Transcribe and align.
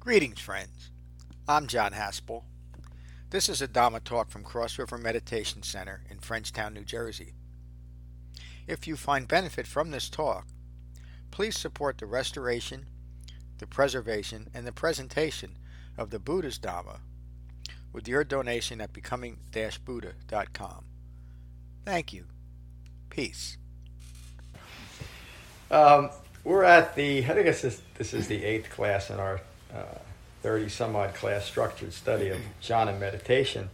Greetings, 0.00 0.40
friends. 0.40 0.90
I'm 1.46 1.66
John 1.66 1.92
Haspel. 1.92 2.44
This 3.28 3.50
is 3.50 3.60
a 3.60 3.68
Dharma 3.68 4.00
talk 4.00 4.30
from 4.30 4.42
Cross 4.42 4.78
River 4.78 4.96
Meditation 4.96 5.62
Center 5.62 6.00
in 6.08 6.16
Frenchtown, 6.16 6.72
New 6.72 6.86
Jersey. 6.86 7.34
If 8.66 8.88
you 8.88 8.96
find 8.96 9.28
benefit 9.28 9.66
from 9.66 9.90
this 9.90 10.08
talk, 10.08 10.46
please 11.30 11.58
support 11.58 11.98
the 11.98 12.06
restoration, 12.06 12.86
the 13.58 13.66
preservation, 13.66 14.48
and 14.54 14.66
the 14.66 14.72
presentation 14.72 15.58
of 15.98 16.08
the 16.08 16.18
Buddha's 16.18 16.56
Dharma 16.56 17.00
with 17.92 18.08
your 18.08 18.24
donation 18.24 18.80
at 18.80 18.94
becoming-buddha.com. 18.94 20.84
Thank 21.84 22.14
you. 22.14 22.24
Peace. 23.10 23.58
Um, 25.70 26.08
we're 26.42 26.64
at 26.64 26.96
the, 26.96 27.18
I 27.18 27.34
think 27.34 27.44
this 27.44 27.64
is, 27.64 27.82
this 27.96 28.14
is 28.14 28.28
the 28.28 28.42
eighth 28.42 28.70
class 28.70 29.10
in 29.10 29.20
our 29.20 29.42
30 30.42 30.64
uh, 30.64 30.68
some 30.68 30.96
odd 30.96 31.14
class 31.14 31.44
structured 31.44 31.92
study 31.92 32.28
of 32.28 32.38
jhana 32.62 32.98
meditation, 32.98 33.70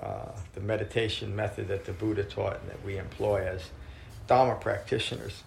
uh, 0.00 0.26
the 0.54 0.60
meditation 0.60 1.34
method 1.34 1.68
that 1.68 1.84
the 1.84 1.92
Buddha 1.92 2.24
taught 2.24 2.60
and 2.60 2.70
that 2.70 2.84
we 2.84 2.98
employ 2.98 3.46
as 3.46 3.70
Dharma 4.26 4.56
practitioners. 4.56 5.42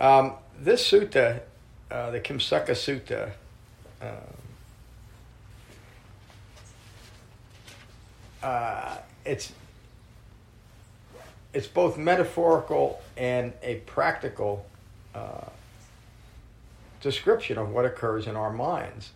Um, 0.00 0.34
this 0.58 0.90
sutta, 0.90 1.40
uh, 1.90 2.10
the 2.10 2.20
Kimsukka 2.20 2.70
Sutta, 2.70 3.32
um, 4.02 4.08
uh, 8.42 8.96
it's 9.24 9.52
it's 11.52 11.66
both 11.66 11.98
metaphorical 11.98 13.02
and 13.16 13.52
a 13.62 13.76
practical 13.86 14.66
uh, 15.14 15.48
description 17.00 17.58
of 17.58 17.70
what 17.70 17.84
occurs 17.84 18.26
in 18.26 18.36
our 18.36 18.52
minds. 18.52 19.10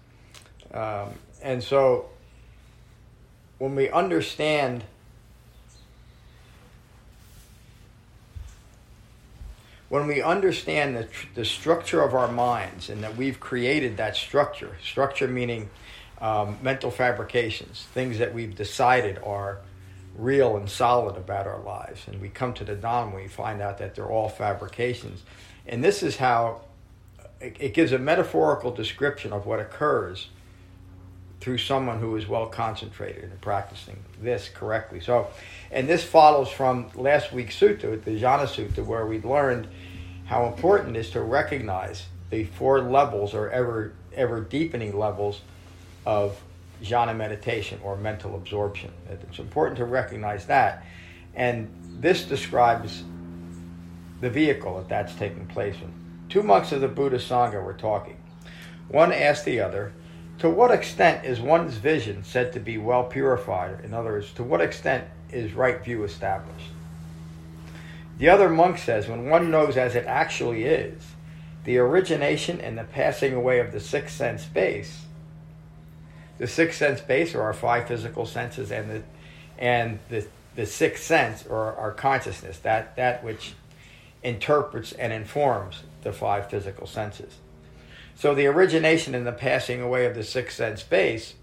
Um, 0.75 1.15
and 1.41 1.63
so 1.63 2.11
when 3.59 3.75
we 3.77 3.89
understand 3.89 4.85
when 9.89 10.09
we 10.09 10.21
understand 10.21 10.97
the, 10.97 11.07
the 11.37 11.45
structure 11.45 12.03
of 12.03 12.15
our 12.15 12.27
minds 12.27 12.91
and 12.91 13.05
that 13.05 13.17
we've 13.17 13.39
created 13.39 13.99
that 13.99 14.17
structure, 14.17 14.77
structure 14.83 15.29
meaning 15.29 15.71
um, 16.21 16.59
mental 16.63 16.91
fabrications, 16.91 17.87
things 17.95 18.19
that 18.19 18.35
we've 18.35 18.57
decided 18.57 19.19
are 19.25 19.59
real 20.17 20.57
and 20.57 20.69
solid 20.69 21.17
about 21.17 21.47
our 21.47 21.61
lives, 21.61 22.09
and 22.09 22.21
we 22.21 22.29
come 22.29 22.53
to 22.55 22.65
the 22.65 22.75
Dhamma, 22.75 23.15
we 23.15 23.29
find 23.29 23.61
out 23.61 23.79
that 23.79 23.95
they're 23.95 24.11
all 24.11 24.29
fabrications. 24.29 25.23
And 25.67 25.85
this 25.85 26.03
is 26.03 26.17
how 26.17 26.63
it 27.41 27.75
gives 27.75 27.93
a 27.93 27.99
metaphorical 27.99 28.73
description 28.73 29.33
of 29.33 29.47
what 29.47 29.61
occurs 29.61 30.29
through 31.45 31.59
someone 31.59 32.01
who 32.01 32.17
is 32.17 32.27
well 32.27 32.47
concentrated 32.47 33.25
and 33.25 33.39
practicing 33.43 34.03
this 34.19 34.49
correctly. 34.49 34.99
So, 34.99 35.29
and 35.71 35.87
this 35.87 36.03
follows 36.03 36.49
from 36.49 36.89
last 36.95 37.35
week's 37.35 37.61
sutta, 37.61 38.03
the 38.03 38.19
Jhana 38.19 38.47
Sutta, 38.47 38.83
where 38.83 39.05
we 39.05 39.21
learned 39.21 39.69
how 40.25 40.47
important 40.47 40.97
it 40.97 41.01
is 41.01 41.11
to 41.11 41.21
recognize 41.21 42.07
the 42.31 42.45
four 42.45 42.81
levels 42.81 43.35
or 43.35 43.51
ever 43.51 43.93
ever 44.15 44.41
deepening 44.41 44.99
levels 44.99 45.43
of 46.07 46.41
jhana 46.83 47.15
meditation 47.15 47.79
or 47.85 47.95
mental 47.99 48.37
absorption. 48.37 48.91
It's 49.11 49.39
important 49.39 49.77
to 49.77 49.85
recognize 49.85 50.47
that. 50.47 50.87
And 51.35 51.69
this 52.01 52.25
describes 52.25 53.05
the 54.23 54.31
vehicle 54.31 54.79
that 54.79 54.89
that's 54.89 55.15
taking 55.17 55.47
place 55.47 55.77
in. 55.77 55.93
Two 56.31 56.43
monks 56.43 56.73
of 56.73 56.81
the 56.81 56.89
Buddha 56.89 57.19
Sangha 57.19 57.63
were 57.63 57.75
talking. 57.75 58.17
One 58.89 59.13
asked 59.13 59.45
the 59.45 59.61
other, 59.61 59.93
To 60.41 60.51
what 60.51 60.71
extent 60.71 61.25
is 61.25 61.41
one's 61.41 61.77
vision 61.77 62.25
said 62.25 62.53
to 62.53 62.61
be 62.61 62.77
well 62.77 63.05
purified? 63.05 63.85
In 63.85 63.95
other 63.95 64.13
words, 64.13 64.33
to 64.33 64.43
what 64.43 64.61
extent 64.61 65.05
is 65.31 65.53
right 65.53 65.83
view 65.83 66.05
established? 66.05 66.71
The 68.19 68.29
other 68.29 68.49
monk 68.49 68.79
says, 68.79 69.09
When 69.09 69.29
one 69.29 69.51
knows 69.51 69.77
as 69.77 69.95
it 69.95 70.07
actually 70.07 70.65
is, 70.65 71.03
the 71.65 71.79
origination 71.79 72.61
and 72.61 72.77
the 72.77 72.85
passing 72.85 73.35
away 73.35 73.59
of 73.59 73.73
the 73.73 73.81
sixth 73.81 74.17
sense 74.17 74.45
base, 74.45 75.07
the 76.39 76.47
sixth 76.47 76.79
sense 76.79 77.01
base 77.01 77.35
are 77.35 77.43
our 77.43 77.55
five 77.55 77.89
physical 77.89 78.27
senses 78.27 78.71
and 78.71 78.91
the 78.91 79.03
and 79.59 79.99
the 80.09 80.27
the 80.57 80.67
sixth 80.67 81.05
sense 81.05 81.47
or 81.47 81.75
our 81.77 81.93
consciousness, 81.93 82.59
that 82.59 82.97
that 82.97 83.25
which 83.25 83.55
interprets 84.23 84.93
and 84.93 85.13
informs 85.13 85.83
the 86.03 86.13
five 86.13 86.51
physical 86.51 86.87
senses. 86.87 87.39
So 88.17 88.35
the 88.35 88.47
origination 88.47 89.15
and 89.15 89.27
the 89.27 89.33
passing 89.33 89.81
away 89.81 90.07
of 90.07 90.15
the 90.15 90.25
sixth 90.25 90.57
sense 90.57 90.83
base, 90.83 91.35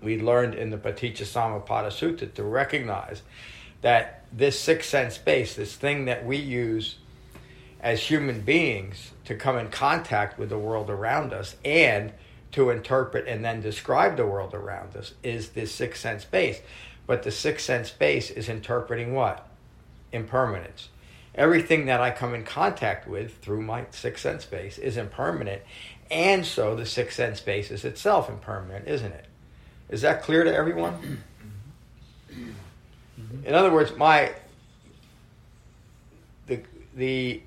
we 0.00 0.20
learned 0.20 0.54
in 0.54 0.70
the 0.70 0.76
Paticca 0.76 1.24
Sutta 1.24 2.32
to 2.34 2.42
recognize 2.42 3.22
that 3.80 4.24
this 4.32 4.58
sixth 4.58 4.88
sense 4.88 5.18
base, 5.18 5.56
this 5.56 5.74
thing 5.74 6.04
that 6.04 6.24
we 6.24 6.36
use 6.36 6.96
as 7.80 8.00
human 8.02 8.40
beings 8.40 9.10
to 9.24 9.34
come 9.34 9.58
in 9.58 9.68
contact 9.68 10.38
with 10.38 10.48
the 10.48 10.58
world 10.58 10.88
around 10.88 11.32
us 11.32 11.56
and 11.64 12.12
to 12.52 12.70
interpret 12.70 13.26
and 13.26 13.44
then 13.44 13.60
describe 13.60 14.16
the 14.16 14.26
world 14.26 14.54
around 14.54 14.96
us, 14.96 15.12
is 15.22 15.50
this 15.50 15.74
sixth 15.74 16.00
sense 16.00 16.24
base. 16.24 16.60
But 17.06 17.24
the 17.24 17.30
sixth 17.30 17.66
sense 17.66 17.90
base 17.90 18.30
is 18.30 18.48
interpreting 18.48 19.12
what? 19.12 19.46
Impermanence 20.12 20.88
everything 21.34 21.86
that 21.86 22.00
I 22.00 22.10
come 22.10 22.34
in 22.34 22.44
contact 22.44 23.06
with 23.08 23.38
through 23.38 23.62
my 23.62 23.86
sixth 23.90 24.22
sense 24.22 24.44
base 24.44 24.78
is 24.78 24.96
impermanent, 24.96 25.62
and 26.10 26.44
so 26.44 26.76
the 26.76 26.86
sixth 26.86 27.16
sense 27.16 27.40
base 27.40 27.70
is 27.70 27.84
itself 27.84 28.28
impermanent, 28.28 28.86
isn't 28.88 29.12
it? 29.12 29.26
Is 29.88 30.02
that 30.02 30.22
clear 30.22 30.44
to 30.44 30.54
everyone? 30.54 31.22
In 33.44 33.54
other 33.54 33.72
words, 33.72 33.96
my 33.96 34.32
the 36.46 36.60
the 36.94 37.42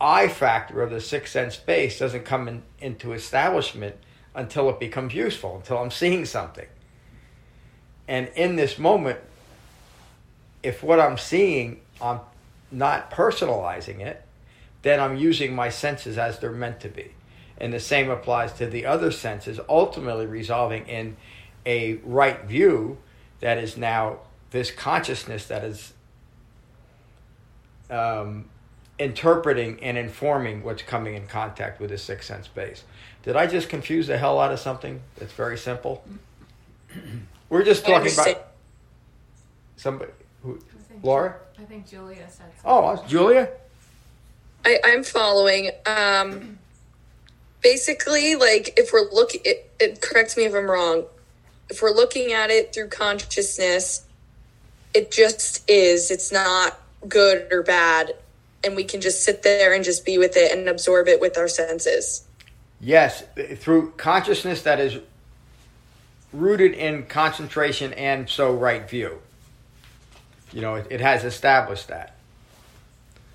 I 0.00 0.28
factor 0.28 0.82
of 0.82 0.90
the 0.90 1.00
sixth 1.00 1.32
sense 1.32 1.56
base 1.56 1.98
doesn't 1.98 2.24
come 2.24 2.48
in, 2.48 2.62
into 2.80 3.12
establishment 3.12 3.96
until 4.34 4.68
it 4.68 4.80
becomes 4.80 5.14
useful, 5.14 5.56
until 5.56 5.78
I'm 5.78 5.90
seeing 5.90 6.24
something. 6.24 6.66
And 8.08 8.28
in 8.34 8.56
this 8.56 8.78
moment, 8.78 9.20
if 10.62 10.82
what 10.82 10.98
I'm 10.98 11.16
seeing, 11.16 11.80
I'm 12.02 12.20
not 12.74 13.10
personalizing 13.10 14.00
it, 14.00 14.22
then 14.82 15.00
I'm 15.00 15.16
using 15.16 15.54
my 15.54 15.70
senses 15.70 16.18
as 16.18 16.38
they're 16.38 16.52
meant 16.52 16.80
to 16.80 16.88
be. 16.88 17.12
And 17.56 17.72
the 17.72 17.80
same 17.80 18.10
applies 18.10 18.52
to 18.54 18.66
the 18.66 18.84
other 18.84 19.10
senses, 19.10 19.60
ultimately 19.68 20.26
resolving 20.26 20.86
in 20.86 21.16
a 21.64 21.94
right 22.04 22.44
view 22.44 22.98
that 23.40 23.58
is 23.58 23.76
now 23.76 24.18
this 24.50 24.70
consciousness 24.70 25.46
that 25.46 25.64
is 25.64 25.92
um, 27.90 28.48
interpreting 28.98 29.82
and 29.82 29.96
informing 29.96 30.62
what's 30.62 30.82
coming 30.82 31.14
in 31.14 31.26
contact 31.26 31.80
with 31.80 31.90
the 31.90 31.98
sixth 31.98 32.28
sense 32.28 32.48
base. 32.48 32.84
Did 33.22 33.36
I 33.36 33.46
just 33.46 33.68
confuse 33.68 34.06
the 34.06 34.18
hell 34.18 34.38
out 34.38 34.52
of 34.52 34.58
something 34.58 35.00
that's 35.16 35.32
very 35.32 35.56
simple? 35.56 36.04
We're 37.48 37.64
just 37.64 37.86
talking 37.86 38.12
about 38.12 38.52
somebody 39.76 40.12
who, 40.42 40.58
Laura? 41.02 41.36
I 41.58 41.64
think 41.64 41.88
Julia 41.88 42.16
said 42.28 42.46
something. 42.56 42.62
Oh, 42.64 43.04
Julia? 43.06 43.48
I, 44.64 44.78
I'm 44.84 45.04
following. 45.04 45.70
Um, 45.86 46.58
basically, 47.62 48.36
like 48.36 48.74
if 48.76 48.92
we're 48.92 49.10
looking, 49.12 49.40
it, 49.44 49.70
it 49.80 50.00
corrects 50.00 50.36
me 50.36 50.44
if 50.44 50.54
I'm 50.54 50.70
wrong. 50.70 51.04
If 51.70 51.82
we're 51.82 51.90
looking 51.94 52.32
at 52.32 52.50
it 52.50 52.74
through 52.74 52.88
consciousness, 52.88 54.06
it 54.92 55.10
just 55.10 55.68
is. 55.68 56.10
It's 56.10 56.30
not 56.30 56.78
good 57.08 57.48
or 57.52 57.62
bad, 57.62 58.14
and 58.62 58.76
we 58.76 58.84
can 58.84 59.00
just 59.00 59.24
sit 59.24 59.42
there 59.42 59.74
and 59.74 59.84
just 59.84 60.04
be 60.04 60.18
with 60.18 60.36
it 60.36 60.52
and 60.52 60.68
absorb 60.68 61.08
it 61.08 61.20
with 61.20 61.36
our 61.36 61.48
senses. 61.48 62.24
Yes, 62.80 63.24
through 63.56 63.92
consciousness 63.92 64.62
that 64.62 64.78
is 64.78 64.98
rooted 66.32 66.72
in 66.72 67.04
concentration 67.06 67.92
and 67.94 68.28
so 68.28 68.52
right 68.52 68.88
view. 68.88 69.20
You 70.54 70.60
know, 70.60 70.76
it, 70.76 70.86
it 70.88 71.00
has 71.00 71.24
established 71.24 71.88
that. 71.88 72.14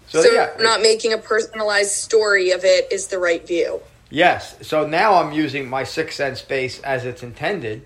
So, 0.08 0.24
so 0.24 0.32
yeah, 0.32 0.52
not 0.60 0.82
making 0.82 1.14
a 1.14 1.18
personalized 1.18 1.92
story 1.92 2.52
of 2.52 2.64
it 2.64 2.92
is 2.92 3.08
the 3.08 3.20
right 3.20 3.46
view. 3.46 3.82
Yes. 4.10 4.56
So 4.68 4.88
now 4.88 5.16
I'm 5.16 5.34
using 5.34 5.70
my 5.70 5.84
sixth 5.84 6.16
sense 6.16 6.42
base 6.42 6.80
as 6.80 7.06
it's 7.06 7.22
intended 7.22 7.86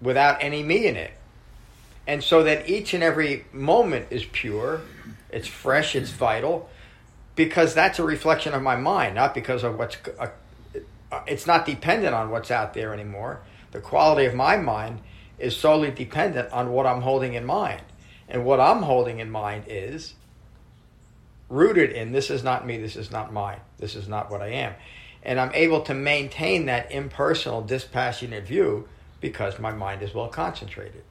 without 0.00 0.38
any 0.40 0.62
me 0.62 0.86
in 0.86 0.96
it. 0.96 1.10
And 2.06 2.22
so 2.22 2.44
that 2.44 2.68
each 2.68 2.94
and 2.94 3.02
every 3.02 3.44
moment 3.52 4.06
is 4.10 4.24
pure, 4.24 4.80
it's 5.30 5.48
fresh, 5.48 5.94
it's 5.94 6.10
vital, 6.10 6.70
because 7.34 7.74
that's 7.74 7.98
a 7.98 8.04
reflection 8.04 8.54
of 8.54 8.62
my 8.62 8.76
mind, 8.76 9.16
not 9.16 9.34
because 9.34 9.64
of 9.64 9.78
what's. 9.78 9.96
Uh, 10.18 10.28
it's 11.26 11.46
not 11.46 11.66
dependent 11.66 12.14
on 12.14 12.30
what's 12.30 12.50
out 12.50 12.72
there 12.72 12.94
anymore. 12.94 13.40
The 13.72 13.80
quality 13.80 14.26
of 14.26 14.34
my 14.34 14.56
mind 14.56 15.00
is 15.38 15.56
solely 15.56 15.90
dependent 15.90 16.50
on 16.52 16.72
what 16.72 16.86
I'm 16.86 17.02
holding 17.02 17.34
in 17.34 17.44
mind. 17.44 17.82
And 18.32 18.46
what 18.46 18.60
I'm 18.60 18.82
holding 18.82 19.20
in 19.20 19.30
mind 19.30 19.64
is 19.68 20.14
rooted 21.50 21.90
in 21.90 22.12
this 22.12 22.30
is 22.30 22.42
not 22.42 22.66
me, 22.66 22.78
this 22.78 22.96
is 22.96 23.10
not 23.10 23.30
mine, 23.30 23.60
this 23.76 23.94
is 23.94 24.08
not 24.08 24.30
what 24.30 24.40
I 24.40 24.48
am. 24.48 24.74
And 25.22 25.38
I'm 25.38 25.54
able 25.54 25.82
to 25.82 25.94
maintain 25.94 26.64
that 26.66 26.90
impersonal, 26.90 27.60
dispassionate 27.60 28.44
view 28.44 28.88
because 29.20 29.58
my 29.58 29.70
mind 29.70 30.02
is 30.02 30.14
well 30.14 30.28
concentrated. 30.28 31.04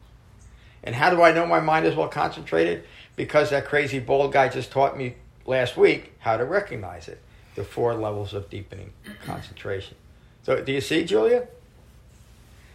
And 0.83 0.95
how 0.95 1.12
do 1.12 1.21
I 1.21 1.31
know 1.31 1.45
my 1.45 1.59
mind 1.59 1.85
is 1.85 1.95
well 1.95 2.07
concentrated? 2.07 2.85
Because 3.15 3.51
that 3.51 3.68
crazy 3.68 4.00
bald 4.00 4.33
guy 4.33 4.50
just 4.50 4.71
taught 4.71 4.97
me 4.97 5.13
last 5.45 5.77
week 5.77 6.13
how 6.19 6.38
to 6.38 6.44
recognize 6.44 7.07
it 7.07 7.21
the 7.53 7.63
four 7.63 7.94
levels 7.94 8.33
of 8.33 8.50
deepening 8.50 8.94
concentration. 9.25 9.95
So, 10.41 10.63
do 10.63 10.71
you 10.71 10.81
see, 10.81 11.06
Julia? 11.06 11.47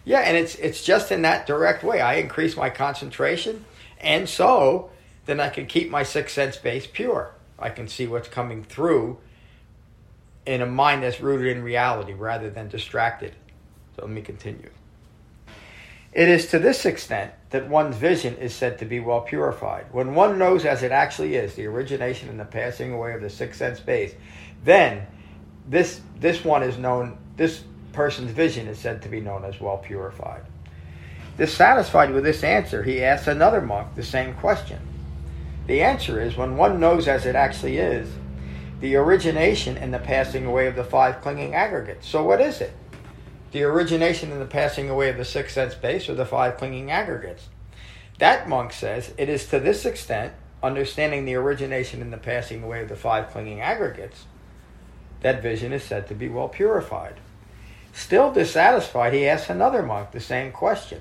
Yeah, 0.05 0.21
and 0.21 0.37
it's 0.37 0.55
it's 0.57 0.85
just 0.85 1.11
in 1.11 1.23
that 1.23 1.49
direct 1.49 1.83
way. 1.83 2.01
I 2.01 2.15
increase 2.15 2.57
my 2.57 2.71
concentration, 2.71 3.65
and 4.01 4.29
so 4.29 4.91
then 5.27 5.41
I 5.41 5.49
can 5.49 5.67
keep 5.67 5.91
my 5.91 6.03
sixth 6.03 6.35
sense 6.35 6.57
base 6.57 6.87
pure. 6.87 7.33
I 7.59 7.71
can 7.71 7.89
see 7.89 8.07
what's 8.07 8.29
coming 8.29 8.63
through 8.63 9.19
in 10.45 10.63
a 10.63 10.67
mind 10.67 11.03
that's 11.03 11.21
rooted 11.21 11.57
in 11.57 11.63
reality 11.63 12.13
rather 12.13 12.51
than 12.51 12.69
distracted. 12.69 13.35
So 13.97 14.03
let 14.03 14.11
me 14.11 14.23
continue. 14.23 14.71
It 16.13 16.29
is 16.29 16.47
to 16.49 16.59
this 16.59 16.87
extent 16.87 17.33
that 17.51 17.69
one's 17.69 17.97
vision 17.97 18.37
is 18.37 18.55
said 18.55 18.79
to 18.79 18.85
be 18.85 19.01
well 19.01 19.21
purified. 19.21 19.87
When 19.93 20.15
one 20.15 20.39
knows 20.39 20.65
as 20.65 20.83
it 20.83 20.93
actually 20.93 21.35
is 21.35 21.55
the 21.55 21.67
origination 21.67 22.29
and 22.29 22.41
the 22.41 22.45
passing 22.45 22.93
away 22.93 23.13
of 23.13 23.21
the 23.21 23.29
sixth 23.29 23.59
sense 23.59 23.81
base, 23.81 24.15
then 24.65 25.07
this 25.69 26.01
this 26.19 26.45
one 26.45 26.63
is 26.63 26.79
known 26.79 27.19
this 27.37 27.65
person's 27.93 28.31
vision 28.31 28.67
is 28.69 28.79
said 28.79 29.03
to 29.03 29.09
be 29.09 29.21
known 29.21 29.45
as 29.45 29.61
well 29.61 29.79
purified. 29.79 30.43
Dissatisfied 31.37 32.13
with 32.13 32.25
this 32.25 32.43
answer, 32.43 32.83
he 32.83 33.05
asks 33.05 33.27
another 33.27 33.61
monk 33.61 33.95
the 33.95 34.03
same 34.03 34.35
question. 34.35 34.81
The 35.67 35.83
answer 35.83 36.21
is 36.21 36.37
when 36.37 36.57
one 36.57 36.81
knows 36.81 37.09
as 37.09 37.27
it 37.27 37.37
actually 37.37 37.77
is, 37.77 38.09
the 38.81 38.97
origination 38.97 39.77
and 39.77 39.93
the 39.93 39.99
passing 39.99 40.47
away 40.47 40.67
of 40.67 40.77
the 40.77 40.85
five 40.85 41.21
clinging 41.21 41.55
aggregates. 41.55 42.09
So, 42.09 42.23
what 42.23 42.41
is 42.41 42.61
it? 42.61 42.73
The 43.53 43.65
origination 43.65 44.33
and 44.33 44.41
the 44.41 44.47
passing 44.47 44.89
away 44.89 45.11
of 45.11 45.17
the 45.17 45.25
six 45.25 45.55
sense 45.55 45.75
base 45.75 46.09
or 46.09 46.15
the 46.15 46.27
five 46.27 46.57
clinging 46.57 46.91
aggregates. 46.91 47.49
That 48.19 48.49
monk 48.49 48.73
says 48.73 49.13
it 49.19 49.29
is 49.29 49.47
to 49.49 49.61
this 49.61 49.85
extent, 49.85 50.33
understanding 50.63 51.25
the 51.25 51.35
origination 51.35 52.01
and 52.01 52.13
the 52.13 52.19
passing 52.19 52.63
away 52.63 52.83
of 52.83 52.89
the 52.89 52.97
five 52.97 53.29
clinging 53.29 53.61
aggregates, 53.61 54.25
that 55.21 55.43
vision 55.43 55.73
is 55.73 55.83
said 55.83 56.07
to 56.09 56.15
be 56.15 56.29
well 56.29 56.49
purified. 56.49 57.15
Still 57.93 58.33
dissatisfied, 58.33 59.13
he 59.13 59.27
asks 59.27 59.51
another 59.51 59.83
monk 59.83 60.13
the 60.13 60.21
same 60.21 60.53
question. 60.53 61.01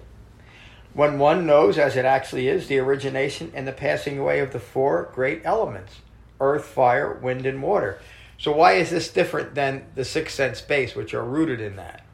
When 0.96 1.20
one 1.20 1.46
knows, 1.46 1.78
as 1.78 1.98
it 1.98 2.06
actually 2.06 2.48
is, 2.48 2.68
the 2.68 2.80
origination 2.80 3.52
and 3.54 3.68
the 3.68 3.74
passing 3.74 4.18
away 4.18 4.40
of 4.40 4.54
the 4.54 4.62
four 4.62 5.12
great 5.14 5.42
elements 5.44 5.98
earth, 6.40 6.64
fire, 6.64 7.14
wind, 7.14 7.46
and 7.46 7.62
water. 7.62 8.00
So, 8.38 8.54
why 8.54 8.74
is 8.74 8.92
this 8.92 9.12
different 9.12 9.56
than 9.56 9.88
the 9.96 10.06
six 10.06 10.34
sense 10.34 10.62
base, 10.62 10.96
which 10.96 11.14
are 11.14 11.24
rooted 11.24 11.60
in 11.60 11.76
that? 11.76 12.06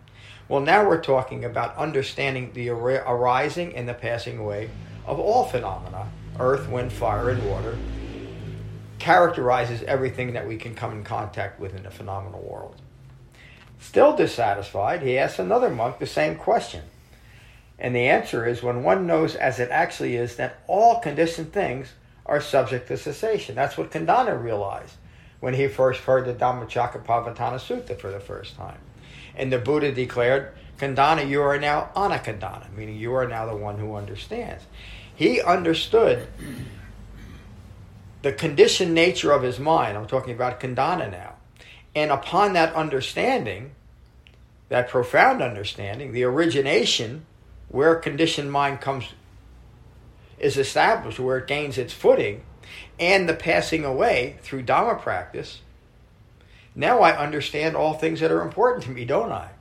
Well, 0.49 0.61
now 0.61 0.87
we're 0.87 1.01
talking 1.01 1.45
about 1.45 1.77
understanding 1.77 2.53
the 2.53 2.69
arising 2.69 3.75
and 3.75 3.87
the 3.87 3.93
passing 3.93 4.39
away 4.39 4.71
of 5.05 5.19
all 5.19 5.45
phenomena 5.45 6.07
earth, 6.39 6.67
wind, 6.67 6.91
fire, 6.91 7.29
and 7.29 7.47
water 7.47 7.77
characterizes 8.97 9.83
everything 9.83 10.33
that 10.33 10.47
we 10.47 10.57
can 10.57 10.73
come 10.73 10.91
in 10.91 11.03
contact 11.03 11.59
with 11.59 11.75
in 11.75 11.83
the 11.83 11.91
phenomenal 11.91 12.41
world. 12.41 12.81
Still 13.79 14.15
dissatisfied, 14.15 15.03
he 15.03 15.19
asks 15.19 15.37
another 15.37 15.69
monk 15.69 15.99
the 15.99 16.07
same 16.07 16.35
question. 16.35 16.83
And 17.81 17.95
the 17.95 18.07
answer 18.07 18.47
is 18.47 18.61
when 18.61 18.83
one 18.83 19.07
knows 19.07 19.35
as 19.35 19.59
it 19.59 19.71
actually 19.71 20.15
is 20.15 20.35
that 20.35 20.59
all 20.67 20.99
conditioned 20.99 21.51
things 21.51 21.93
are 22.27 22.39
subject 22.39 22.87
to 22.87 22.95
cessation. 22.95 23.55
That's 23.55 23.75
what 23.75 23.89
Kondanna 23.89 24.41
realized 24.41 24.93
when 25.39 25.55
he 25.55 25.67
first 25.67 26.01
heard 26.01 26.25
the 26.25 26.33
Dhammacakkappavattana 26.35 27.55
Sutta 27.55 27.99
for 27.99 28.11
the 28.11 28.19
first 28.19 28.55
time. 28.55 28.77
And 29.35 29.51
the 29.51 29.57
Buddha 29.57 29.91
declared, 29.91 30.53
Kondanna, 30.77 31.27
you 31.27 31.41
are 31.41 31.57
now 31.57 31.89
anakandana, 31.95 32.71
meaning 32.75 32.97
you 32.97 33.15
are 33.15 33.27
now 33.27 33.47
the 33.47 33.55
one 33.55 33.79
who 33.79 33.95
understands. 33.95 34.63
He 35.15 35.41
understood 35.41 36.27
the 38.21 38.31
conditioned 38.31 38.93
nature 38.93 39.31
of 39.31 39.41
his 39.41 39.57
mind. 39.59 39.97
I'm 39.97 40.05
talking 40.05 40.35
about 40.35 40.59
Kondanna 40.59 41.09
now. 41.09 41.33
And 41.95 42.11
upon 42.11 42.53
that 42.53 42.75
understanding, 42.75 43.71
that 44.69 44.87
profound 44.87 45.41
understanding, 45.41 46.11
the 46.11 46.23
origination, 46.25 47.25
where 47.71 47.95
conditioned 47.95 48.51
mind 48.51 48.81
comes, 48.81 49.06
is 50.38 50.57
established, 50.57 51.19
where 51.19 51.38
it 51.38 51.47
gains 51.47 51.77
its 51.77 51.94
footing, 51.94 52.44
and 53.00 53.27
the 53.27 53.33
passing 53.33 53.85
away 53.85 54.38
through 54.41 54.63
Dhamma 54.63 55.00
practice, 55.01 55.62
now 56.75 57.00
I 57.00 57.18
understand 57.18 57.75
all 57.75 57.94
things 57.94 58.19
that 58.19 58.31
are 58.31 58.41
important 58.41 58.83
to 58.83 58.91
me, 58.91 59.06
don't 59.06 59.31
I? 59.31 59.51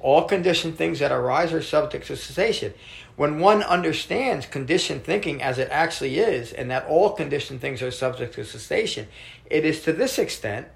All 0.00 0.24
conditioned 0.24 0.76
things 0.76 0.98
that 0.98 1.12
arise 1.12 1.52
are 1.52 1.62
subject 1.62 2.06
to 2.08 2.16
cessation. 2.16 2.74
When 3.16 3.38
one 3.38 3.62
understands 3.62 4.44
conditioned 4.44 5.04
thinking 5.04 5.40
as 5.40 5.58
it 5.58 5.68
actually 5.70 6.18
is, 6.18 6.52
and 6.52 6.70
that 6.70 6.86
all 6.86 7.12
conditioned 7.12 7.60
things 7.60 7.80
are 7.80 7.90
subject 7.90 8.34
to 8.34 8.44
cessation, 8.44 9.06
it 9.46 9.64
is 9.64 9.82
to 9.82 9.92
this 9.92 10.18
extent 10.18 10.66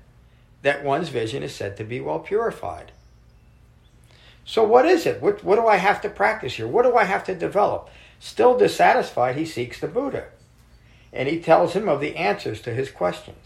that 0.62 0.84
one's 0.84 1.08
vision 1.08 1.42
is 1.42 1.54
said 1.54 1.76
to 1.76 1.84
be 1.84 2.00
well 2.00 2.20
purified. 2.20 2.92
So, 4.48 4.64
what 4.64 4.86
is 4.86 5.04
it? 5.04 5.20
What, 5.20 5.44
what 5.44 5.56
do 5.56 5.66
I 5.66 5.76
have 5.76 6.00
to 6.00 6.08
practice 6.08 6.54
here? 6.54 6.66
What 6.66 6.84
do 6.84 6.96
I 6.96 7.04
have 7.04 7.22
to 7.24 7.34
develop? 7.34 7.90
Still 8.18 8.56
dissatisfied, 8.56 9.36
he 9.36 9.44
seeks 9.44 9.78
the 9.78 9.88
Buddha. 9.88 10.28
And 11.12 11.28
he 11.28 11.38
tells 11.38 11.74
him 11.74 11.86
of 11.86 12.00
the 12.00 12.16
answers 12.16 12.62
to 12.62 12.72
his 12.72 12.90
questions. 12.90 13.44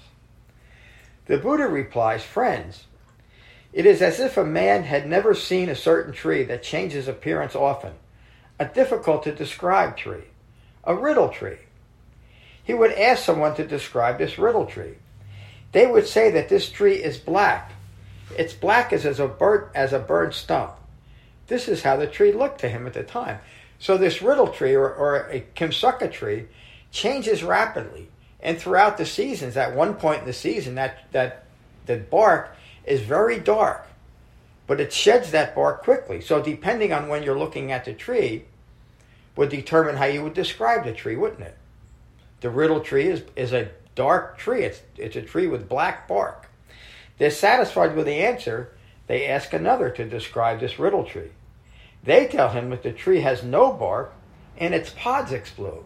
The 1.27 1.39
Buddha 1.39 1.67
replies, 1.67 2.23
Friends, 2.23 2.85
it 3.73 3.85
is 3.85 4.01
as 4.01 4.21
if 4.21 4.37
a 4.37 4.45
man 4.45 4.85
had 4.85 5.09
never 5.09 5.35
seen 5.35 5.69
a 5.69 5.75
certain 5.75 6.13
tree 6.13 6.45
that 6.45 6.63
changes 6.63 7.09
appearance 7.09 7.57
often, 7.57 7.95
a 8.61 8.67
difficult 8.67 9.25
to 9.25 9.35
describe 9.35 9.97
tree, 9.97 10.27
a 10.85 10.95
riddle 10.95 11.31
tree. 11.31 11.59
He 12.63 12.75
would 12.75 12.93
ask 12.93 13.25
someone 13.25 13.57
to 13.57 13.67
describe 13.67 14.19
this 14.19 14.39
riddle 14.39 14.67
tree. 14.67 14.99
They 15.73 15.85
would 15.85 16.07
say 16.07 16.31
that 16.31 16.49
this 16.49 16.71
tree 16.71 17.03
is 17.03 17.19
black. 17.19 17.73
It's 18.39 18.55
black 18.55 18.93
as, 18.93 19.05
as, 19.05 19.19
a, 19.19 19.27
burnt, 19.27 19.67
as 19.75 19.93
a 19.93 19.99
burnt 19.99 20.35
stump. 20.35 20.75
This 21.53 21.69
is 21.69 21.83
how 21.83 21.97
the 21.97 22.07
tree 22.07 22.33
looked 22.33 22.63
to 22.63 22.69
him 22.71 22.87
at 22.87 22.95
the 22.95 23.03
time. 23.03 23.39
So 23.79 23.99
this 23.99 24.23
riddle 24.23 24.49
tree 24.49 24.75
or, 24.75 24.91
or 24.91 25.29
a 25.29 25.45
kimsukka 25.55 26.11
tree 26.11 26.47
changes 26.91 27.43
rapidly. 27.43 28.09
And 28.41 28.59
throughout 28.59 28.97
the 28.97 29.05
seasons, 29.05 29.59
at 29.59 29.77
one 29.77 29.97
point 29.97 30.21
in 30.21 30.25
the 30.25 30.33
season, 30.33 30.77
that, 30.77 31.13
that, 31.13 31.45
that 31.85 32.09
bark 32.09 32.57
is 32.87 33.03
very 33.03 33.39
dark, 33.39 33.87
but 34.67 34.81
it 34.81 34.95
sheds 34.95 35.33
that 35.33 35.55
bark 35.55 35.83
quickly. 35.83 36.23
So 36.23 36.43
depending 36.43 36.91
on 36.91 37.09
when 37.09 37.23
you're 37.23 37.39
looking 37.39 37.71
at 37.71 37.85
the 37.85 37.93
tree, 37.93 38.47
would 39.37 39.51
determine 39.51 39.97
how 39.97 40.07
you 40.07 40.23
would 40.23 40.33
describe 40.33 40.87
the 40.87 40.95
tree, 40.95 41.17
wouldn't 41.17 41.43
it? 41.43 41.59
The 42.41 42.49
riddle 42.49 42.81
tree 42.81 43.09
is, 43.09 43.25
is 43.37 43.53
a 43.53 43.69
dark 43.95 44.39
tree. 44.39 44.63
It's, 44.63 44.81
it's 44.97 45.17
a 45.17 45.23
tree 45.23 45.49
with 45.49 45.69
black 45.69 46.09
bark. 46.09 46.49
They're 47.19 47.31
satisfied 47.31 47.95
with 47.95 48.07
the 48.07 48.25
answer. 48.25 48.73
They 49.07 49.27
ask 49.27 49.53
another 49.53 49.91
to 49.91 50.09
describe 50.09 50.59
this 50.59 50.79
riddle 50.79 51.05
tree. 51.05 51.29
They 52.05 52.27
tell 52.27 52.51
him 52.51 52.71
that 52.71 52.83
the 52.83 52.93
tree 52.93 53.21
has 53.21 53.43
no 53.43 53.73
bark 53.73 54.13
and 54.59 54.75
its 54.75 54.91
pods 54.91 55.33
explode. 55.33 55.85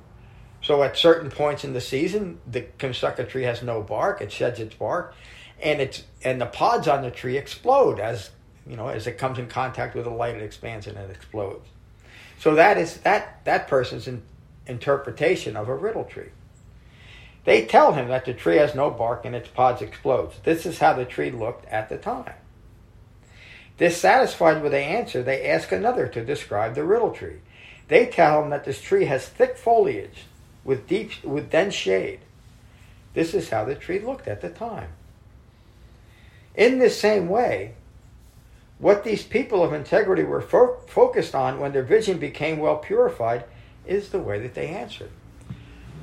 So 0.62 0.82
at 0.82 0.96
certain 0.96 1.30
points 1.30 1.64
in 1.64 1.74
the 1.74 1.80
season, 1.80 2.40
the 2.46 2.62
Kimsukka 2.62 3.28
tree 3.28 3.44
has 3.44 3.62
no 3.62 3.82
bark; 3.82 4.20
it 4.20 4.32
sheds 4.32 4.58
its 4.58 4.74
bark, 4.74 5.14
and 5.62 5.80
it's 5.80 6.02
and 6.24 6.40
the 6.40 6.46
pods 6.46 6.88
on 6.88 7.02
the 7.02 7.10
tree 7.10 7.36
explode 7.36 8.00
as 8.00 8.30
you 8.66 8.76
know 8.76 8.88
as 8.88 9.06
it 9.06 9.18
comes 9.18 9.38
in 9.38 9.46
contact 9.46 9.94
with 9.94 10.04
the 10.04 10.10
light. 10.10 10.34
It 10.34 10.42
expands 10.42 10.86
and 10.86 10.96
it 10.96 11.10
explodes. 11.10 11.68
So 12.40 12.54
that 12.54 12.78
is 12.78 12.96
that 12.98 13.44
that 13.44 13.68
person's 13.68 14.08
in, 14.08 14.22
interpretation 14.66 15.56
of 15.56 15.68
a 15.68 15.74
riddle 15.74 16.04
tree. 16.04 16.30
They 17.44 17.64
tell 17.64 17.92
him 17.92 18.08
that 18.08 18.24
the 18.24 18.34
tree 18.34 18.56
has 18.56 18.74
no 18.74 18.90
bark 18.90 19.24
and 19.24 19.36
its 19.36 19.48
pods 19.48 19.80
explode. 19.80 20.32
This 20.42 20.66
is 20.66 20.80
how 20.80 20.94
the 20.94 21.04
tree 21.04 21.30
looked 21.30 21.64
at 21.66 21.88
the 21.88 21.96
time. 21.96 22.34
Dissatisfied 23.78 24.62
with 24.62 24.72
the 24.72 24.78
answer, 24.78 25.22
they 25.22 25.46
ask 25.46 25.70
another 25.70 26.08
to 26.08 26.24
describe 26.24 26.74
the 26.74 26.84
riddle 26.84 27.10
tree. 27.10 27.40
They 27.88 28.06
tell 28.06 28.42
him 28.42 28.50
that 28.50 28.64
this 28.64 28.80
tree 28.80 29.04
has 29.04 29.28
thick 29.28 29.56
foliage 29.56 30.24
with 30.64 30.88
deep 30.88 31.22
with 31.22 31.50
dense 31.50 31.74
shade. 31.74 32.20
This 33.14 33.34
is 33.34 33.50
how 33.50 33.64
the 33.64 33.74
tree 33.74 34.00
looked 34.00 34.28
at 34.28 34.40
the 34.40 34.50
time. 34.50 34.88
In 36.54 36.78
the 36.78 36.90
same 36.90 37.28
way, 37.28 37.74
what 38.78 39.04
these 39.04 39.22
people 39.22 39.62
of 39.62 39.72
integrity 39.72 40.22
were 40.22 40.40
fo- 40.40 40.78
focused 40.86 41.34
on 41.34 41.60
when 41.60 41.72
their 41.72 41.82
vision 41.82 42.18
became 42.18 42.58
well 42.58 42.76
purified 42.78 43.44
is 43.86 44.08
the 44.08 44.18
way 44.18 44.40
that 44.40 44.54
they 44.54 44.68
answered. 44.68 45.10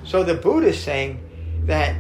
So 0.06 0.24
the 0.24 0.36
Buddha 0.36 0.68
is 0.68 0.82
saying 0.82 1.20
that 1.65 1.96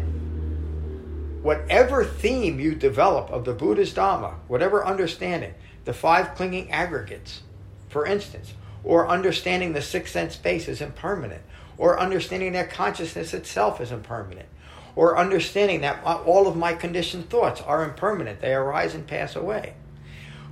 whatever 1.43 2.05
theme 2.05 2.59
you 2.59 2.73
develop 2.73 3.29
of 3.29 3.43
the 3.43 3.53
Buddha's 3.53 3.93
Dhamma, 3.93 4.33
whatever 4.47 4.85
understanding, 4.85 5.53
the 5.83 5.93
five 5.93 6.35
clinging 6.35 6.71
aggregates, 6.71 7.41
for 7.89 8.05
instance, 8.05 8.53
or 8.83 9.09
understanding 9.09 9.73
the 9.73 9.81
six 9.81 10.11
sense 10.11 10.37
base 10.37 10.67
is 10.67 10.81
impermanent, 10.81 11.41
or 11.77 11.99
understanding 11.99 12.53
that 12.53 12.69
consciousness 12.69 13.33
itself 13.33 13.81
is 13.81 13.91
impermanent, 13.91 14.47
or 14.95 15.17
understanding 15.17 15.81
that 15.81 16.01
all 16.03 16.47
of 16.47 16.55
my 16.55 16.73
conditioned 16.73 17.29
thoughts 17.29 17.59
are 17.61 17.83
impermanent, 17.83 18.39
they 18.39 18.53
arise 18.53 18.95
and 18.95 19.05
pass 19.05 19.35
away. 19.35 19.73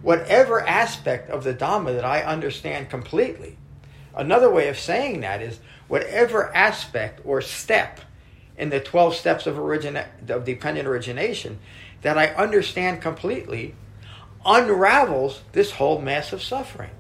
Whatever 0.02 0.62
aspect 0.62 1.30
of 1.30 1.44
the 1.44 1.54
Dhamma 1.54 1.94
that 1.96 2.06
I 2.06 2.22
understand 2.22 2.90
completely, 2.90 3.58
another 4.14 4.50
way 4.50 4.68
of 4.68 4.78
saying 4.78 5.22
that 5.22 5.42
is 5.42 5.60
whatever 5.88 6.54
aspect 6.56 7.22
or 7.24 7.42
step 7.42 8.02
in 8.62 8.70
the 8.70 8.80
12 8.80 9.16
steps 9.16 9.48
of, 9.48 9.56
origina- 9.56 10.06
of 10.30 10.46
dependent 10.46 10.88
origination 10.88 11.58
that 12.04 12.16
I 12.16 12.28
understand 12.28 13.02
completely 13.02 13.74
unravels 14.46 15.42
this 15.52 15.72
whole 15.72 16.00
mass 16.00 16.32
of 16.32 16.44
suffering. 16.44 16.92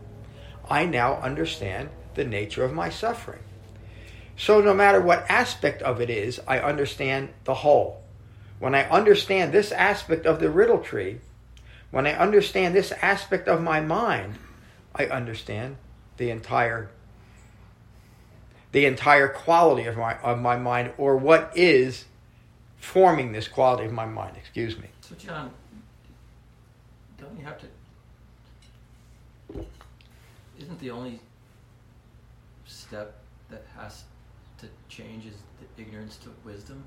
I 0.67 0.85
now 0.85 1.17
understand 1.17 1.89
the 2.15 2.25
nature 2.25 2.63
of 2.63 2.73
my 2.73 2.89
suffering. 2.89 3.43
So, 4.35 4.59
no 4.59 4.73
matter 4.73 4.99
what 4.99 5.29
aspect 5.29 5.83
of 5.83 6.01
it 6.01 6.09
is, 6.09 6.39
I 6.47 6.59
understand 6.59 7.29
the 7.43 7.53
whole. 7.53 8.01
When 8.57 8.73
I 8.73 8.89
understand 8.89 9.51
this 9.51 9.71
aspect 9.71 10.25
of 10.25 10.39
the 10.39 10.49
riddle 10.49 10.79
tree, 10.79 11.19
when 11.91 12.07
I 12.07 12.13
understand 12.13 12.73
this 12.73 12.91
aspect 13.03 13.47
of 13.47 13.61
my 13.61 13.81
mind, 13.81 14.39
I 14.95 15.05
understand 15.05 15.77
the 16.17 16.31
entire 16.31 16.89
the 18.71 18.85
entire 18.85 19.27
quality 19.27 19.85
of 19.85 19.97
my 19.97 20.17
of 20.19 20.39
my 20.39 20.57
mind 20.57 20.93
or 20.97 21.17
what 21.17 21.51
is 21.55 22.05
forming 22.77 23.31
this 23.31 23.47
quality 23.47 23.85
of 23.85 23.91
my 23.91 24.05
mind, 24.05 24.35
excuse 24.37 24.77
me. 24.77 24.87
So 25.01 25.15
John, 25.15 25.51
don't 27.17 27.37
you 27.37 27.45
have 27.45 27.59
to 27.59 27.67
isn't 30.61 30.79
the 30.79 30.91
only 30.91 31.19
step 32.65 33.15
that 33.49 33.65
has 33.77 34.03
to 34.59 34.67
change 34.89 35.25
is 35.25 35.33
the 35.59 35.81
ignorance 35.81 36.17
to 36.17 36.29
wisdom? 36.45 36.83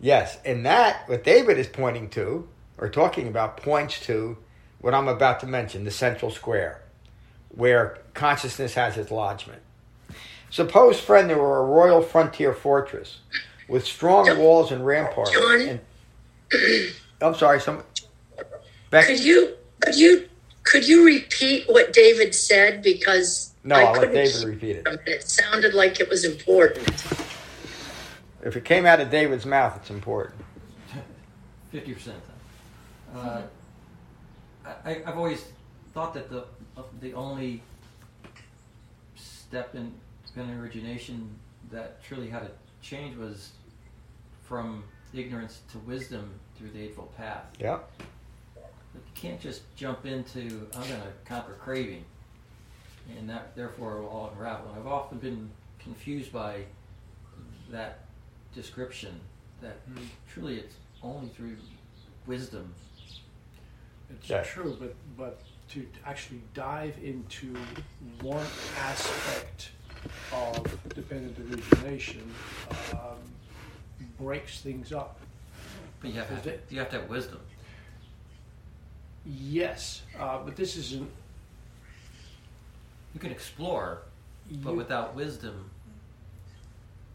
Yes, 0.00 0.38
and 0.44 0.64
that 0.66 1.08
what 1.08 1.24
David 1.24 1.58
is 1.58 1.66
pointing 1.66 2.08
to 2.10 2.48
or 2.78 2.88
talking 2.88 3.28
about 3.28 3.56
points 3.56 4.00
to 4.06 4.36
what 4.80 4.94
I'm 4.94 5.08
about 5.08 5.40
to 5.40 5.46
mention, 5.46 5.84
the 5.84 5.90
central 5.90 6.30
square, 6.30 6.82
where 7.48 7.98
consciousness 8.12 8.74
has 8.74 8.96
its 8.96 9.10
lodgment. 9.10 9.62
Suppose, 10.54 11.00
friend, 11.00 11.28
there 11.28 11.36
were 11.36 11.58
a 11.58 11.64
royal 11.64 12.00
frontier 12.00 12.54
fortress 12.54 13.18
with 13.68 13.84
strong 13.84 14.38
walls 14.38 14.70
and 14.70 14.86
ramparts. 14.86 15.32
John? 15.32 15.60
And, 15.62 15.80
I'm 17.20 17.34
sorry, 17.34 17.60
some. 17.60 17.82
Becky? 18.88 19.16
Could 19.16 19.24
you 19.24 19.56
could 19.80 19.96
you 19.96 20.28
could 20.62 20.86
you 20.86 21.04
repeat 21.04 21.64
what 21.66 21.92
David 21.92 22.36
said 22.36 22.84
because 22.84 23.52
No, 23.64 23.74
I 23.74 23.80
I'll 23.82 23.92
let 23.94 24.00
couldn't 24.02 24.14
David 24.14 24.32
hear 24.36 24.48
repeat 24.48 24.76
it. 24.76 24.86
him. 24.86 24.98
It 25.06 25.24
sounded 25.24 25.74
like 25.74 25.98
it 25.98 26.08
was 26.08 26.24
important. 26.24 26.88
If 28.44 28.56
it 28.56 28.64
came 28.64 28.86
out 28.86 29.00
of 29.00 29.10
David's 29.10 29.46
mouth, 29.46 29.76
it's 29.76 29.90
important. 29.90 30.40
Fifty 31.72 31.94
percent. 31.94 32.20
Uh, 33.12 33.42
I, 34.84 35.02
I've 35.04 35.18
always 35.18 35.44
thought 35.94 36.14
that 36.14 36.30
the 36.30 36.44
the 37.00 37.12
only 37.14 37.60
step 39.16 39.74
in 39.74 39.92
in 40.36 40.58
origination 40.58 41.28
that 41.70 42.02
truly 42.04 42.28
had 42.28 42.42
a 42.42 42.50
change 42.82 43.16
was 43.16 43.50
from 44.42 44.84
ignorance 45.12 45.60
to 45.72 45.78
wisdom 45.78 46.30
through 46.56 46.70
the 46.70 46.82
eightfold 46.82 47.14
path. 47.16 47.44
Yeah. 47.58 47.78
But 48.54 48.70
you 48.94 49.12
can't 49.14 49.40
just 49.40 49.62
jump 49.76 50.06
into 50.06 50.68
I'm 50.74 50.88
going 50.88 51.00
to 51.00 51.12
conquer 51.24 51.54
craving, 51.54 52.04
and 53.16 53.28
that 53.28 53.54
therefore 53.56 54.00
will 54.00 54.08
all 54.08 54.30
unravel. 54.32 54.70
And 54.70 54.80
I've 54.80 54.86
often 54.86 55.18
been 55.18 55.50
confused 55.78 56.32
by 56.32 56.64
that 57.70 58.00
description 58.54 59.20
that 59.60 59.78
hmm. 59.86 60.04
truly 60.32 60.58
it's 60.58 60.74
only 61.02 61.28
through 61.28 61.56
wisdom 62.26 62.74
It's 64.10 64.28
Yeah. 64.30 64.42
true, 64.42 64.76
but 64.78 64.94
but 65.16 65.40
to 65.70 65.86
actually 66.04 66.42
dive 66.52 66.96
into 67.02 67.54
one 68.20 68.46
aspect 68.78 69.70
of 70.32 70.64
dependent 70.94 71.36
origination 71.38 72.22
um, 72.92 73.18
breaks 74.18 74.60
things 74.60 74.92
up. 74.92 75.18
But 76.00 76.10
you 76.10 76.16
have 76.16 76.28
to 76.28 76.34
have, 76.34 76.46
it- 76.46 76.66
you 76.70 76.78
have 76.78 76.90
to 76.90 77.00
have 77.00 77.08
wisdom. 77.08 77.40
Yes, 79.26 80.02
uh, 80.18 80.38
but 80.44 80.54
this 80.56 80.76
isn't. 80.76 81.08
You 83.14 83.20
can 83.20 83.30
explore, 83.30 84.02
but 84.50 84.70
You- 84.72 84.76
without 84.76 85.14
wisdom, 85.14 85.70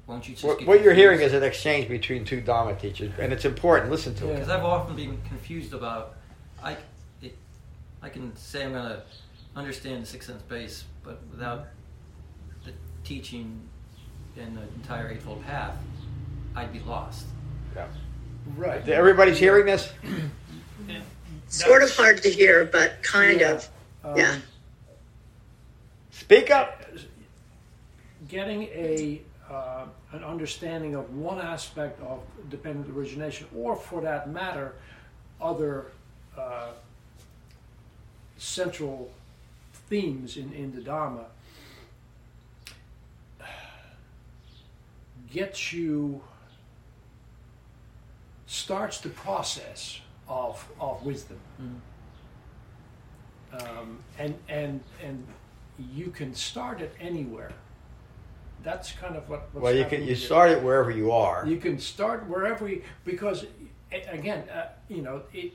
won't 0.08 0.28
you 0.28 0.34
just 0.34 0.44
What, 0.44 0.58
get 0.60 0.68
what 0.68 0.82
you're 0.82 0.94
hearing 0.96 1.22
is 1.22 1.34
an 1.34 1.44
exchange 1.44 1.88
between 1.88 2.26
two 2.26 2.42
Dharma 2.42 2.74
teachers, 2.76 3.12
and 3.20 3.32
it's 3.32 3.46
important. 3.46 3.92
Listen 3.92 4.16
to 4.16 4.26
Yeah. 4.26 4.32
it. 4.32 4.34
Because 4.36 4.50
I've 4.50 4.64
often 4.64 4.96
been 4.96 5.22
confused 5.28 5.74
about, 5.74 6.16
I, 6.64 6.78
it, 7.22 7.38
I 8.02 8.10
can 8.10 8.36
say 8.36 8.66
I'm 8.66 8.72
going 8.72 8.86
to 8.90 9.04
understand 9.56 10.02
the 10.04 10.08
six 10.08 10.26
sense 10.26 10.42
base, 10.44 10.86
but 11.04 11.22
without 11.30 11.66
the 11.66 11.79
teaching 13.10 13.60
in 14.38 14.54
the 14.54 14.62
entire 14.76 15.10
eightfold 15.10 15.44
path, 15.44 15.76
I'd 16.56 16.72
be 16.72 16.80
lost. 16.82 17.26
Yeah. 17.76 17.88
Right. 18.56 18.88
Everybody's 18.88 19.40
hearing 19.40 19.66
this? 19.66 19.92
Sort 21.48 21.82
of 21.82 21.90
hard 21.96 22.22
to 22.22 22.30
hear, 22.30 22.66
but 22.66 23.02
kind 23.02 23.42
Yeah. 23.42 23.52
of. 23.54 23.70
Um, 24.04 24.18
Yeah. 24.18 24.36
Speak 26.12 26.52
up. 26.52 26.84
Getting 28.28 28.64
a 28.64 29.22
uh, 29.50 29.86
an 30.12 30.24
understanding 30.24 30.94
of 30.94 31.12
one 31.16 31.40
aspect 31.40 32.00
of 32.04 32.20
dependent 32.52 32.96
origination, 32.96 33.48
or 33.56 33.76
for 33.76 34.00
that 34.02 34.30
matter, 34.30 34.76
other 35.42 35.88
uh, 36.38 36.68
central 38.38 39.10
themes 39.88 40.38
in, 40.38 40.54
in 40.54 40.72
the 40.76 40.82
Dharma, 40.82 41.26
gets 45.32 45.74
you 45.74 46.22
starts 48.48 49.00
the 49.00 49.10
process 49.10 50.02
of 50.28 50.68
of 50.80 51.06
wisdom. 51.06 51.40
Um, 53.52 54.00
and 54.18 54.36
and 54.48 54.82
and 55.04 55.26
you 55.94 56.12
can 56.12 56.34
start 56.34 56.82
it 56.82 56.94
anywhere. 57.00 57.52
That's 58.64 58.92
kind 58.92 59.16
of 59.16 59.30
what. 59.30 59.50
What's 59.54 59.64
Well, 59.64 59.76
you 59.76 59.86
can 59.86 60.02
you 60.02 60.08
here. 60.08 60.16
start 60.16 60.52
it 60.52 60.62
wherever 60.62 60.92
you 60.92 61.12
are. 61.12 61.46
You 61.48 61.58
can 61.58 61.80
start 61.80 62.28
wherever 62.28 62.68
you, 62.68 62.84
because 63.06 63.46
again, 64.12 64.44
uh, 64.50 64.68
you 64.88 65.02
know, 65.02 65.24
it, 65.34 65.54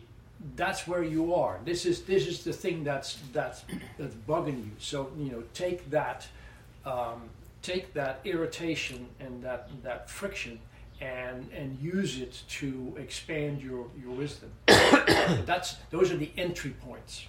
that's 0.57 0.87
where 0.87 1.03
you 1.03 1.35
are. 1.35 1.59
This 1.65 1.87
is 1.87 2.03
this 2.03 2.27
is 2.27 2.45
the 2.45 2.53
thing 2.53 2.85
that's 2.85 3.19
that's 3.33 3.65
that's 3.99 4.15
bugging 4.27 4.65
you. 4.65 4.73
So 4.79 5.11
you 5.19 5.31
know, 5.31 5.43
take 5.53 5.91
that, 5.91 6.27
um, 6.85 7.29
take 7.65 7.95
that 7.95 8.21
irritation 8.25 9.09
and 9.19 9.43
that 9.43 9.69
that 9.83 10.11
friction, 10.11 10.61
and 11.01 11.51
and 11.53 11.79
use 11.81 12.21
it 12.21 12.43
to 12.49 12.95
expand 12.99 13.63
your 13.63 13.87
your 14.01 14.13
wisdom. 14.13 14.53
that's 15.47 15.77
those 15.91 16.13
are 16.13 16.17
the 16.17 16.31
entry 16.37 16.71
points. 16.71 17.27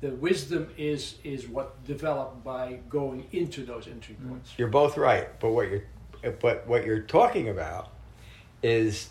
The 0.00 0.10
wisdom 0.10 0.68
is 0.76 1.16
is 1.24 1.48
what 1.48 1.84
developed 1.84 2.44
by 2.44 2.80
going 2.88 3.26
into 3.32 3.64
those 3.64 3.86
entry 3.86 4.16
mm. 4.22 4.30
points. 4.30 4.52
You're 4.58 4.68
both 4.68 4.96
right, 4.96 5.28
but 5.40 5.50
what 5.50 5.68
you're 5.68 5.84
but 6.40 6.66
what 6.66 6.84
you're 6.84 7.00
talking 7.00 7.48
about 7.48 7.90
is 8.62 9.10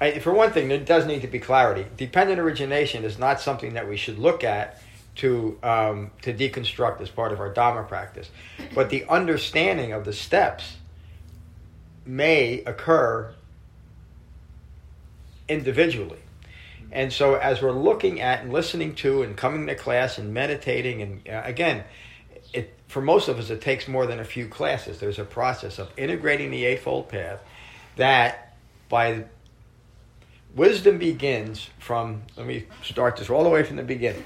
I, 0.00 0.18
for 0.18 0.32
one 0.34 0.50
thing, 0.50 0.68
there 0.68 0.78
does 0.78 1.06
need 1.06 1.22
to 1.22 1.28
be 1.28 1.38
clarity. 1.38 1.86
Dependent 1.96 2.38
origination 2.40 3.04
is 3.04 3.18
not 3.18 3.40
something 3.40 3.74
that 3.74 3.88
we 3.88 3.96
should 3.96 4.18
look 4.18 4.42
at 4.42 4.82
to 5.16 5.58
um, 5.62 6.10
to 6.22 6.32
deconstruct 6.34 7.00
as 7.00 7.08
part 7.08 7.32
of 7.32 7.40
our 7.40 7.52
Dharma 7.52 7.84
practice, 7.84 8.30
but 8.74 8.90
the 8.90 9.04
understanding 9.06 9.92
of 9.92 10.04
the 10.04 10.12
steps 10.12 10.76
may 12.04 12.62
occur 12.64 13.34
individually. 15.48 16.18
And 16.92 17.12
so, 17.12 17.34
as 17.34 17.60
we're 17.60 17.72
looking 17.72 18.20
at 18.20 18.42
and 18.42 18.52
listening 18.52 18.94
to 18.96 19.22
and 19.22 19.36
coming 19.36 19.66
to 19.66 19.74
class 19.74 20.18
and 20.18 20.32
meditating, 20.32 21.02
and 21.02 21.28
uh, 21.28 21.42
again, 21.44 21.84
it 22.52 22.72
for 22.86 23.02
most 23.02 23.28
of 23.28 23.38
us, 23.38 23.50
it 23.50 23.60
takes 23.60 23.88
more 23.88 24.06
than 24.06 24.20
a 24.20 24.24
few 24.24 24.48
classes. 24.48 25.00
There's 25.00 25.18
a 25.18 25.24
process 25.24 25.78
of 25.78 25.90
integrating 25.96 26.50
the 26.50 26.64
Eightfold 26.64 27.08
Path 27.08 27.40
that 27.96 28.56
by 28.88 29.24
wisdom 30.54 30.98
begins 30.98 31.68
from, 31.78 32.22
let 32.36 32.46
me 32.46 32.66
start 32.82 33.16
this 33.16 33.28
all 33.30 33.42
the 33.42 33.50
way 33.50 33.62
from 33.64 33.76
the 33.76 33.82
beginning. 33.82 34.24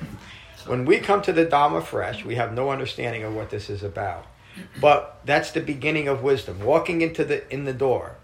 When 0.67 0.85
we 0.85 0.99
come 0.99 1.23
to 1.23 1.33
the 1.33 1.47
Dhamma 1.47 1.83
fresh, 1.83 2.25
we 2.25 2.35
have 2.35 2.53
no 2.53 2.71
understanding 2.71 3.23
of 3.23 3.35
what 3.35 3.51
this 3.51 3.71
is 3.71 3.83
about. 3.83 4.27
But 4.81 5.21
that's 5.25 5.53
the 5.53 5.61
beginning 5.61 6.09
of 6.09 6.23
wisdom. 6.23 6.61
Walking 6.61 7.01
into 7.01 7.25
the 7.25 7.51
in 7.53 7.65
the 7.65 7.73
door 7.73 8.17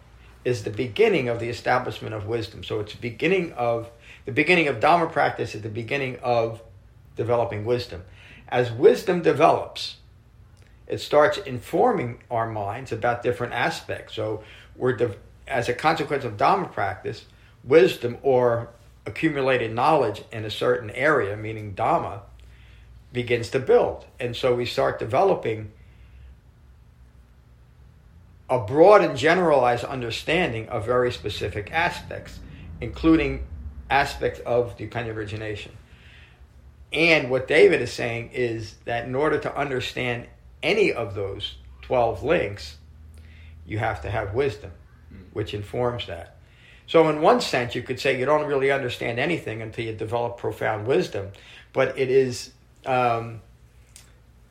is 0.45 0.65
the 0.65 0.71
beginning 0.71 1.29
of 1.29 1.41
the 1.41 1.49
establishment 1.49 2.15
of 2.15 2.27
wisdom. 2.27 2.65
So 2.65 2.81
it's 2.81 2.95
beginning 2.95 3.53
of 3.53 3.91
the 4.27 4.33
beginning 4.33 4.69
of 4.69 4.81
Dhamma 4.81 5.11
practice 5.13 5.55
is 5.55 5.63
the 5.63 5.69
beginning 5.69 6.19
of 6.23 6.63
developing 7.17 7.65
wisdom. 7.65 8.05
As 8.49 8.71
wisdom 8.71 9.23
develops, 9.23 9.97
it 10.87 11.01
starts 11.01 11.39
informing 11.39 12.23
our 12.31 12.51
minds 12.51 12.93
about 12.93 13.23
different 13.23 13.53
aspects. 13.53 14.15
So 14.15 14.43
we're 14.77 14.97
de- 14.97 15.17
as 15.47 15.69
a 15.69 15.75
consequence 15.75 16.25
of 16.25 16.37
Dhamma 16.37 16.73
practice, 16.73 17.25
wisdom 17.63 18.19
or 18.23 18.71
accumulated 19.07 19.73
knowledge 19.73 20.23
in 20.33 20.45
a 20.45 20.51
certain 20.51 20.91
area, 20.91 21.37
meaning 21.37 21.75
Dhamma, 21.75 22.21
begins 23.13 23.51
to 23.51 23.61
build. 23.61 24.05
And 24.19 24.35
so 24.35 24.55
we 24.55 24.67
start 24.67 24.99
developing 24.99 25.73
a 28.49 28.59
broad 28.59 29.03
and 29.03 29.17
generalized 29.17 29.85
understanding 29.85 30.69
of 30.69 30.85
very 30.85 31.13
specific 31.13 31.73
aspects, 31.73 32.39
including 32.81 33.47
aspects 33.91 34.41
of 34.41 34.77
dependent 34.77 35.17
origination. 35.17 35.73
And 36.93 37.31
what 37.31 37.49
David 37.49 37.83
is 37.83 37.93
saying 37.93 38.31
is 38.33 38.75
that 38.85 39.07
in 39.07 39.15
order 39.15 39.39
to 39.39 39.57
understand 39.57 40.27
any 40.63 40.93
of 40.93 41.15
those 41.15 41.57
12 41.83 42.23
links, 42.23 42.77
you 43.67 43.79
have 43.79 44.03
to 44.03 44.11
have 44.11 44.35
wisdom, 44.35 44.71
hmm. 45.09 45.23
which 45.33 45.55
informs 45.55 46.07
that. 46.07 46.34
So, 46.87 47.09
in 47.09 47.23
one 47.23 47.41
sense, 47.41 47.75
you 47.75 47.83
could 47.83 47.99
say 47.99 48.19
you 48.19 48.27
don't 48.27 48.47
really 48.47 48.71
understand 48.71 49.19
anything 49.19 49.63
until 49.63 49.87
you 49.87 49.95
develop 49.95 50.37
profound 50.37 50.87
wisdom, 50.87 51.29
but 51.73 51.99
it 51.99 52.11
is 52.11 52.53
um, 52.85 53.41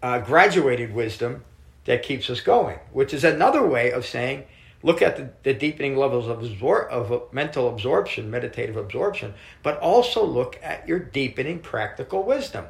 uh, 0.01 0.19
graduated 0.19 0.93
wisdom 0.93 1.43
that 1.85 2.01
keeps 2.03 2.29
us 2.29 2.41
going, 2.41 2.79
which 2.91 3.13
is 3.13 3.23
another 3.23 3.65
way 3.65 3.91
of 3.91 4.05
saying 4.05 4.45
look 4.83 5.01
at 5.01 5.15
the, 5.15 5.29
the 5.43 5.53
deepening 5.53 5.95
levels 5.95 6.27
of, 6.27 6.39
absor- 6.39 6.89
of 6.89 7.33
mental 7.33 7.69
absorption, 7.69 8.29
meditative 8.29 8.75
absorption, 8.75 9.33
but 9.63 9.79
also 9.79 10.25
look 10.25 10.59
at 10.61 10.87
your 10.87 10.99
deepening 10.99 11.59
practical 11.59 12.23
wisdom. 12.23 12.65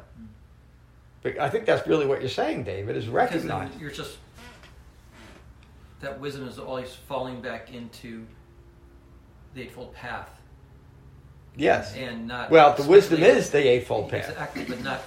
But 1.22 1.38
I 1.38 1.50
think 1.50 1.66
that's 1.66 1.86
really 1.86 2.06
what 2.06 2.20
you're 2.20 2.30
saying, 2.30 2.64
David, 2.64 2.96
is 2.96 3.08
recognize. 3.08 3.70
you're 3.80 3.90
just 3.90 4.18
that 6.00 6.20
wisdom 6.20 6.46
is 6.46 6.58
always 6.58 6.94
falling 6.94 7.40
back 7.40 7.72
into 7.72 8.26
the 9.54 9.62
eightfold 9.62 9.94
path 9.94 10.28
Yes. 11.56 11.94
and 11.94 12.26
not. 12.26 12.50
Well, 12.50 12.74
the 12.74 12.82
wisdom 12.82 13.22
is 13.22 13.50
the 13.50 13.66
Eightfold 13.68 14.10
Path. 14.10 14.28
Exactly, 14.30 14.64
but 14.64 14.82
not 14.82 15.02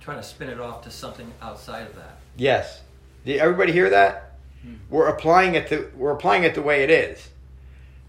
trying 0.00 0.16
to 0.16 0.22
spin 0.24 0.48
it 0.50 0.58
off 0.58 0.82
to 0.82 0.90
something 0.90 1.30
outside 1.40 1.86
of 1.86 1.94
that. 1.96 2.18
Yes. 2.36 2.82
Did 3.24 3.38
everybody 3.38 3.72
hear 3.72 3.90
that? 3.90 4.32
Hmm. 4.62 4.74
We're 4.90 5.06
applying 5.08 5.54
it 5.54 5.68
to 5.68 5.90
we're 5.96 6.10
applying 6.10 6.42
it 6.44 6.54
the 6.54 6.62
way 6.62 6.82
it 6.82 6.90
is. 6.90 7.28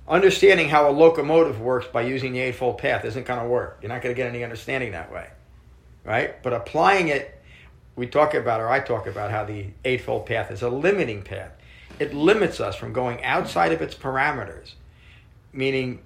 Understanding 0.07 0.69
how 0.69 0.89
a 0.89 0.91
locomotive 0.91 1.62
works 1.62 1.86
by 1.86 2.01
using 2.01 2.33
the 2.33 2.39
eightfold 2.39 2.79
path 2.79 3.05
isn't 3.05 3.27
going 3.27 3.39
to 3.41 3.48
work. 3.48 3.77
You're 3.81 3.89
not 3.89 4.01
going 4.01 4.15
to 4.15 4.19
get 4.19 4.27
any 4.27 4.43
understanding 4.43 4.93
that 4.93 5.12
way, 5.12 5.27
right? 6.03 6.41
But 6.41 6.53
applying 6.53 7.09
it, 7.09 7.39
we 7.95 8.07
talk 8.07 8.33
about, 8.33 8.59
or 8.59 8.69
I 8.69 8.79
talk 8.79 9.05
about, 9.05 9.29
how 9.29 9.43
the 9.45 9.67
eightfold 9.86 10.25
path 10.25 10.50
is 10.50 10.63
a 10.63 10.69
limiting 10.69 11.21
path. 11.21 11.51
It 12.00 12.15
limits 12.15 12.59
us 12.59 12.75
from 12.75 12.91
going 12.91 13.24
outside 13.24 13.71
of 13.71 13.83
its 13.83 13.93
parameters, 13.93 14.71
meaning 15.53 16.01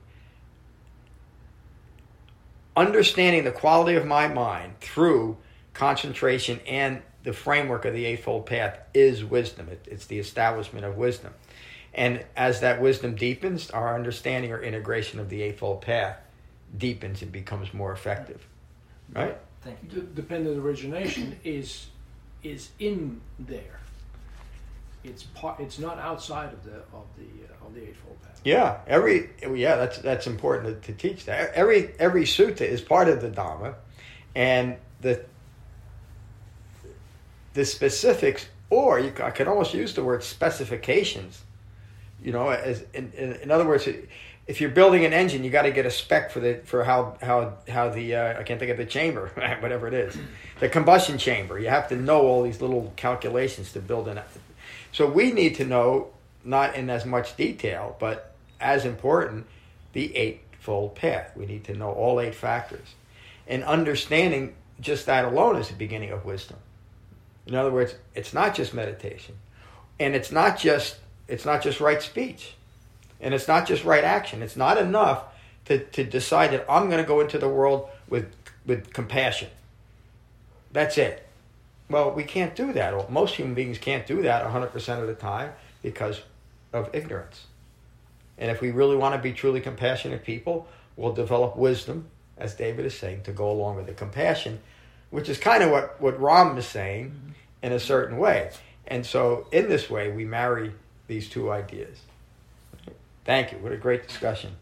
understanding 2.76 3.44
the 3.44 3.52
quality 3.52 3.96
of 3.96 4.06
my 4.06 4.28
mind 4.28 4.80
through 4.80 5.38
concentration 5.74 6.60
and 6.68 7.02
the 7.24 7.34
framework 7.34 7.86
of 7.86 7.94
the 7.94 8.06
Eightfold 8.06 8.46
Path 8.46 8.80
is 8.94 9.24
wisdom. 9.24 9.70
It, 9.70 9.86
it's 9.90 10.06
the 10.06 10.20
establishment 10.20 10.86
of 10.86 10.98
wisdom. 10.98 11.34
And 11.94 12.26
as 12.36 12.62
that 12.62 12.82
wisdom 12.82 13.16
deepens, 13.16 13.70
our 13.70 13.96
understanding 13.96 14.52
or 14.52 14.62
integration 14.62 15.20
of 15.20 15.30
the 15.30 15.42
Eightfold 15.44 15.82
Path 15.82 16.18
deepens 16.76 17.22
and 17.22 17.32
becomes 17.32 17.74
more 17.74 17.92
effective. 17.92 18.46
Right? 19.14 19.38
Thank 19.62 19.78
you. 19.84 19.90
The 19.90 20.02
dependent 20.02 20.58
origination 20.58 21.40
is 21.44 21.88
is 22.42 22.72
in 22.80 23.22
there. 23.40 23.80
It's 25.04 25.24
part. 25.24 25.60
It's 25.60 25.80
not 25.80 26.00
outside 26.00 26.54
of 26.54 26.64
the 26.64 26.76
of 26.94 27.06
the 27.18 27.24
uh, 27.24 27.66
of 27.66 27.74
the 27.74 27.82
eightfold 27.82 28.22
path. 28.22 28.40
Yeah, 28.44 28.80
every 28.88 29.30
yeah, 29.42 29.76
that's 29.76 29.98
that's 30.00 30.28
important 30.28 30.84
to, 30.84 30.94
to 30.94 30.98
teach 30.98 31.26
that. 31.26 31.54
Every 31.54 31.94
every 32.00 32.24
sutta 32.24 32.62
is 32.62 32.82
part 32.82 33.10
of 33.10 33.22
the 33.22 33.30
Dhamma, 33.30 33.76
and 34.36 34.78
the 35.02 35.26
the 37.54 37.66
specifics, 37.66 38.48
or 38.70 39.00
you 39.00 39.14
I 39.22 39.32
could 39.32 39.48
almost 39.48 39.74
use 39.74 39.94
the 39.94 40.04
word 40.04 40.24
specifications. 40.24 41.42
You 42.22 42.32
know, 42.32 42.50
as 42.50 42.86
in, 42.94 43.12
in, 43.18 43.34
in 43.34 43.52
other 43.52 43.68
words, 43.68 43.88
if 44.46 44.60
you're 44.60 44.70
building 44.70 45.06
an 45.06 45.14
engine, 45.14 45.44
you 45.44 45.50
got 45.50 45.64
to 45.64 45.72
get 45.72 45.86
a 45.86 45.92
spec 45.92 46.32
for 46.32 46.40
the 46.40 46.62
for 46.66 46.84
how 46.84 47.18
how 47.22 47.54
how 47.68 47.90
the 47.90 48.16
uh, 48.16 48.40
I 48.40 48.44
can't 48.44 48.60
think 48.60 48.72
of 48.72 48.78
the 48.78 48.86
chamber, 48.86 49.32
whatever 49.60 49.88
it 49.88 49.94
is, 49.94 50.18
the 50.60 50.70
combustion 50.70 51.18
chamber. 51.18 51.60
You 51.60 51.70
have 51.70 51.88
to 51.90 51.96
know 51.96 52.22
all 52.22 52.44
these 52.44 52.62
little 52.62 52.92
calculations 52.96 53.72
to 53.74 53.80
build 53.80 54.08
an. 54.08 54.20
So 54.94 55.08
we 55.08 55.32
need 55.32 55.56
to 55.56 55.66
know 55.66 56.10
not 56.46 56.76
in 56.76 56.90
as 56.90 57.06
much 57.06 57.36
detail, 57.36 57.98
but 58.00 58.34
as 58.62 58.86
important, 58.86 59.48
the 59.94 60.16
eightfold 60.16 60.96
path. 60.96 61.36
We 61.36 61.46
need 61.46 61.64
to 61.66 61.74
know 61.74 61.92
all 61.92 62.22
eight 62.22 62.36
factors, 62.36 62.96
and 63.48 63.64
understanding 63.64 64.56
just 64.80 65.06
that 65.08 65.26
alone 65.26 65.58
is 65.58 65.68
the 65.68 65.76
beginning 65.76 66.12
of 66.12 66.26
wisdom. 66.26 66.58
In 67.46 67.56
other 67.56 67.72
words, 67.72 67.96
it's 68.16 68.34
not 68.34 68.56
just 68.56 68.74
meditation, 68.74 69.36
and 70.00 70.16
it's 70.16 70.32
not 70.32 70.58
just 70.58 70.98
it's 71.28 71.46
not 71.46 71.64
just 71.64 71.80
right 71.80 72.02
speech, 72.02 72.54
and 73.20 73.34
it's 73.34 73.48
not 73.48 73.68
just 73.68 73.84
right 73.84 74.04
action. 74.04 74.42
It's 74.42 74.56
not 74.56 74.78
enough 74.78 75.24
to, 75.66 75.80
to 75.80 76.04
decide 76.04 76.52
that 76.52 76.66
I'm 76.70 76.90
going 76.90 77.02
to 77.02 77.08
go 77.08 77.20
into 77.20 77.40
the 77.40 77.50
world 77.50 77.90
with 78.08 78.28
with 78.66 78.94
compassion. 78.94 79.50
That's 80.72 80.98
it. 80.98 81.28
Well, 81.90 82.12
we 82.12 82.24
can't 82.24 82.56
do 82.56 82.74
that. 82.74 83.12
Most 83.12 83.36
human 83.36 83.54
beings 83.54 83.78
can't 83.78 84.08
do 84.08 84.22
that 84.24 84.46
100% 84.46 85.02
of 85.02 85.08
the 85.08 85.14
time 85.14 85.52
because 85.82 86.22
of 86.72 86.90
ignorance. 86.94 87.48
And 88.38 88.50
if 88.50 88.62
we 88.62 88.72
really 88.72 88.96
want 88.96 89.16
to 89.16 89.22
be 89.22 89.32
truly 89.32 89.62
compassionate 89.62 90.24
people, 90.24 90.68
we'll 90.96 91.14
develop 91.14 91.56
wisdom, 91.56 92.08
as 92.38 92.56
David 92.56 92.86
is 92.86 92.98
saying, 92.98 93.24
to 93.24 93.32
go 93.32 93.50
along 93.52 93.76
with 93.76 93.86
the 93.86 93.94
compassion, 93.94 94.60
which 95.12 95.30
is 95.30 95.38
kind 95.38 95.62
of 95.64 95.70
what, 95.72 96.02
what 96.02 96.20
Ram 96.20 96.58
is 96.58 96.66
saying 96.66 97.36
in 97.62 97.72
a 97.72 97.80
certain 97.80 98.18
way. 98.18 98.52
And 98.88 99.06
so, 99.06 99.48
in 99.52 99.70
this 99.70 99.90
way, 99.90 100.12
we 100.12 100.26
marry 100.26 100.74
these 101.08 101.30
two 101.30 101.52
ideas. 101.52 102.00
Thank 103.24 103.52
you. 103.52 103.60
What 103.60 103.72
a 103.72 103.78
great 103.78 104.08
discussion. 104.08 104.56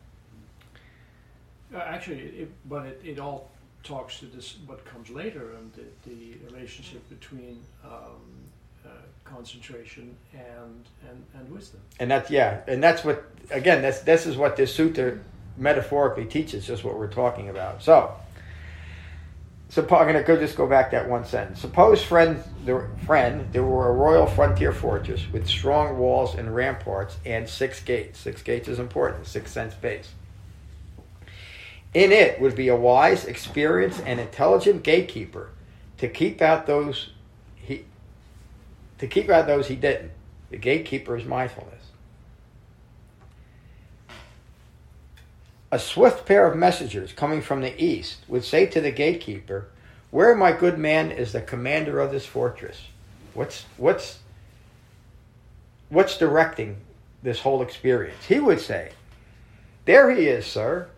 Uh, 1.73 1.77
actually, 1.77 2.19
it, 2.19 2.51
but 2.67 2.85
it, 2.85 3.01
it 3.03 3.19
all 3.19 3.50
talks 3.83 4.19
to 4.19 4.25
this 4.25 4.57
what 4.65 4.83
comes 4.85 5.09
later 5.09 5.51
and 5.57 5.71
the, 5.73 6.09
the 6.09 6.35
relationship 6.45 7.07
between 7.09 7.59
um, 7.83 8.21
uh, 8.85 8.89
concentration 9.23 10.15
and, 10.33 10.85
and 11.07 11.25
and 11.33 11.51
wisdom. 11.51 11.79
And 11.99 12.11
that's 12.11 12.29
yeah, 12.29 12.61
and 12.67 12.83
that's 12.83 13.03
what 13.03 13.23
again. 13.49 13.81
That's 13.81 14.01
this 14.01 14.25
is 14.25 14.37
what 14.37 14.55
this 14.55 14.75
sutta 14.75 15.19
metaphorically 15.57 16.25
teaches. 16.25 16.65
Just 16.65 16.83
what 16.83 16.97
we're 16.97 17.07
talking 17.07 17.49
about. 17.49 17.83
So, 17.83 18.13
so 19.69 19.81
I'm 19.81 19.87
going 19.87 20.13
to 20.13 20.23
go 20.23 20.37
just 20.37 20.55
go 20.55 20.67
back 20.67 20.91
that 20.91 21.07
one 21.07 21.25
sentence. 21.25 21.59
Suppose, 21.59 22.03
friend, 22.03 22.43
the 22.65 22.87
friend, 23.05 23.47
there 23.51 23.63
were 23.63 23.89
a 23.89 23.93
royal 23.93 24.25
frontier 24.25 24.73
fortress 24.73 25.25
with 25.31 25.47
strong 25.47 25.97
walls 25.97 26.35
and 26.35 26.53
ramparts 26.53 27.17
and 27.25 27.47
six 27.47 27.79
gates. 27.81 28.19
Six 28.19 28.41
gates 28.41 28.67
is 28.67 28.79
important. 28.79 29.27
Six 29.27 29.51
sense 29.51 29.73
base. 29.73 30.09
In 31.93 32.11
it 32.11 32.39
would 32.39 32.55
be 32.55 32.69
a 32.69 32.75
wise, 32.75 33.25
experienced, 33.25 34.01
and 34.05 34.19
intelligent 34.19 34.83
gatekeeper 34.83 35.49
to 35.97 36.07
keep 36.07 36.41
out 36.41 36.65
those 36.65 37.09
he 37.55 37.85
to 38.97 39.07
keep 39.07 39.29
out 39.29 39.47
those 39.47 39.67
he 39.67 39.75
didn't. 39.75 40.11
The 40.49 40.57
gatekeeper 40.57 41.17
is 41.17 41.25
mindfulness. 41.25 41.85
A 45.71 45.79
swift 45.79 46.25
pair 46.25 46.45
of 46.45 46.57
messengers 46.57 47.13
coming 47.13 47.41
from 47.41 47.61
the 47.61 47.81
east 47.81 48.17
would 48.27 48.43
say 48.43 48.65
to 48.65 48.81
the 48.81 48.91
gatekeeper, 48.91 49.67
Where, 50.11 50.35
my 50.35 50.51
good 50.51 50.77
man, 50.77 51.11
is 51.11 51.31
the 51.31 51.41
commander 51.41 51.99
of 51.99 52.11
this 52.11 52.25
fortress? 52.25 52.81
What's 53.33 53.65
what's 53.77 54.19
what's 55.89 56.17
directing 56.17 56.77
this 57.23 57.39
whole 57.39 57.61
experience? 57.61 58.25
He 58.25 58.39
would 58.39 58.59
say, 58.59 58.91
There 59.85 60.11
he 60.11 60.27
is, 60.27 60.45
sir, 60.45 60.89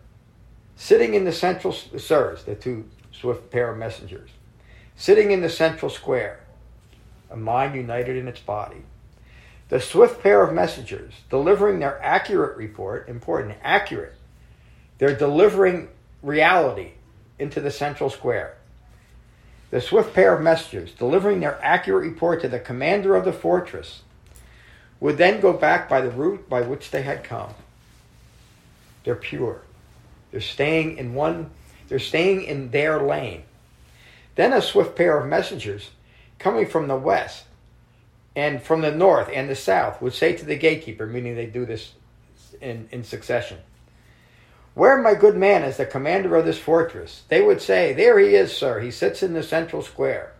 sitting 0.83 1.13
in 1.13 1.23
the 1.23 1.31
central 1.31 1.71
sirs, 1.71 2.43
the 2.43 2.55
two 2.55 2.83
swift 3.13 3.49
pair 3.49 3.71
of 3.71 3.77
messengers, 3.77 4.29
sitting 4.97 5.31
in 5.31 5.41
the 5.41 5.49
central 5.49 5.89
square, 5.89 6.41
a 7.31 7.37
mind 7.37 7.73
united 7.73 8.17
in 8.17 8.27
its 8.27 8.41
body. 8.41 8.83
The 9.69 9.79
swift 9.79 10.21
pair 10.21 10.43
of 10.43 10.53
messengers 10.53 11.13
delivering 11.29 11.79
their 11.79 12.03
accurate 12.03 12.57
report, 12.57 13.07
important, 13.07 13.55
accurate. 13.63 14.15
They're 14.97 15.15
delivering 15.15 15.87
reality 16.21 16.91
into 17.39 17.61
the 17.61 17.71
central 17.71 18.09
square. 18.09 18.57
The 19.71 19.79
swift 19.79 20.13
pair 20.13 20.35
of 20.35 20.41
messengers 20.41 20.91
delivering 20.91 21.39
their 21.39 21.63
accurate 21.63 22.03
report 22.03 22.41
to 22.41 22.49
the 22.49 22.59
commander 22.59 23.15
of 23.15 23.23
the 23.23 23.31
fortress 23.31 24.01
would 24.99 25.17
then 25.17 25.39
go 25.39 25.53
back 25.53 25.87
by 25.87 26.01
the 26.01 26.11
route 26.11 26.49
by 26.49 26.61
which 26.61 26.91
they 26.91 27.03
had 27.03 27.23
come. 27.23 27.53
They're 29.05 29.15
pure. 29.15 29.61
They're 30.33 30.41
staying 30.41 30.97
in 30.97 31.13
one, 31.13 31.51
they're 31.87 31.99
staying 31.99 32.45
in 32.45 32.71
their 32.71 32.99
lane. 32.99 33.43
Then 34.33 34.51
a 34.51 34.63
swift 34.63 34.95
pair 34.95 35.19
of 35.19 35.29
messengers 35.29 35.91
coming 36.39 36.65
from 36.65 36.87
the 36.87 36.97
west 36.97 37.43
and 38.35 38.59
from 38.59 38.81
the 38.81 38.89
north 38.89 39.29
and 39.31 39.47
the 39.47 39.55
south 39.55 40.01
would 40.01 40.15
say 40.15 40.35
to 40.35 40.43
the 40.43 40.55
gatekeeper, 40.55 41.05
meaning 41.05 41.35
they 41.35 41.45
do 41.45 41.67
this 41.67 41.93
in, 42.59 42.89
in 42.91 43.03
succession, 43.03 43.59
Where 44.73 44.99
my 44.99 45.13
good 45.13 45.37
man 45.37 45.61
is 45.61 45.77
the 45.77 45.85
commander 45.85 46.35
of 46.35 46.45
this 46.45 46.57
fortress? 46.57 47.21
They 47.27 47.43
would 47.43 47.61
say, 47.61 47.93
There 47.93 48.17
he 48.17 48.33
is, 48.33 48.57
sir. 48.57 48.79
He 48.79 48.89
sits 48.89 49.21
in 49.21 49.33
the 49.33 49.43
central 49.43 49.83
square. 49.83 50.33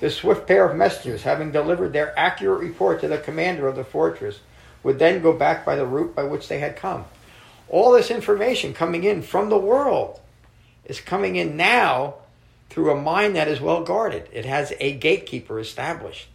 The 0.00 0.10
swift 0.10 0.48
pair 0.48 0.68
of 0.68 0.76
messengers, 0.76 1.22
having 1.22 1.52
delivered 1.52 1.92
their 1.92 2.18
accurate 2.18 2.58
report 2.58 3.00
to 3.02 3.08
the 3.08 3.18
commander 3.18 3.68
of 3.68 3.76
the 3.76 3.84
fortress, 3.84 4.40
would 4.82 4.98
then 4.98 5.22
go 5.22 5.32
back 5.32 5.64
by 5.64 5.76
the 5.76 5.86
route 5.86 6.16
by 6.16 6.24
which 6.24 6.48
they 6.48 6.58
had 6.58 6.74
come. 6.74 7.04
All 7.72 7.92
this 7.92 8.10
information 8.10 8.74
coming 8.74 9.02
in 9.02 9.22
from 9.22 9.48
the 9.48 9.58
world 9.58 10.20
is 10.84 11.00
coming 11.00 11.36
in 11.36 11.56
now 11.56 12.16
through 12.68 12.92
a 12.92 13.00
mind 13.00 13.34
that 13.34 13.48
is 13.48 13.60
well 13.60 13.82
guarded. 13.82 14.28
It 14.30 14.44
has 14.44 14.74
a 14.78 14.92
gatekeeper 14.92 15.58
established. 15.58 16.28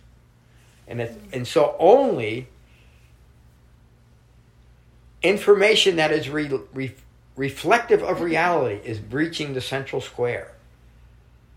And, 0.88 1.00
it, 1.00 1.22
and 1.32 1.48
so 1.48 1.76
only 1.78 2.48
information 5.22 5.98
that 5.98 6.12
is 6.12 6.28
re, 6.28 6.50
re, 6.74 6.96
reflective 7.36 8.02
of 8.02 8.22
reality 8.22 8.80
is 8.84 8.98
breaching 8.98 9.54
the 9.54 9.62
central 9.62 10.02
square. 10.02 10.54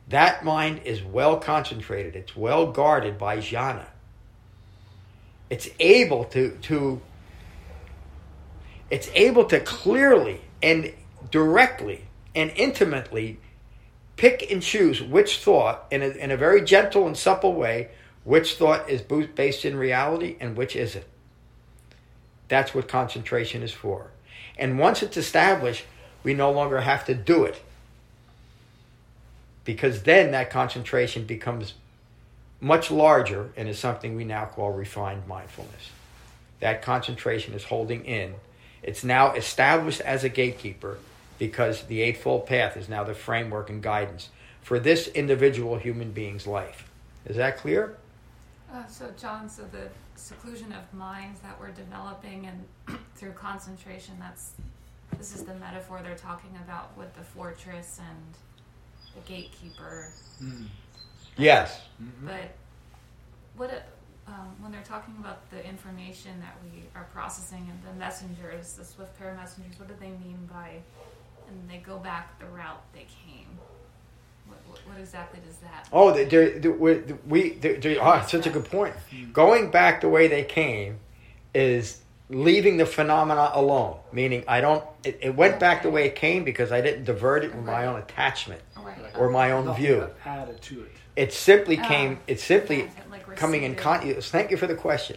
That 0.08 0.44
mind 0.44 0.82
is 0.84 1.02
well 1.02 1.38
concentrated, 1.38 2.16
it's 2.16 2.36
well 2.36 2.70
guarded 2.70 3.16
by 3.16 3.38
jhana. 3.38 3.86
It's 5.48 5.70
able 5.78 6.24
to, 6.26 6.50
to 6.62 7.00
it's 8.90 9.10
able 9.14 9.44
to 9.46 9.60
clearly 9.60 10.40
and 10.62 10.92
directly 11.30 12.04
and 12.34 12.50
intimately 12.56 13.38
pick 14.16 14.50
and 14.50 14.62
choose 14.62 15.00
which 15.00 15.38
thought 15.38 15.86
in 15.90 16.02
a, 16.02 16.08
in 16.08 16.30
a 16.30 16.36
very 16.36 16.62
gentle 16.62 17.06
and 17.06 17.16
supple 17.16 17.54
way 17.54 17.88
which 18.24 18.56
thought 18.56 18.88
is 18.90 19.00
based 19.00 19.64
in 19.64 19.76
reality 19.76 20.36
and 20.40 20.56
which 20.56 20.76
isn't. 20.76 21.06
That's 22.48 22.74
what 22.74 22.88
concentration 22.88 23.62
is 23.62 23.72
for. 23.72 24.10
And 24.58 24.78
once 24.78 25.02
it's 25.02 25.16
established, 25.16 25.84
we 26.22 26.34
no 26.34 26.50
longer 26.50 26.80
have 26.80 27.04
to 27.06 27.14
do 27.14 27.44
it. 27.44 27.62
Because 29.64 30.02
then 30.02 30.32
that 30.32 30.50
concentration 30.50 31.24
becomes 31.24 31.74
much 32.60 32.90
larger 32.90 33.50
and 33.56 33.68
is 33.68 33.78
something 33.78 34.16
we 34.16 34.24
now 34.24 34.44
call 34.44 34.72
refined 34.72 35.26
mindfulness. 35.26 35.90
That 36.60 36.82
concentration 36.82 37.54
is 37.54 37.64
holding 37.64 38.04
in. 38.04 38.34
It's 38.82 39.04
now 39.04 39.32
established 39.34 40.00
as 40.00 40.24
a 40.24 40.28
gatekeeper 40.28 40.98
because 41.38 41.84
the 41.84 42.02
Eightfold 42.02 42.46
Path 42.46 42.76
is 42.76 42.88
now 42.88 43.04
the 43.04 43.14
framework 43.14 43.70
and 43.70 43.82
guidance 43.82 44.28
for 44.62 44.78
this 44.78 45.08
individual 45.08 45.76
human 45.76 46.12
being's 46.12 46.46
life. 46.46 46.88
Is 47.26 47.36
that 47.36 47.58
clear? 47.58 47.96
Uh, 48.72 48.86
so, 48.86 49.10
John, 49.18 49.48
so 49.48 49.64
the 49.64 49.88
seclusion 50.16 50.72
of 50.72 50.92
minds 50.96 51.40
that 51.40 51.58
we're 51.58 51.72
developing 51.72 52.46
and 52.46 52.98
through 53.16 53.32
concentration, 53.32 54.14
that's 54.18 54.52
this 55.18 55.34
is 55.34 55.44
the 55.44 55.54
metaphor 55.54 56.00
they're 56.02 56.14
talking 56.14 56.50
about 56.64 56.96
with 56.96 57.14
the 57.16 57.22
fortress 57.22 58.00
and 58.08 59.14
the 59.14 59.28
gatekeeper. 59.28 60.08
Mm. 60.42 60.66
Yes. 61.36 61.80
Mm-hmm. 62.02 62.26
But 62.26 62.54
what 63.56 63.86
um, 64.30 64.54
when 64.60 64.72
they're 64.72 64.82
talking 64.82 65.14
about 65.18 65.48
the 65.50 65.64
information 65.66 66.40
that 66.40 66.56
we 66.62 66.84
are 66.94 67.04
processing 67.12 67.68
and 67.70 67.78
the 67.82 67.98
messengers, 67.98 68.74
the 68.74 68.84
swift 68.84 69.18
pair 69.18 69.34
messengers, 69.34 69.78
what 69.78 69.88
do 69.88 69.94
they 70.00 70.10
mean 70.10 70.48
by 70.50 70.80
and 71.48 71.68
they 71.68 71.78
go 71.78 71.98
back 71.98 72.38
the 72.38 72.46
route 72.46 72.82
they 72.92 73.06
came? 73.26 73.58
What, 74.46 74.78
what, 74.86 75.00
exactly 75.00 75.40
does 75.46 75.56
that? 75.58 75.88
Oh, 75.92 76.12
they're, 76.12 76.58
they're, 76.58 76.72
we 76.72 77.50
they're, 77.50 77.76
they're, 77.76 77.98
oh, 78.00 78.24
such 78.26 78.46
a 78.46 78.50
good 78.50 78.64
point. 78.64 78.94
Going 79.32 79.70
back 79.70 80.00
the 80.00 80.08
way 80.08 80.28
they 80.28 80.44
came 80.44 80.98
is 81.54 82.00
leaving 82.28 82.76
the 82.76 82.86
phenomena 82.86 83.50
alone. 83.54 83.96
Meaning, 84.12 84.44
I 84.48 84.60
don't. 84.60 84.84
It, 85.04 85.18
it 85.22 85.34
went 85.36 85.60
back 85.60 85.82
the 85.82 85.90
way 85.90 86.06
it 86.06 86.14
came 86.14 86.44
because 86.44 86.72
I 86.72 86.80
didn't 86.80 87.04
divert 87.04 87.44
it 87.44 87.54
with 87.54 87.64
my 87.64 87.86
own 87.86 88.00
attachment 88.00 88.62
right. 88.76 88.96
or 89.16 89.30
my 89.30 89.52
own 89.52 89.66
Nothing 89.66 89.84
view. 89.84 90.06
Added 90.24 90.60
to 90.62 90.82
it. 90.82 90.92
It 91.16 91.32
simply 91.32 91.78
oh. 91.78 91.84
came. 91.84 92.18
It 92.26 92.40
simply 92.40 92.82
like 92.84 92.99
coming 93.36 93.62
in 93.62 93.74
contact. 93.74 94.24
Thank 94.24 94.50
you 94.50 94.56
for 94.56 94.66
the 94.66 94.74
question. 94.74 95.16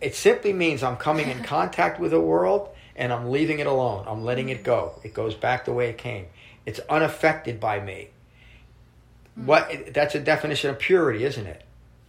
It 0.00 0.14
simply 0.14 0.52
means 0.52 0.82
I'm 0.82 0.96
coming 0.96 1.28
in 1.28 1.42
contact 1.42 1.98
with 1.98 2.10
the 2.10 2.20
world 2.20 2.68
and 2.96 3.12
I'm 3.12 3.30
leaving 3.30 3.60
it 3.60 3.66
alone. 3.66 4.04
I'm 4.08 4.24
letting 4.24 4.48
it 4.48 4.62
go. 4.62 4.98
It 5.02 5.14
goes 5.14 5.34
back 5.34 5.64
the 5.64 5.72
way 5.72 5.88
it 5.88 5.98
came. 5.98 6.26
It's 6.64 6.80
unaffected 6.90 7.60
by 7.60 7.80
me. 7.80 8.08
Mm-hmm. 9.38 9.46
What 9.46 9.94
that's 9.94 10.14
a 10.14 10.20
definition 10.20 10.70
of 10.70 10.78
purity, 10.78 11.24
isn't 11.24 11.46
it? 11.46 11.62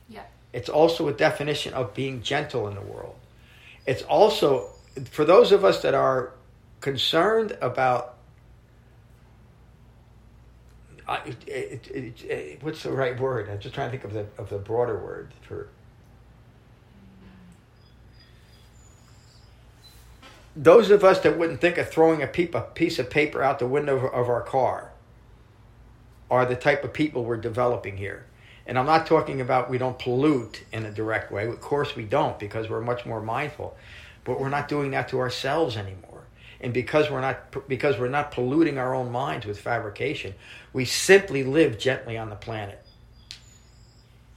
Yeah. 0.09 0.23
It's 0.53 0.69
also 0.69 1.07
a 1.07 1.13
definition 1.13 1.73
of 1.73 1.93
being 1.93 2.21
gentle 2.21 2.67
in 2.67 2.75
the 2.75 2.81
world. 2.81 3.15
It's 3.85 4.01
also 4.03 4.69
for 5.11 5.25
those 5.25 5.51
of 5.51 5.63
us 5.63 5.81
that 5.81 5.93
are 5.93 6.33
concerned 6.81 7.57
about 7.61 8.16
uh, 11.07 11.19
it, 11.25 11.87
it, 11.89 12.23
it, 12.25 12.63
what's 12.63 12.83
the 12.83 12.91
right 12.91 13.19
word? 13.19 13.49
I'm 13.49 13.59
just 13.59 13.73
trying 13.73 13.91
to 13.91 13.97
think 13.97 14.03
of 14.03 14.13
the 14.13 14.27
of 14.37 14.49
the 14.49 14.57
broader 14.57 14.97
word 14.97 15.33
for 15.41 15.69
those 20.57 20.89
of 20.89 21.03
us 21.03 21.19
that 21.19 21.37
wouldn't 21.37 21.61
think 21.61 21.77
of 21.77 21.89
throwing 21.89 22.23
a 22.23 22.27
piece 22.27 22.97
of 22.97 23.09
paper 23.09 23.43
out 23.43 23.59
the 23.59 23.67
window 23.67 24.07
of 24.07 24.27
our 24.27 24.41
car 24.41 24.91
are 26.31 26.45
the 26.45 26.55
type 26.55 26.83
of 26.83 26.93
people 26.93 27.23
we're 27.23 27.37
developing 27.37 27.97
here. 27.97 28.25
And 28.65 28.77
I'm 28.77 28.85
not 28.85 29.05
talking 29.05 29.39
about 29.39 29.69
we 29.69 29.77
don't 29.77 29.97
pollute 29.97 30.63
in 30.73 30.85
a 30.85 30.91
direct 30.91 31.31
way. 31.31 31.47
Of 31.47 31.61
course 31.61 31.95
we 31.95 32.03
don't 32.03 32.37
because 32.37 32.69
we're 32.69 32.81
much 32.81 33.05
more 33.05 33.21
mindful. 33.21 33.77
But 34.25 34.41
we're 34.41 34.49
not 34.49 34.67
doing 34.67 34.91
that 34.91 35.07
to 35.09 35.19
ourselves 35.19 35.77
anymore. 35.77 36.16
And 36.61 36.73
because 36.73 37.09
we're 37.09 37.21
not 37.21 37.67
because 37.67 37.97
we're 37.97 38.09
not 38.09 38.31
polluting 38.31 38.77
our 38.77 38.95
own 38.95 39.11
minds 39.11 39.45
with 39.45 39.59
fabrication, 39.59 40.33
we 40.73 40.85
simply 40.85 41.43
live 41.43 41.77
gently 41.77 42.17
on 42.17 42.29
the 42.29 42.35
planet. 42.35 42.83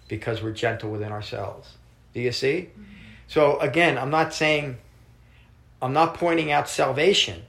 Because 0.08 0.42
we're 0.42 0.52
gentle 0.52 0.90
within 0.90 1.12
ourselves. 1.12 1.76
Do 2.14 2.20
you 2.20 2.32
see? 2.32 2.68
Mm-hmm. 2.70 2.82
So 3.28 3.58
again, 3.60 3.96
I'm 3.96 4.10
not 4.10 4.34
saying 4.34 4.78
I'm 5.80 5.92
not 5.92 6.14
pointing 6.14 6.50
out 6.50 6.68
salvation 6.68 7.42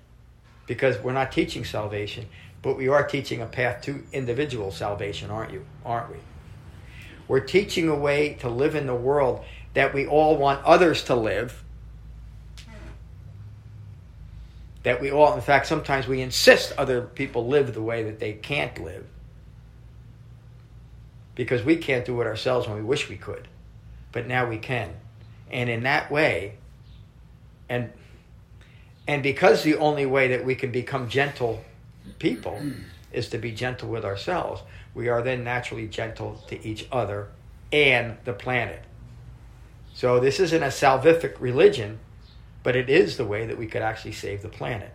because 0.67 0.97
we're 0.99 1.13
not 1.13 1.31
teaching 1.31 1.65
salvation. 1.65 2.27
But 2.61 2.77
we 2.77 2.87
are 2.87 3.05
teaching 3.05 3.41
a 3.41 3.47
path 3.47 3.81
to 3.83 4.03
individual 4.13 4.71
salvation, 4.71 5.31
aren't 5.31 5.51
you? 5.51 5.65
Aren't 5.83 6.11
we? 6.11 6.17
We're 7.27 7.39
teaching 7.39 7.89
a 7.89 7.95
way 7.95 8.35
to 8.35 8.49
live 8.49 8.75
in 8.75 8.85
the 8.85 8.95
world 8.95 9.43
that 9.73 9.93
we 9.93 10.05
all 10.05 10.37
want 10.37 10.63
others 10.63 11.03
to 11.05 11.15
live. 11.15 11.63
That 14.83 14.99
we 14.99 15.11
all, 15.11 15.33
in 15.35 15.41
fact, 15.41 15.67
sometimes 15.67 16.07
we 16.07 16.21
insist 16.21 16.73
other 16.77 17.01
people 17.01 17.47
live 17.47 17.73
the 17.73 17.81
way 17.81 18.03
that 18.03 18.19
they 18.19 18.33
can't 18.33 18.81
live. 18.83 19.05
Because 21.35 21.63
we 21.63 21.77
can't 21.77 22.05
do 22.05 22.19
it 22.21 22.27
ourselves 22.27 22.67
when 22.67 22.77
we 22.77 22.83
wish 22.83 23.07
we 23.07 23.17
could. 23.17 23.47
But 24.11 24.27
now 24.27 24.49
we 24.49 24.57
can. 24.57 24.93
And 25.49 25.69
in 25.69 25.83
that 25.83 26.11
way, 26.11 26.55
and 27.69 27.91
and 29.07 29.23
because 29.23 29.63
the 29.63 29.77
only 29.77 30.05
way 30.05 30.29
that 30.29 30.45
we 30.45 30.55
can 30.55 30.71
become 30.71 31.09
gentle 31.09 31.63
people 32.19 32.61
is 33.11 33.29
to 33.29 33.37
be 33.37 33.51
gentle 33.51 33.89
with 33.89 34.05
ourselves. 34.05 34.61
We 34.93 35.09
are 35.09 35.21
then 35.21 35.43
naturally 35.43 35.87
gentle 35.87 36.41
to 36.47 36.65
each 36.65 36.87
other 36.91 37.29
and 37.71 38.17
the 38.25 38.33
planet. 38.33 38.83
So 39.93 40.19
this 40.19 40.39
isn't 40.39 40.63
a 40.63 40.67
salvific 40.67 41.39
religion, 41.39 41.99
but 42.63 42.75
it 42.75 42.89
is 42.89 43.17
the 43.17 43.25
way 43.25 43.45
that 43.47 43.57
we 43.57 43.67
could 43.67 43.81
actually 43.81 44.11
save 44.11 44.41
the 44.41 44.49
planet. 44.49 44.91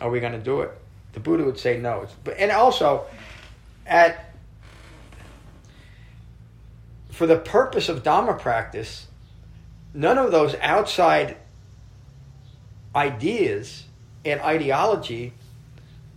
Are 0.00 0.10
we 0.10 0.20
going 0.20 0.32
to 0.32 0.38
do 0.38 0.60
it? 0.60 0.70
The 1.12 1.20
Buddha 1.20 1.44
would 1.44 1.58
say 1.58 1.78
no. 1.78 2.06
And 2.38 2.50
also, 2.50 3.06
at 3.86 4.32
for 7.10 7.26
the 7.26 7.38
purpose 7.38 7.88
of 7.88 8.02
Dhamma 8.02 8.38
practice, 8.38 9.06
none 9.94 10.18
of 10.18 10.30
those 10.30 10.54
outside 10.56 11.38
ideas 12.94 13.84
and 14.24 14.40
ideology 14.40 15.32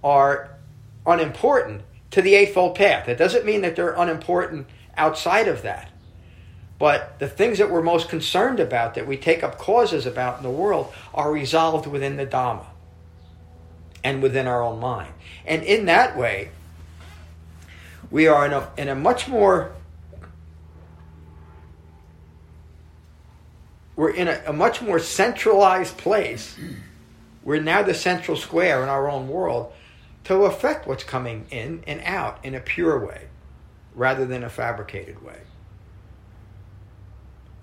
are 0.04 0.58
unimportant 1.06 1.84
to 2.12 2.21
the 2.21 2.36
Eightfold 2.36 2.75
Path. 2.75 3.08
It 3.08 3.17
doesn't 3.17 3.45
mean 3.45 3.62
that 3.62 3.75
they're 3.75 3.93
unimportant 3.93 4.67
outside 4.97 5.47
of 5.47 5.62
that. 5.62 5.88
But 6.80 7.20
the 7.20 7.28
things 7.28 7.58
that 7.58 7.70
we're 7.70 7.82
most 7.82 8.08
concerned 8.08 8.62
about, 8.62 8.96
that 8.96 9.06
we 9.06 9.18
take 9.18 9.44
up 9.44 9.58
causes 9.58 10.06
about 10.06 10.38
in 10.38 10.44
the 10.44 10.50
world, 10.50 10.94
are 11.13 11.32
resolved 11.32 11.86
within 11.86 12.15
the 12.15 12.26
Dhamma 12.26 12.65
and 14.02 14.24
within 14.24 14.48
our 14.48 14.63
own 14.63 14.80
mind. 14.80 15.13
And 15.46 15.62
in 15.63 15.86
that 15.86 16.18
way, 16.18 16.52
we 18.10 18.28
are 18.28 18.46
in 18.46 18.54
a, 18.54 18.70
in 18.78 18.88
a 18.88 18.96
much 18.96 19.28
more 19.28 19.74
we're 23.98 24.12
in 24.12 24.30
a, 24.30 24.42
a 24.48 24.54
much 24.54 24.82
more 24.82 24.98
centralized 24.98 25.98
place. 25.98 26.58
We're 27.44 27.62
now 27.62 27.84
the 27.84 27.94
central 27.94 28.38
square 28.38 28.82
in 28.82 28.88
our 28.88 29.10
own 29.10 29.28
world 29.28 29.74
to 30.24 30.46
affect 30.46 30.88
what's 30.88 31.04
coming 31.04 31.46
in 31.52 31.84
and 31.86 32.00
out 32.06 32.39
in 32.46 32.56
a 32.56 32.62
pure 32.62 33.06
way 33.06 33.28
rather 33.94 34.26
than 34.26 34.46
a 34.46 34.50
fabricated 34.50 35.22
way. 35.22 35.42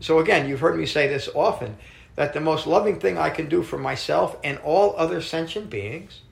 So 0.01 0.19
again, 0.19 0.49
you've 0.49 0.61
heard 0.61 0.79
me 0.79 0.87
say 0.87 1.09
this 1.09 1.29
often 1.35 1.77
that 2.17 2.33
the 2.33 2.41
most 2.41 2.67
loving 2.67 2.99
thing 2.99 3.19
I 3.19 3.31
can 3.31 3.49
do 3.49 3.63
for 3.63 3.79
myself 3.79 4.37
and 4.43 4.59
all 4.59 4.95
other 4.97 5.21
sentient 5.21 5.71
beings, 5.71 6.23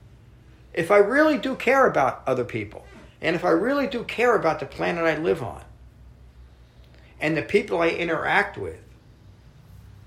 if 0.72 0.90
I 0.90 0.96
really 0.96 1.38
do 1.38 1.55
care 1.55 1.87
about 1.87 2.22
other 2.27 2.44
people, 2.44 2.85
and 3.20 3.37
if 3.37 3.44
I 3.44 3.50
really 3.50 3.87
do 3.87 4.03
care 4.05 4.35
about 4.35 4.61
the 4.61 4.66
planet 4.66 5.05
I 5.05 5.16
live 5.18 5.42
on, 5.42 5.62
and 7.20 7.37
the 7.37 7.42
people 7.42 7.81
I 7.81 7.88
interact 7.88 8.59
with, 8.59 8.81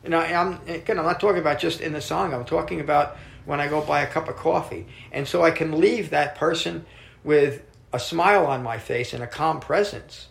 and 0.04 0.14
I, 0.14 0.28
am 0.28 0.60
again, 0.68 1.00
I'm 1.00 1.06
not 1.06 1.20
talking 1.20 1.40
about 1.40 1.60
just 1.60 1.82
in 1.82 1.94
the 1.94 2.02
song. 2.02 2.34
I'm 2.34 2.46
talking 2.46 2.80
about 2.80 3.18
when 3.46 3.60
I 3.60 3.68
go 3.68 3.82
buy 3.82 4.02
a 4.02 4.08
cup 4.08 4.28
of 4.28 4.36
coffee, 4.36 4.86
and 5.12 5.28
so 5.28 5.44
I 5.44 5.52
can 5.52 5.80
leave 5.80 6.10
that 6.10 6.36
person 6.36 6.86
with 7.24 7.64
a 7.94 8.00
smile 8.00 8.46
on 8.46 8.62
my 8.62 8.78
face 8.78 9.14
and 9.14 9.24
a 9.24 9.28
calm 9.28 9.60
presence. 9.60 10.28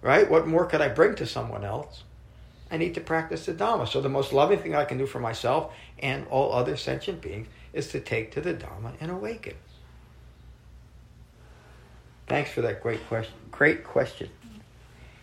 Right? 0.00 0.30
What 0.30 0.46
more 0.46 0.66
could 0.66 0.80
I 0.80 0.88
bring 0.88 1.14
to 1.16 1.26
someone 1.26 1.64
else? 1.64 2.03
I 2.74 2.76
need 2.76 2.94
to 2.94 3.00
practice 3.00 3.46
the 3.46 3.54
Dhamma. 3.54 3.86
So 3.86 4.00
the 4.00 4.08
most 4.08 4.32
loving 4.32 4.58
thing 4.58 4.74
I 4.74 4.84
can 4.84 4.98
do 4.98 5.06
for 5.06 5.20
myself 5.20 5.72
and 6.00 6.26
all 6.26 6.52
other 6.52 6.76
sentient 6.76 7.20
beings 7.20 7.46
is 7.72 7.86
to 7.92 8.00
take 8.00 8.32
to 8.32 8.40
the 8.40 8.52
Dhamma 8.52 8.94
and 9.00 9.12
awaken. 9.12 9.54
Thanks 12.26 12.50
for 12.50 12.62
that 12.62 12.82
great 12.82 13.06
question. 13.06 13.34
Great 13.52 13.84
question. 13.84 14.28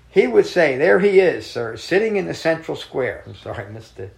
He 0.08 0.28
would 0.28 0.46
say, 0.46 0.78
There 0.78 1.00
he 1.00 1.20
is, 1.20 1.46
sir, 1.46 1.76
sitting 1.76 2.16
in 2.16 2.26
the 2.26 2.34
central 2.34 2.78
square. 2.78 3.22
I'm 3.28 3.36
sorry, 3.36 3.66
I 3.66 3.70
missed 3.70 4.00
it. 4.00 4.16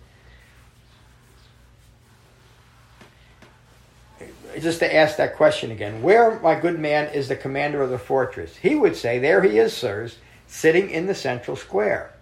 Just 4.60 4.78
to 4.78 4.96
ask 4.96 5.18
that 5.18 5.38
question 5.38 5.72
again. 5.72 6.04
Where, 6.04 6.40
my 6.42 6.54
good 6.54 6.78
man, 6.78 7.12
is 7.12 7.30
the 7.30 7.36
commander 7.36 7.82
of 7.82 7.90
the 7.90 7.98
fortress? 7.98 8.56
He 8.58 8.76
would 8.76 8.96
say, 8.96 9.18
There 9.18 9.42
he 9.42 9.58
is, 9.58 9.76
sirs, 9.76 10.20
sitting 10.46 10.92
in 10.92 11.08
the 11.08 11.16
central 11.16 11.58
square. 11.58 12.13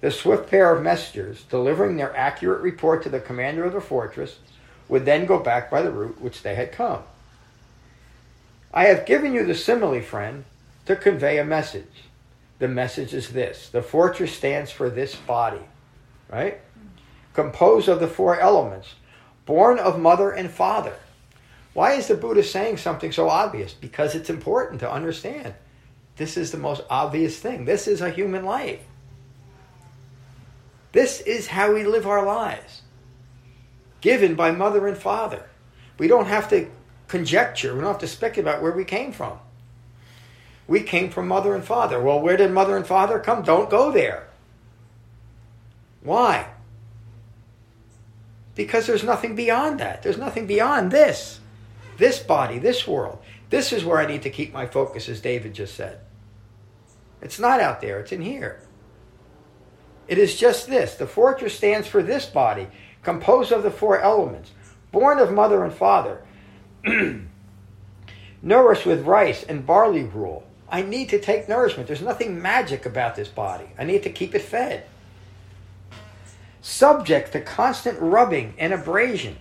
The 0.00 0.10
swift 0.10 0.50
pair 0.50 0.74
of 0.74 0.82
messengers, 0.82 1.44
delivering 1.44 1.96
their 1.96 2.14
accurate 2.16 2.60
report 2.60 3.02
to 3.02 3.08
the 3.08 3.20
commander 3.20 3.64
of 3.64 3.72
the 3.72 3.80
fortress, 3.80 4.38
would 4.88 5.04
then 5.04 5.26
go 5.26 5.38
back 5.38 5.70
by 5.70 5.82
the 5.82 5.90
route 5.90 6.20
which 6.20 6.42
they 6.42 6.54
had 6.54 6.72
come. 6.72 7.02
I 8.72 8.84
have 8.84 9.06
given 9.06 9.32
you 9.32 9.44
the 9.44 9.54
simile, 9.54 10.02
friend, 10.02 10.44
to 10.84 10.96
convey 10.96 11.38
a 11.38 11.44
message. 11.44 12.04
The 12.58 12.68
message 12.68 13.12
is 13.12 13.30
this 13.30 13.68
the 13.68 13.82
fortress 13.82 14.32
stands 14.32 14.70
for 14.70 14.88
this 14.88 15.14
body, 15.14 15.62
right? 16.30 16.60
Composed 17.34 17.88
of 17.88 18.00
the 18.00 18.06
four 18.06 18.38
elements, 18.38 18.94
born 19.44 19.78
of 19.78 19.98
mother 19.98 20.30
and 20.30 20.50
father. 20.50 20.94
Why 21.74 21.92
is 21.92 22.08
the 22.08 22.14
Buddha 22.14 22.42
saying 22.42 22.78
something 22.78 23.12
so 23.12 23.28
obvious? 23.28 23.74
Because 23.74 24.14
it's 24.14 24.30
important 24.30 24.80
to 24.80 24.90
understand. 24.90 25.54
This 26.16 26.38
is 26.38 26.50
the 26.50 26.58
most 26.58 26.82
obvious 26.88 27.38
thing. 27.38 27.66
This 27.66 27.86
is 27.86 28.00
a 28.00 28.10
human 28.10 28.44
life. 28.46 28.80
This 30.96 31.20
is 31.20 31.48
how 31.48 31.74
we 31.74 31.84
live 31.84 32.06
our 32.06 32.24
lives, 32.24 32.80
given 34.00 34.34
by 34.34 34.50
mother 34.50 34.88
and 34.88 34.96
father. 34.96 35.44
We 35.98 36.08
don't 36.08 36.24
have 36.24 36.48
to 36.48 36.70
conjecture, 37.06 37.74
we 37.74 37.82
don't 37.82 37.90
have 37.90 37.98
to 37.98 38.08
speculate 38.08 38.48
about 38.48 38.62
where 38.62 38.72
we 38.72 38.86
came 38.86 39.12
from. 39.12 39.38
We 40.66 40.80
came 40.80 41.10
from 41.10 41.28
mother 41.28 41.54
and 41.54 41.62
father. 41.62 42.00
Well, 42.00 42.22
where 42.22 42.38
did 42.38 42.50
mother 42.50 42.78
and 42.78 42.86
father 42.86 43.18
come? 43.18 43.42
Don't 43.42 43.68
go 43.68 43.92
there. 43.92 44.28
Why? 46.02 46.48
Because 48.54 48.86
there's 48.86 49.04
nothing 49.04 49.36
beyond 49.36 49.78
that. 49.80 50.02
There's 50.02 50.16
nothing 50.16 50.46
beyond 50.46 50.90
this. 50.90 51.40
This 51.98 52.20
body, 52.20 52.58
this 52.58 52.86
world. 52.88 53.18
This 53.50 53.70
is 53.70 53.84
where 53.84 53.98
I 53.98 54.06
need 54.06 54.22
to 54.22 54.30
keep 54.30 54.50
my 54.50 54.64
focus, 54.64 55.10
as 55.10 55.20
David 55.20 55.52
just 55.52 55.74
said. 55.74 56.00
It's 57.20 57.38
not 57.38 57.60
out 57.60 57.82
there, 57.82 58.00
it's 58.00 58.12
in 58.12 58.22
here. 58.22 58.65
It 60.08 60.18
is 60.18 60.36
just 60.36 60.68
this 60.68 60.94
the 60.94 61.06
fortress 61.06 61.54
stands 61.54 61.88
for 61.88 62.02
this 62.02 62.26
body, 62.26 62.68
composed 63.02 63.52
of 63.52 63.62
the 63.62 63.70
four 63.70 64.00
elements, 64.00 64.52
born 64.92 65.18
of 65.18 65.32
mother 65.32 65.64
and 65.64 65.72
father, 65.72 66.22
nourished 68.42 68.86
with 68.86 69.06
rice 69.06 69.42
and 69.42 69.66
barley 69.66 70.02
gruel. 70.02 70.46
I 70.68 70.82
need 70.82 71.08
to 71.10 71.20
take 71.20 71.48
nourishment. 71.48 71.86
There's 71.86 72.02
nothing 72.02 72.40
magic 72.40 72.86
about 72.86 73.14
this 73.14 73.28
body. 73.28 73.66
I 73.78 73.84
need 73.84 74.02
to 74.02 74.10
keep 74.10 74.34
it 74.34 74.42
fed. 74.42 74.84
Subject 76.60 77.30
to 77.32 77.40
constant 77.40 78.00
rubbing 78.00 78.54
and 78.58 78.72
abrasion, 78.72 79.36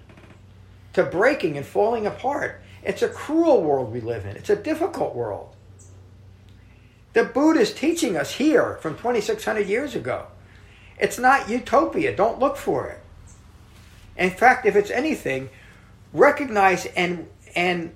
to 0.93 1.03
breaking 1.03 1.57
and 1.57 1.65
falling 1.65 2.05
apart. 2.05 2.61
It's 2.83 3.01
a 3.01 3.09
cruel 3.09 3.63
world 3.63 3.91
we 3.91 3.99
live 3.99 4.25
in. 4.25 4.35
It's 4.35 4.51
a 4.51 4.55
difficult 4.55 5.15
world. 5.15 5.55
The 7.13 7.23
Buddha 7.23 7.61
is 7.61 7.73
teaching 7.73 8.15
us 8.15 8.33
here 8.33 8.77
from 8.81 8.95
2,600 8.95 9.67
years 9.67 9.95
ago. 9.95 10.27
It's 10.97 11.19
not 11.19 11.49
utopia. 11.49 12.15
Don't 12.15 12.39
look 12.39 12.57
for 12.57 12.87
it. 12.87 12.99
In 14.17 14.31
fact, 14.31 14.65
if 14.65 14.75
it's 14.75 14.91
anything, 14.91 15.49
recognize 16.13 16.85
and 16.85 17.27
and 17.55 17.93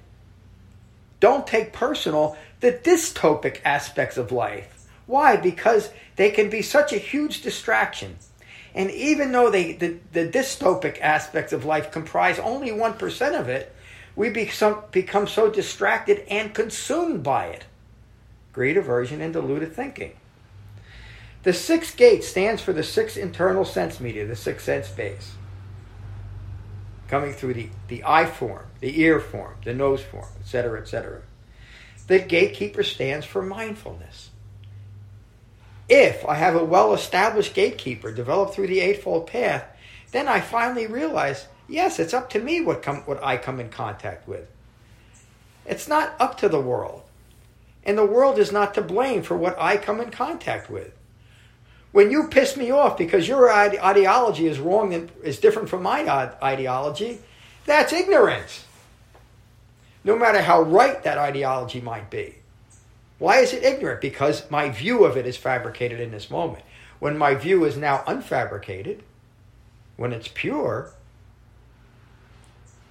don't 1.19 1.45
take 1.45 1.73
personal 1.73 2.37
the 2.59 2.71
dystopic 2.71 3.59
aspects 3.63 4.17
of 4.17 4.31
life. 4.31 4.87
Why? 5.05 5.37
Because 5.37 5.89
they 6.17 6.29
can 6.31 6.49
be 6.49 6.61
such 6.61 6.93
a 6.93 6.97
huge 6.97 7.41
distraction. 7.41 8.17
And 8.75 8.91
even 8.91 9.31
though 9.31 9.49
they, 9.49 9.73
the, 9.73 9.97
the 10.13 10.27
dystopic 10.27 11.01
aspects 11.01 11.51
of 11.51 11.65
life 11.65 11.91
comprise 11.91 12.37
only 12.39 12.69
1% 12.69 13.39
of 13.39 13.49
it, 13.49 13.75
we 14.15 14.29
become, 14.29 14.83
become 14.91 15.27
so 15.27 15.49
distracted 15.49 16.25
and 16.29 16.53
consumed 16.53 17.23
by 17.23 17.47
it. 17.47 17.65
Greed, 18.53 18.77
aversion, 18.77 19.21
and 19.21 19.33
deluded 19.33 19.73
thinking. 19.73 20.13
The 21.43 21.53
sixth 21.53 21.95
gate 21.95 22.23
stands 22.23 22.61
for 22.61 22.73
the 22.73 22.83
six 22.83 23.15
internal 23.15 23.63
sense 23.63 23.99
media, 23.99 24.25
the 24.25 24.35
six 24.35 24.63
sense 24.63 24.89
base. 24.89 25.35
Coming 27.07 27.33
through 27.33 27.53
the, 27.53 27.69
the 27.87 28.03
eye 28.05 28.25
form, 28.25 28.65
the 28.81 29.01
ear 29.01 29.19
form, 29.19 29.55
the 29.63 29.73
nose 29.73 30.03
form, 30.03 30.27
etc., 30.39 30.81
etc. 30.81 31.21
The 32.07 32.19
gatekeeper 32.19 32.83
stands 32.83 33.25
for 33.25 33.41
mindfulness. 33.41 34.31
If 35.87 36.25
I 36.25 36.35
have 36.35 36.55
a 36.55 36.63
well 36.63 36.93
established 36.93 37.53
gatekeeper 37.53 38.11
developed 38.11 38.53
through 38.53 38.67
the 38.67 38.81
Eightfold 38.81 39.27
Path, 39.27 39.65
then 40.11 40.27
I 40.27 40.39
finally 40.39 40.87
realize 40.87 41.47
yes, 41.67 41.99
it's 41.99 42.13
up 42.13 42.29
to 42.31 42.39
me 42.39 42.61
what, 42.61 42.81
come, 42.81 42.97
what 43.05 43.23
I 43.23 43.37
come 43.37 43.59
in 43.59 43.69
contact 43.69 44.27
with. 44.27 44.47
It's 45.65 45.87
not 45.87 46.15
up 46.19 46.37
to 46.39 46.49
the 46.49 46.61
world. 46.61 47.03
And 47.83 47.97
the 47.97 48.05
world 48.05 48.37
is 48.37 48.51
not 48.51 48.73
to 48.73 48.81
blame 48.81 49.23
for 49.23 49.37
what 49.37 49.59
I 49.59 49.77
come 49.77 50.01
in 50.01 50.11
contact 50.11 50.69
with. 50.69 50.93
When 51.91 52.11
you 52.11 52.27
piss 52.27 52.55
me 52.55 52.71
off 52.71 52.97
because 52.97 53.27
your 53.27 53.51
ideology 53.51 54.47
is 54.47 54.59
wrong 54.59 54.93
and 54.93 55.11
is 55.23 55.39
different 55.39 55.69
from 55.69 55.83
my 55.83 56.07
ideology, 56.41 57.19
that's 57.65 57.93
ignorance. 57.93 58.65
No 60.03 60.17
matter 60.17 60.41
how 60.41 60.61
right 60.61 61.01
that 61.03 61.17
ideology 61.17 61.81
might 61.81 62.09
be. 62.09 62.35
Why 63.17 63.39
is 63.39 63.53
it 63.53 63.63
ignorant? 63.63 64.01
Because 64.01 64.49
my 64.49 64.69
view 64.69 65.03
of 65.03 65.17
it 65.17 65.25
is 65.25 65.35
fabricated 65.35 65.99
in 65.99 66.11
this 66.11 66.29
moment. 66.29 66.63
When 66.99 67.17
my 67.17 67.35
view 67.35 67.65
is 67.65 67.75
now 67.75 68.03
unfabricated, 68.07 68.99
when 69.97 70.13
it's 70.13 70.29
pure, 70.29 70.91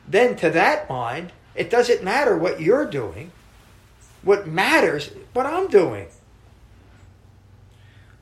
then 0.06 0.36
to 0.36 0.50
that 0.50 0.88
mind, 0.88 1.32
it 1.54 1.70
doesn't 1.70 2.02
matter 2.02 2.36
what 2.36 2.60
you're 2.60 2.86
doing. 2.86 3.32
What 4.22 4.46
matters, 4.46 5.10
what 5.32 5.46
I'm 5.46 5.68
doing. 5.68 6.08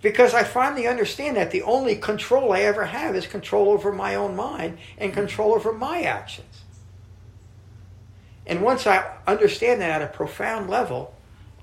Because 0.06 0.34
I 0.34 0.44
finally 0.44 0.86
understand 0.86 1.36
that 1.36 1.50
the 1.50 1.62
only 1.62 1.96
control 1.96 2.52
I 2.52 2.60
ever 2.60 2.84
have 2.84 3.16
is 3.16 3.26
control 3.26 3.70
over 3.70 3.90
my 3.90 4.14
own 4.14 4.36
mind 4.36 4.78
and 4.98 5.12
control 5.12 5.52
over 5.52 5.72
my 5.72 6.02
actions. 6.02 6.62
And 8.46 8.62
once 8.62 8.86
I 8.86 9.16
understand 9.26 9.80
that 9.80 10.00
at 10.00 10.08
a 10.08 10.16
profound 10.16 10.70
level, 10.70 11.12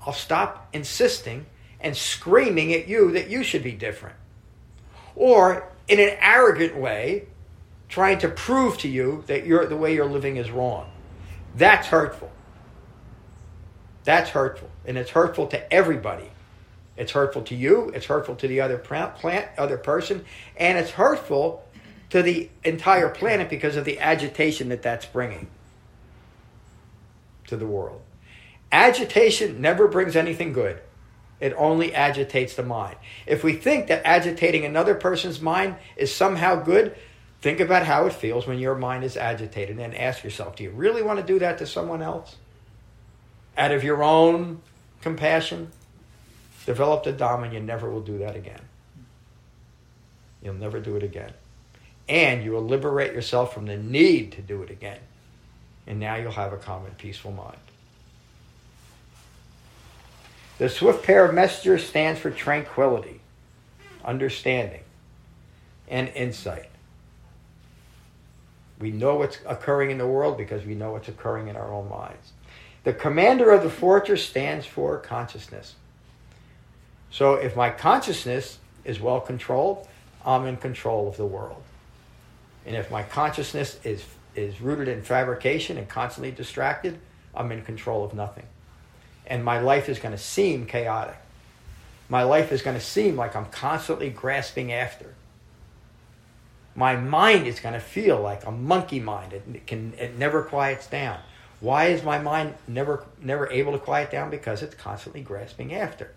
I'll 0.04 0.12
stop 0.12 0.68
insisting 0.74 1.46
and 1.80 1.96
screaming 1.96 2.74
at 2.74 2.86
you 2.86 3.12
that 3.12 3.30
you 3.30 3.44
should 3.44 3.62
be 3.62 3.72
different. 3.72 4.16
Or 5.16 5.72
in 5.88 5.98
an 5.98 6.14
arrogant 6.20 6.76
way, 6.76 7.28
trying 7.88 8.18
to 8.18 8.28
prove 8.28 8.76
to 8.80 8.88
you 8.88 9.24
that 9.26 9.46
you're, 9.46 9.64
the 9.64 9.78
way 9.78 9.94
you're 9.94 10.04
living 10.04 10.36
is 10.36 10.50
wrong. 10.50 10.90
That's 11.56 11.86
hurtful. 11.86 12.30
That's 14.04 14.28
hurtful. 14.28 14.68
And 14.84 14.98
it's 14.98 15.12
hurtful 15.12 15.46
to 15.46 15.72
everybody. 15.72 16.28
It's 16.96 17.12
hurtful 17.12 17.42
to 17.42 17.54
you, 17.54 17.90
it's 17.94 18.06
hurtful 18.06 18.36
to 18.36 18.48
the 18.48 18.60
other 18.60 18.78
plant, 18.78 19.48
other 19.58 19.76
person, 19.76 20.24
and 20.56 20.78
it's 20.78 20.92
hurtful 20.92 21.66
to 22.10 22.22
the 22.22 22.48
entire 22.62 23.08
planet 23.08 23.50
because 23.50 23.76
of 23.76 23.84
the 23.84 23.98
agitation 23.98 24.68
that 24.68 24.82
that's 24.82 25.06
bringing 25.06 25.48
to 27.48 27.56
the 27.56 27.66
world. 27.66 28.00
Agitation 28.70 29.60
never 29.60 29.88
brings 29.88 30.14
anything 30.14 30.52
good. 30.52 30.80
It 31.40 31.52
only 31.56 31.92
agitates 31.94 32.54
the 32.54 32.62
mind. 32.62 32.96
If 33.26 33.42
we 33.42 33.54
think 33.54 33.88
that 33.88 34.02
agitating 34.04 34.64
another 34.64 34.94
person's 34.94 35.40
mind 35.40 35.76
is 35.96 36.14
somehow 36.14 36.62
good, 36.62 36.96
think 37.40 37.60
about 37.60 37.84
how 37.84 38.06
it 38.06 38.12
feels 38.12 38.46
when 38.46 38.58
your 38.58 38.74
mind 38.74 39.04
is 39.04 39.16
agitated 39.16 39.78
and 39.78 39.94
ask 39.94 40.24
yourself, 40.24 40.56
do 40.56 40.64
you 40.64 40.70
really 40.70 41.02
want 41.02 41.18
to 41.20 41.26
do 41.26 41.38
that 41.40 41.58
to 41.58 41.66
someone 41.66 42.00
else? 42.00 42.36
Out 43.58 43.72
of 43.72 43.84
your 43.84 44.02
own 44.02 44.62
compassion? 45.02 45.70
Develop 46.66 47.04
the 47.04 47.12
Dhamma 47.12 47.44
and 47.44 47.52
you 47.52 47.60
never 47.60 47.90
will 47.90 48.00
do 48.00 48.18
that 48.18 48.36
again. 48.36 48.60
You'll 50.42 50.54
never 50.54 50.80
do 50.80 50.96
it 50.96 51.02
again. 51.02 51.32
And 52.08 52.44
you 52.44 52.52
will 52.52 52.64
liberate 52.64 53.12
yourself 53.12 53.54
from 53.54 53.66
the 53.66 53.76
need 53.76 54.32
to 54.32 54.42
do 54.42 54.62
it 54.62 54.70
again. 54.70 55.00
And 55.86 56.00
now 56.00 56.16
you'll 56.16 56.32
have 56.32 56.52
a 56.52 56.56
calm 56.56 56.84
and 56.84 56.96
peaceful 56.96 57.32
mind. 57.32 57.56
The 60.58 60.68
swift 60.68 61.02
pair 61.02 61.24
of 61.24 61.34
messengers 61.34 61.84
stands 61.84 62.20
for 62.20 62.30
tranquility, 62.30 63.20
understanding, 64.04 64.82
and 65.88 66.08
insight. 66.10 66.68
We 68.78 68.90
know 68.90 69.16
what's 69.16 69.38
occurring 69.46 69.90
in 69.90 69.98
the 69.98 70.06
world 70.06 70.36
because 70.36 70.64
we 70.64 70.74
know 70.74 70.92
what's 70.92 71.08
occurring 71.08 71.48
in 71.48 71.56
our 71.56 71.72
own 71.72 71.88
minds. 71.88 72.32
The 72.84 72.92
commander 72.92 73.50
of 73.50 73.62
the 73.62 73.70
fortress 73.70 74.24
stands 74.24 74.66
for 74.66 74.98
consciousness. 74.98 75.74
So 77.14 77.34
if 77.34 77.54
my 77.54 77.70
consciousness 77.70 78.58
is 78.84 78.98
well 78.98 79.20
controlled, 79.20 79.86
I'm 80.26 80.46
in 80.46 80.56
control 80.56 81.06
of 81.06 81.16
the 81.16 81.24
world. 81.24 81.62
And 82.66 82.74
if 82.74 82.90
my 82.90 83.04
consciousness 83.04 83.78
is, 83.84 84.04
is 84.34 84.60
rooted 84.60 84.88
in 84.88 85.00
fabrication 85.00 85.78
and 85.78 85.88
constantly 85.88 86.32
distracted, 86.32 86.98
I'm 87.32 87.52
in 87.52 87.62
control 87.62 88.04
of 88.04 88.14
nothing. 88.14 88.46
And 89.28 89.44
my 89.44 89.60
life 89.60 89.88
is 89.88 90.00
going 90.00 90.10
to 90.10 90.20
seem 90.20 90.66
chaotic. 90.66 91.14
My 92.08 92.24
life 92.24 92.50
is 92.50 92.62
going 92.62 92.76
to 92.76 92.84
seem 92.84 93.14
like 93.14 93.36
I'm 93.36 93.46
constantly 93.46 94.10
grasping 94.10 94.72
after. 94.72 95.14
My 96.74 96.96
mind 96.96 97.46
is 97.46 97.60
going 97.60 97.74
to 97.74 97.80
feel 97.80 98.20
like 98.20 98.44
a 98.44 98.50
monkey 98.50 98.98
mind. 98.98 99.34
It, 99.34 99.68
can, 99.68 99.94
it 100.00 100.18
never 100.18 100.42
quiets 100.42 100.88
down. 100.88 101.20
Why 101.60 101.86
is 101.86 102.02
my 102.02 102.18
mind 102.18 102.54
never, 102.66 103.04
never 103.22 103.48
able 103.52 103.70
to 103.70 103.78
quiet 103.78 104.10
down? 104.10 104.30
Because 104.30 104.64
it's 104.64 104.74
constantly 104.74 105.20
grasping 105.20 105.72
after. 105.72 106.10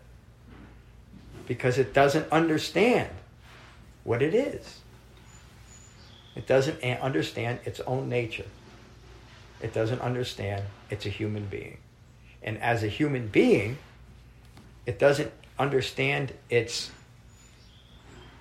Because 1.47 1.77
it 1.77 1.93
doesn't 1.93 2.31
understand 2.31 3.09
what 4.03 4.21
it 4.21 4.33
is. 4.33 4.79
It 6.35 6.45
doesn't 6.45 6.83
understand 6.83 7.59
its 7.65 7.79
own 7.81 8.09
nature. 8.09 8.45
It 9.61 9.73
doesn't 9.73 10.01
understand 10.01 10.63
it's 10.89 11.05
a 11.05 11.09
human 11.09 11.45
being. 11.45 11.77
And 12.43 12.61
as 12.61 12.83
a 12.83 12.87
human 12.87 13.27
being, 13.27 13.77
it 14.85 14.99
doesn't 14.99 15.31
understand 15.57 16.33
its 16.49 16.91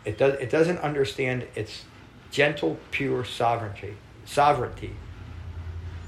it 0.05 0.19
does 0.19 0.35
it 0.35 0.51
doesn't 0.51 0.79
understand 0.79 1.47
its 1.55 1.85
gentle, 2.31 2.79
pure 2.91 3.25
sovereignty. 3.25 3.97
Sovereignty. 4.25 4.95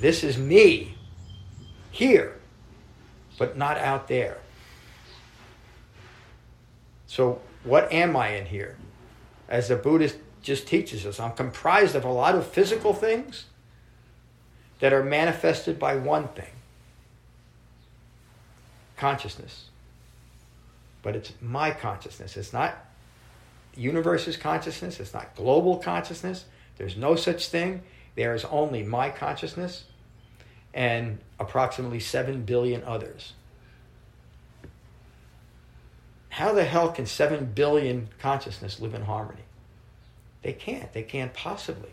This 0.01 0.23
is 0.23 0.37
me 0.39 0.97
here, 1.91 2.39
but 3.39 3.57
not 3.57 3.79
out 3.79 4.09
there. 4.09 4.39
So, 7.09 7.40
what 7.64 7.90
am 7.90 8.16
I 8.16 8.37
in 8.37 8.47
here? 8.47 8.77
As 9.49 9.68
the 9.68 9.77
Buddhist 9.77 10.18
just 10.42 10.68
teaches 10.68 11.05
us, 11.05 11.18
I'm 11.18 11.33
comprised 11.33 11.97
of 11.97 12.05
a 12.05 12.12
lot 12.12 12.37
of 12.37 12.47
physical 12.47 12.92
things 12.92 13.47
that 14.79 14.92
are 14.92 15.03
manifested 15.03 15.79
by 15.79 15.97
one 15.97 16.29
thing 16.29 16.51
consciousness. 18.97 19.71
But 21.03 21.16
it's 21.16 21.33
my 21.40 21.71
consciousness. 21.71 22.37
It's 22.37 22.53
not 22.53 22.77
universe's 23.77 24.37
consciousness. 24.37 25.01
It's 25.01 25.14
not 25.14 25.35
global 25.35 25.79
consciousness. 25.79 26.44
There's 26.77 26.97
no 26.97 27.16
such 27.16 27.49
thing. 27.49 27.83
There 28.16 28.35
is 28.35 28.44
only 28.44 28.83
my 28.83 29.11
consciousness 29.11 29.85
and 30.75 31.18
approximately 31.38 32.01
7 32.01 32.42
billion 32.42 32.83
others. 32.85 33.33
How 36.31 36.53
the 36.53 36.64
hell 36.64 36.91
can 36.91 37.07
7 37.07 37.53
billion 37.55 38.09
consciousness 38.19 38.81
live 38.81 38.95
in 38.95 39.03
harmony? 39.03 39.43
They 40.43 40.53
can't. 40.53 40.93
They 40.93 41.03
can't 41.03 41.35
possibly. 41.35 41.91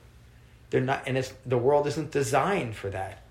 They're 0.69 0.81
not, 0.81 1.03
and 1.07 1.17
it's, 1.17 1.33
the 1.45 1.57
world 1.57 1.87
isn't 1.87 2.11
designed 2.11 2.75
for 2.75 2.89
that. 2.89 3.21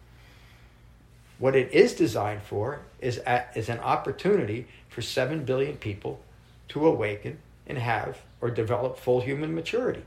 What 1.39 1.57
it 1.57 1.73
is 1.73 1.95
designed 1.95 2.43
for 2.43 2.81
is, 3.01 3.21
is 3.55 3.69
an 3.69 3.81
opportunity 3.81 4.67
for 4.89 5.03
7 5.03 5.45
billion 5.45 5.77
people 5.77 6.21
to 6.69 6.87
awaken 6.87 7.39
and 7.67 7.79
have 7.79 8.19
or 8.41 8.51
develop 8.51 8.99
full 8.99 9.21
human 9.21 9.55
maturity. 9.55 10.03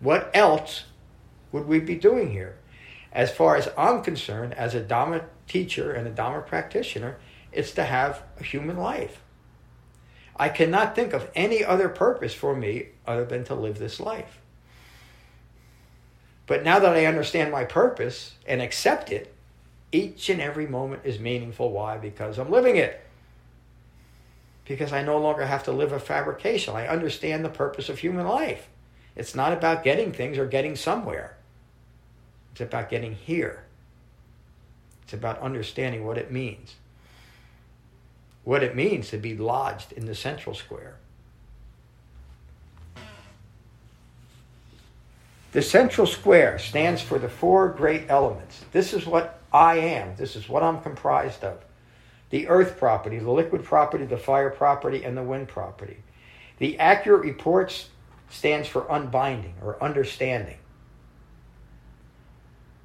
What 0.00 0.30
else 0.34 0.84
would 1.52 1.66
we 1.66 1.80
be 1.80 1.96
doing 1.96 2.30
here? 2.30 2.56
As 3.12 3.30
far 3.30 3.56
as 3.56 3.68
I'm 3.76 4.02
concerned, 4.02 4.54
as 4.54 4.74
a 4.74 4.80
Dharma 4.80 5.22
teacher 5.48 5.92
and 5.92 6.06
a 6.06 6.10
Dharma 6.10 6.42
practitioner, 6.42 7.16
it's 7.52 7.72
to 7.72 7.84
have 7.84 8.22
a 8.38 8.44
human 8.44 8.76
life. 8.76 9.20
I 10.38 10.48
cannot 10.48 10.94
think 10.94 11.12
of 11.12 11.30
any 11.34 11.64
other 11.64 11.88
purpose 11.88 12.34
for 12.34 12.54
me 12.54 12.88
other 13.06 13.24
than 13.24 13.44
to 13.44 13.54
live 13.54 13.78
this 13.78 13.98
life. 13.98 14.38
But 16.46 16.64
now 16.64 16.78
that 16.78 16.94
I 16.94 17.06
understand 17.06 17.50
my 17.50 17.64
purpose 17.64 18.34
and 18.46 18.62
accept 18.62 19.10
it, 19.10 19.34
each 19.90 20.28
and 20.28 20.40
every 20.40 20.66
moment 20.66 21.02
is 21.04 21.18
meaningful. 21.18 21.72
Why? 21.72 21.98
Because 21.98 22.38
I'm 22.38 22.50
living 22.50 22.76
it 22.76 23.00
because 24.68 24.92
I 24.92 25.02
no 25.02 25.18
longer 25.18 25.46
have 25.46 25.64
to 25.64 25.72
live 25.72 25.92
a 25.92 25.98
fabrication. 25.98 26.76
I 26.76 26.86
understand 26.86 27.44
the 27.44 27.48
purpose 27.48 27.88
of 27.88 27.98
human 27.98 28.26
life. 28.26 28.68
It's 29.16 29.34
not 29.34 29.54
about 29.54 29.82
getting 29.82 30.12
things 30.12 30.38
or 30.38 30.46
getting 30.46 30.76
somewhere, 30.76 31.36
it's 32.52 32.60
about 32.60 32.90
getting 32.90 33.14
here. 33.14 33.64
It's 35.02 35.14
about 35.14 35.40
understanding 35.40 36.04
what 36.04 36.18
it 36.18 36.30
means. 36.30 36.74
What 38.48 38.62
it 38.62 38.74
means 38.74 39.10
to 39.10 39.18
be 39.18 39.36
lodged 39.36 39.92
in 39.92 40.06
the 40.06 40.14
central 40.14 40.54
square. 40.54 40.96
The 45.52 45.60
central 45.60 46.06
square 46.06 46.58
stands 46.58 47.02
for 47.02 47.18
the 47.18 47.28
four 47.28 47.68
great 47.68 48.06
elements. 48.08 48.64
This 48.72 48.94
is 48.94 49.04
what 49.04 49.38
I 49.52 49.76
am. 49.76 50.16
This 50.16 50.34
is 50.34 50.48
what 50.48 50.62
I'm 50.62 50.80
comprised 50.80 51.44
of 51.44 51.62
the 52.30 52.48
earth 52.48 52.78
property, 52.78 53.18
the 53.18 53.30
liquid 53.30 53.64
property, 53.64 54.06
the 54.06 54.16
fire 54.16 54.48
property, 54.48 55.04
and 55.04 55.14
the 55.14 55.22
wind 55.22 55.48
property. 55.48 55.98
The 56.56 56.78
accurate 56.78 57.24
reports 57.26 57.90
stands 58.30 58.66
for 58.66 58.86
unbinding 58.88 59.56
or 59.62 59.76
understanding. 59.84 60.56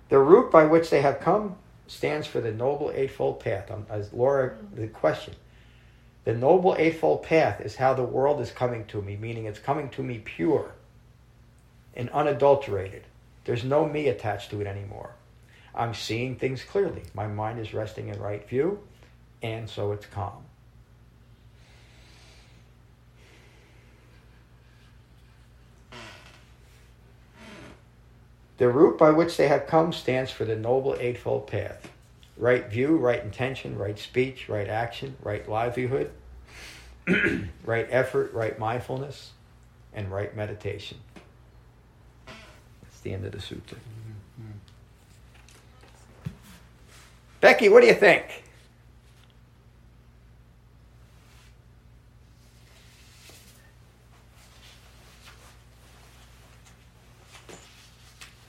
The 0.09 0.19
route 0.19 0.51
by 0.51 0.65
which 0.65 0.89
they 0.89 1.01
have 1.01 1.21
come 1.21 1.55
stands 1.87 2.27
for 2.27 2.41
the 2.41 2.51
Noble 2.51 2.91
Eightfold 2.93 3.39
Path. 3.39 3.71
As 3.89 4.11
Laura, 4.11 4.57
the 4.73 4.87
question, 4.87 5.35
the 6.25 6.33
Noble 6.33 6.75
Eightfold 6.77 7.23
Path 7.23 7.59
is 7.61 7.75
how 7.75 7.93
the 7.93 8.03
world 8.03 8.39
is 8.39 8.51
coming 8.51 8.85
to 8.85 9.01
me, 9.01 9.17
meaning 9.17 9.45
it's 9.45 9.59
coming 9.59 9.89
to 9.89 10.03
me 10.03 10.19
pure 10.19 10.71
and 11.95 12.09
unadulterated. 12.11 13.03
There's 13.45 13.63
no 13.63 13.85
me 13.87 14.07
attached 14.07 14.49
to 14.51 14.61
it 14.61 14.67
anymore. 14.67 15.11
I'm 15.75 15.93
seeing 15.93 16.35
things 16.35 16.63
clearly. 16.63 17.03
My 17.13 17.27
mind 17.27 17.59
is 17.59 17.73
resting 17.73 18.07
in 18.07 18.19
right 18.19 18.47
view 18.47 18.79
and 19.41 19.69
so 19.69 19.91
it's 19.91 20.05
calm. 20.05 20.45
The 28.57 28.69
route 28.69 28.97
by 28.97 29.09
which 29.09 29.35
they 29.35 29.49
have 29.49 29.67
come 29.67 29.91
stands 29.91 30.31
for 30.31 30.45
the 30.45 30.55
Noble 30.55 30.95
Eightfold 30.97 31.47
Path 31.47 31.89
right 32.37 32.67
view, 32.67 32.97
right 32.97 33.23
intention, 33.23 33.77
right 33.77 33.97
speech, 33.97 34.49
right 34.49 34.67
action, 34.67 35.15
right 35.21 35.47
livelihood, 35.47 36.11
right 37.65 37.87
effort, 37.89 38.33
right 38.33 38.57
mindfulness, 38.57 39.31
and 39.93 40.11
right 40.11 40.35
meditation. 40.35 40.97
That's 42.25 42.99
the 43.01 43.13
end 43.13 43.25
of 43.25 43.31
the 43.31 43.37
sutta. 43.37 43.75
Mm-hmm. 43.75 44.51
Becky, 47.41 47.69
what 47.69 47.81
do 47.81 47.87
you 47.87 47.93
think? 47.93 48.43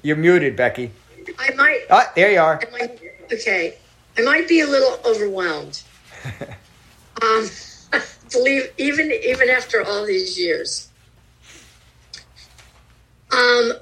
You're 0.02 0.16
muted, 0.16 0.54
Becky. 0.54 0.90
I 1.38 1.54
might. 1.54 1.80
Ah, 1.88 2.12
there 2.14 2.30
you 2.30 2.38
are. 2.38 2.60
Okay. 3.32 3.78
I 4.16 4.22
might 4.22 4.48
be 4.48 4.60
a 4.60 4.66
little 4.66 4.98
overwhelmed. 5.04 5.82
um, 7.22 7.48
believe 8.32 8.70
even 8.78 9.10
even 9.12 9.48
after 9.50 9.82
all 9.82 10.04
these 10.06 10.38
years. 10.38 10.90
Um, 13.30 13.72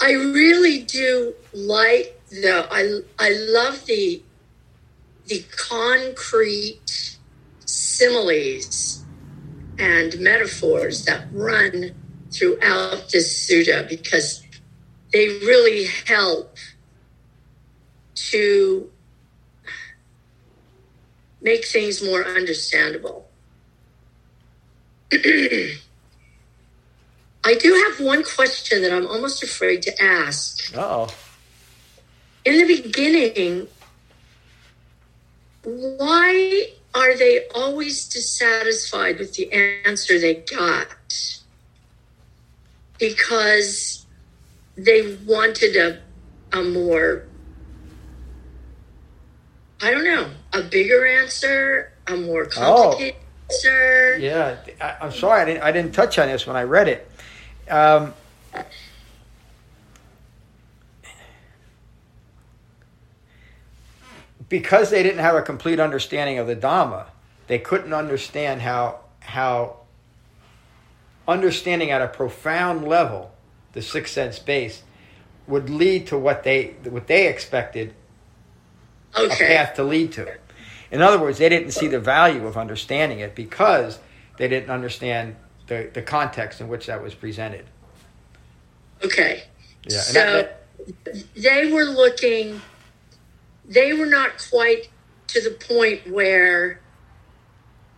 I 0.00 0.12
really 0.12 0.82
do 0.82 1.34
like 1.52 2.20
the 2.30 2.66
I 2.70 3.00
I 3.18 3.30
love 3.50 3.84
the 3.86 4.22
the 5.26 5.44
concrete 5.56 7.18
similes 7.64 9.04
and 9.78 10.18
metaphors 10.20 11.04
that 11.04 11.26
run 11.32 11.94
throughout 12.30 13.08
this 13.10 13.48
sutta 13.48 13.88
because 13.88 14.42
they 15.12 15.28
really 15.28 15.86
help 16.06 16.56
to 18.16 18.90
make 21.40 21.64
things 21.66 22.02
more 22.02 22.24
understandable. 22.24 23.28
I 25.12 25.78
do 27.54 27.72
have 27.86 28.00
one 28.04 28.24
question 28.24 28.82
that 28.82 28.92
I'm 28.92 29.06
almost 29.06 29.44
afraid 29.44 29.82
to 29.82 30.02
ask. 30.02 30.72
Oh, 30.76 31.14
In 32.44 32.66
the 32.66 32.82
beginning, 32.82 33.68
why 35.62 36.70
are 36.94 37.16
they 37.16 37.46
always 37.54 38.08
dissatisfied 38.08 39.18
with 39.18 39.34
the 39.34 39.52
answer 39.84 40.18
they 40.18 40.34
got? 40.34 40.88
Because 42.98 44.06
they 44.76 45.16
wanted 45.24 45.76
a, 45.76 46.00
a 46.52 46.64
more, 46.64 47.26
I 49.82 49.90
don't 49.90 50.04
know, 50.04 50.30
a 50.52 50.62
bigger 50.62 51.06
answer, 51.06 51.92
a 52.06 52.16
more 52.16 52.46
complicated 52.46 53.20
answer. 53.50 54.18
yeah. 54.18 54.56
I, 54.80 54.96
I'm 55.02 55.12
sorry, 55.12 55.42
I 55.42 55.44
didn't. 55.44 55.62
I 55.62 55.72
didn't 55.72 55.92
touch 55.92 56.18
on 56.18 56.28
this 56.28 56.46
when 56.46 56.56
I 56.56 56.62
read 56.62 56.88
it. 56.88 57.10
Um, 57.70 58.14
because 64.48 64.90
they 64.90 65.02
didn't 65.02 65.20
have 65.20 65.34
a 65.34 65.42
complete 65.42 65.80
understanding 65.80 66.38
of 66.38 66.46
the 66.46 66.56
Dhamma, 66.56 67.06
they 67.46 67.58
couldn't 67.58 67.92
understand 67.92 68.62
how 68.62 69.00
how 69.20 69.78
understanding 71.26 71.90
at 71.90 72.00
a 72.00 72.08
profound 72.08 72.86
level 72.86 73.32
the 73.72 73.82
six 73.82 74.12
sense 74.12 74.38
base 74.38 74.82
would 75.46 75.68
lead 75.68 76.06
to 76.06 76.18
what 76.18 76.44
they 76.44 76.74
what 76.84 77.06
they 77.08 77.26
expected 77.26 77.94
a 79.16 79.28
path 79.28 79.74
to 79.74 79.84
lead 79.84 80.12
to. 80.12 80.22
It. 80.26 80.40
In 80.90 81.02
other 81.02 81.18
words, 81.18 81.38
they 81.38 81.48
didn't 81.48 81.72
see 81.72 81.88
the 81.88 82.00
value 82.00 82.46
of 82.46 82.56
understanding 82.56 83.20
it 83.20 83.34
because 83.34 83.98
they 84.36 84.48
didn't 84.48 84.70
understand 84.70 85.36
the, 85.66 85.90
the 85.92 86.02
context 86.02 86.60
in 86.60 86.68
which 86.68 86.86
that 86.86 87.02
was 87.02 87.14
presented. 87.14 87.66
Okay. 89.04 89.44
Yeah, 89.88 90.00
so 90.00 90.12
that- 90.12 90.62
they 91.34 91.72
were 91.72 91.84
looking, 91.84 92.60
they 93.64 93.92
were 93.92 94.06
not 94.06 94.32
quite 94.50 94.88
to 95.28 95.40
the 95.40 95.50
point 95.50 96.10
where 96.10 96.80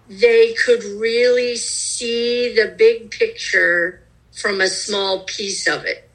they 0.09 0.55
could 0.55 0.83
really 0.83 1.57
see 1.57 2.55
the 2.55 2.75
big 2.77 3.11
picture 3.11 4.03
from 4.33 4.61
a 4.61 4.69
small 4.69 5.25
piece 5.25 5.67
of 5.69 5.85
it. 5.85 6.08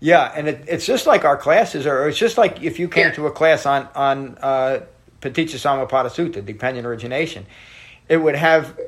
Yeah, 0.00 0.32
and 0.34 0.48
it, 0.48 0.64
it's 0.68 0.86
just 0.86 1.06
like 1.06 1.24
our 1.24 1.36
classes, 1.36 1.86
or 1.86 2.08
it's 2.08 2.18
just 2.18 2.38
like 2.38 2.62
if 2.62 2.78
you 2.78 2.88
came 2.88 3.06
Yeah. 3.06 3.12
to 3.12 3.26
a 3.26 3.30
class 3.32 3.66
on 3.66 3.88
on 3.94 4.38
uh, 4.40 4.80
Paticca 5.20 5.56
Samuppada 5.56 6.08
Sutta, 6.08 6.44
dependent 6.44 6.86
origination, 6.86 7.46
it 8.08 8.16
would 8.18 8.36
have. 8.36 8.78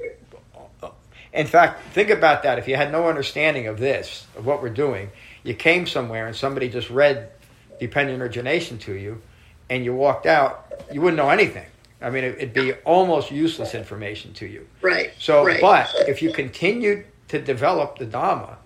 In 1.32 1.46
fact, 1.46 1.82
think 1.92 2.10
about 2.10 2.42
that. 2.42 2.58
If 2.58 2.66
you 2.66 2.74
had 2.74 2.90
no 2.90 3.08
understanding 3.08 3.68
of 3.68 3.78
this, 3.78 4.26
of 4.36 4.46
what 4.46 4.62
we're 4.62 4.68
doing, 4.68 5.10
you 5.44 5.54
came 5.54 5.86
somewhere 5.86 6.26
and 6.26 6.34
somebody 6.34 6.68
just 6.68 6.90
read 6.90 7.30
dependent 7.78 8.20
origination 8.20 8.78
to 8.78 8.94
you, 8.94 9.22
and 9.68 9.84
you 9.84 9.94
walked 9.94 10.26
out, 10.26 10.72
you 10.92 11.00
wouldn't 11.00 11.16
know 11.16 11.30
anything. 11.30 11.66
I 12.02 12.10
mean, 12.10 12.24
it, 12.24 12.34
it'd 12.38 12.52
be 12.52 12.72
almost 12.84 13.30
useless 13.30 13.74
information 13.74 14.32
to 14.34 14.46
you. 14.46 14.66
Right. 14.80 15.12
So, 15.18 15.44
right. 15.44 15.60
but 15.60 15.92
if 16.08 16.20
you 16.20 16.32
continue 16.32 17.04
to 17.28 17.40
develop 17.40 17.98
the 17.98 18.06
Dhamma, 18.06 18.56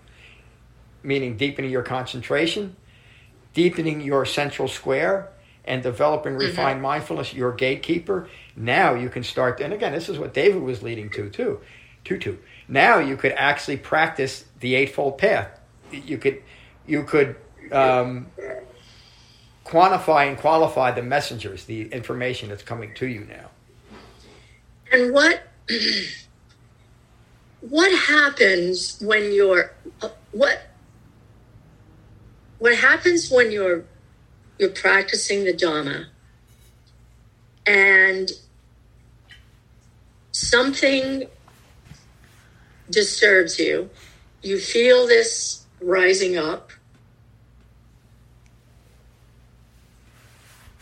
meaning 1.05 1.37
deepening 1.37 1.71
your 1.71 1.83
concentration, 1.83 2.77
deepening 3.53 4.01
your 4.01 4.25
central 4.25 4.69
square, 4.69 5.31
and 5.65 5.83
developing 5.83 6.35
refined 6.35 6.83
mindfulness, 6.83 7.33
your 7.33 7.53
gatekeeper, 7.53 8.29
now 8.55 8.95
you 8.95 9.09
can 9.09 9.23
start. 9.23 9.61
And 9.61 9.73
again, 9.73 9.93
this 9.93 10.09
is 10.09 10.19
what 10.19 10.35
David 10.35 10.63
was 10.63 10.83
leading 10.83 11.11
to, 11.11 11.31
too. 11.31 11.61
To, 12.05 12.19
to. 12.19 12.39
Now 12.69 12.99
you 12.99 13.17
could 13.17 13.33
actually 13.33 13.79
practice 13.79 14.45
the 14.61 14.75
Eightfold 14.75 15.17
Path. 15.17 15.59
You 15.91 16.19
could, 16.19 16.43
you 16.87 17.05
could 17.05 17.37
um, 17.73 18.27
quantify 19.65 20.29
and 20.29 20.37
qualify 20.37 20.91
the 20.91 21.03
messengers, 21.03 21.65
the 21.65 21.89
information 21.89 22.51
that's 22.51 22.63
coming 22.63 22.93
to 22.95 23.07
you 23.07 23.21
now. 23.21 23.51
And 24.93 25.13
what 25.15 25.43
what 27.61 27.99
happens 27.99 29.01
when 29.01 29.33
you're 29.33 29.73
what 30.33 30.63
what 32.59 32.77
happens 32.77 33.31
when 33.31 33.51
you're 33.51 33.85
you're 34.59 34.71
practicing 34.71 35.45
the 35.45 35.53
Dharma 35.53 36.07
and 37.67 38.31
something 40.33 41.29
disturbs 42.91 43.59
you, 43.59 43.91
you 44.43 44.59
feel 44.59 45.07
this 45.07 45.67
rising 45.81 46.37
up. 46.37 46.71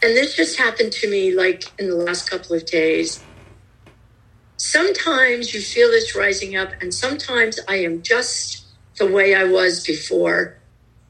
And 0.03 0.16
this 0.16 0.35
just 0.37 0.59
happened 0.59 0.93
to 0.95 1.09
me 1.09 1.35
like 1.35 1.64
in 1.79 1.89
the 1.89 1.97
last 1.97 2.29
couple 2.29 2.57
of 2.57 2.66
days 2.66 3.25
sometimes 4.62 5.53
you 5.53 5.61
feel 5.61 5.89
this 5.89 6.14
rising 6.14 6.57
up, 6.57 6.70
and 6.81 6.95
sometimes 6.95 7.59
I 7.68 7.77
am 7.77 8.01
just 8.01 8.64
the 8.97 9.07
way 9.11 9.35
I 9.35 9.45
was 9.45 9.85
before 9.85 10.62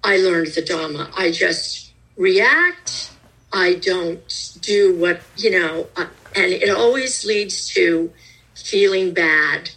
I 0.05 0.17
learned 0.19 0.49
the 0.49 0.63
Dhamma. 0.63 1.11
I 1.17 1.31
just 1.31 1.93
react. 2.17 3.11
I 3.53 3.75
don't 3.75 4.23
do 4.61 4.99
what, 4.99 5.23
you 5.37 5.51
know, 5.51 5.89
uh, 5.97 6.07
and 6.35 6.53
it 6.53 6.71
always 6.71 7.25
leads 7.25 7.69
to 7.75 8.13
feeling 8.57 9.13
bad. 9.15 9.71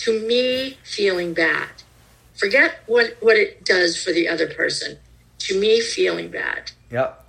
To 0.00 0.26
me, 0.26 0.78
feeling 0.84 1.34
bad. 1.34 1.68
Forget 2.34 2.80
what, 2.86 3.16
what 3.20 3.36
it 3.36 3.64
does 3.64 4.00
for 4.02 4.12
the 4.12 4.28
other 4.28 4.46
person. 4.48 4.98
To 5.40 5.60
me, 5.60 5.80
feeling 5.80 6.30
bad 6.30 6.70
Yep. 6.90 7.28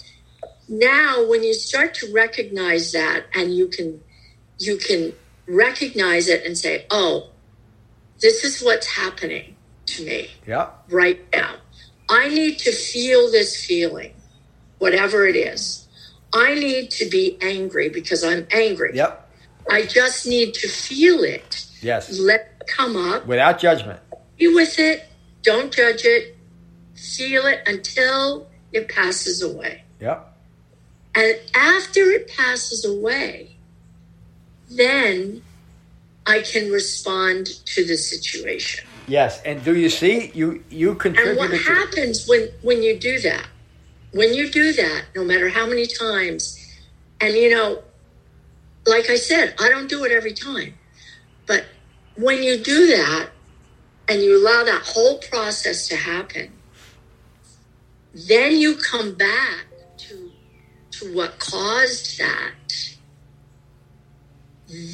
now 0.69 1.27
when 1.27 1.43
you 1.43 1.53
start 1.53 1.93
to 1.95 2.11
recognize 2.13 2.91
that 2.93 3.25
and 3.35 3.55
you 3.55 3.67
can 3.67 4.01
you 4.59 4.77
can 4.77 5.13
recognize 5.47 6.27
it 6.27 6.45
and 6.45 6.57
say 6.57 6.85
oh 6.89 7.31
this 8.21 8.43
is 8.43 8.61
what's 8.61 8.87
happening 8.87 9.57
to 9.87 10.05
me 10.05 10.29
Yep. 10.47 10.83
right 10.89 11.19
now 11.33 11.55
i 12.09 12.27
need 12.29 12.57
to 12.59 12.71
feel 12.71 13.31
this 13.31 13.65
feeling 13.65 14.13
whatever 14.79 15.25
it 15.25 15.35
is 15.35 15.87
i 16.33 16.53
need 16.55 16.89
to 16.91 17.07
be 17.09 17.37
angry 17.41 17.89
because 17.89 18.23
i'm 18.23 18.45
angry 18.51 18.91
Yep. 18.95 19.29
i 19.69 19.85
just 19.85 20.25
need 20.27 20.53
to 20.55 20.67
feel 20.67 21.23
it 21.23 21.65
Yes. 21.81 22.19
let 22.19 22.41
it 22.61 22.67
come 22.67 22.95
up 22.95 23.25
Without 23.27 23.59
judgment. 23.59 23.99
be 24.37 24.47
with 24.53 24.77
it 24.79 25.07
don't 25.43 25.71
judge 25.73 26.03
it 26.05 26.37
feel 26.95 27.45
it 27.45 27.59
until 27.67 28.49
it 28.71 28.89
passes 28.89 29.41
away 29.41 29.83
Yep. 29.99 30.33
And 31.15 31.35
after 31.55 32.01
it 32.11 32.29
passes 32.37 32.85
away, 32.85 33.57
then 34.69 35.41
I 36.27 36.41
can 36.41 36.71
respond 36.71 37.47
to 37.65 37.83
the 37.83 37.97
situation. 37.97 38.86
Yes. 39.07 39.41
And 39.43 39.63
do 39.63 39.75
you 39.75 39.89
see 39.89 40.31
you 40.33 40.63
you 40.69 40.91
And 40.91 41.37
what 41.37 41.51
to 41.51 41.57
happens 41.57 42.27
when, 42.27 42.49
when 42.61 42.83
you 42.83 42.99
do 42.99 43.19
that? 43.19 43.47
When 44.11 44.33
you 44.33 44.49
do 44.51 44.73
that, 44.73 45.05
no 45.15 45.23
matter 45.23 45.49
how 45.49 45.65
many 45.65 45.87
times, 45.87 46.57
and 47.21 47.33
you 47.33 47.49
know, 47.49 47.83
like 48.85 49.09
I 49.09 49.15
said, 49.15 49.55
I 49.59 49.69
don't 49.69 49.89
do 49.89 50.03
it 50.03 50.11
every 50.11 50.33
time, 50.33 50.73
but 51.45 51.65
when 52.15 52.43
you 52.43 52.57
do 52.57 52.87
that 52.87 53.29
and 54.09 54.21
you 54.21 54.41
allow 54.41 54.63
that 54.63 54.81
whole 54.85 55.19
process 55.19 55.87
to 55.87 55.95
happen, 55.95 56.51
then 58.13 58.53
you 58.53 58.75
come 58.75 59.13
back 59.13 59.67
to 59.97 60.31
to 60.91 61.15
what 61.15 61.39
caused 61.39 62.19
that. 62.19 62.53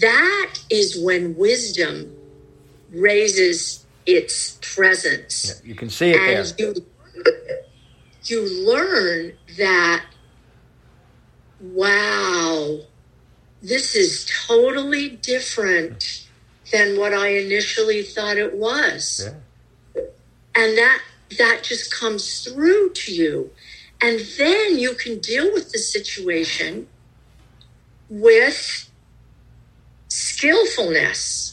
That 0.01 0.55
is 0.69 0.99
when 1.01 1.35
wisdom 1.35 2.15
raises 2.91 3.82
its 4.05 4.57
presence 4.75 5.61
you 5.63 5.75
can 5.75 5.89
see 5.89 6.11
it 6.11 6.13
there. 6.17 6.39
and 6.41 6.53
you 6.59 6.73
you 8.25 8.65
learn 8.67 9.33
that 9.57 10.05
wow 11.61 12.79
this 13.61 13.95
is 13.95 14.29
totally 14.47 15.09
different 15.09 16.27
than 16.71 16.97
what 16.99 17.13
i 17.13 17.27
initially 17.29 18.03
thought 18.03 18.37
it 18.37 18.53
was 18.55 19.29
Yeah. 19.95 20.01
and 20.55 20.77
that 20.77 21.01
that 21.37 21.61
just 21.63 21.93
comes 21.93 22.43
through 22.43 22.91
to 22.93 23.13
you 23.13 23.51
and 24.01 24.19
then 24.37 24.77
you 24.77 24.93
can 24.95 25.19
deal 25.19 25.51
with 25.53 25.71
the 25.71 25.79
situation 25.79 26.87
with 28.09 28.89
skillfulness 30.09 31.51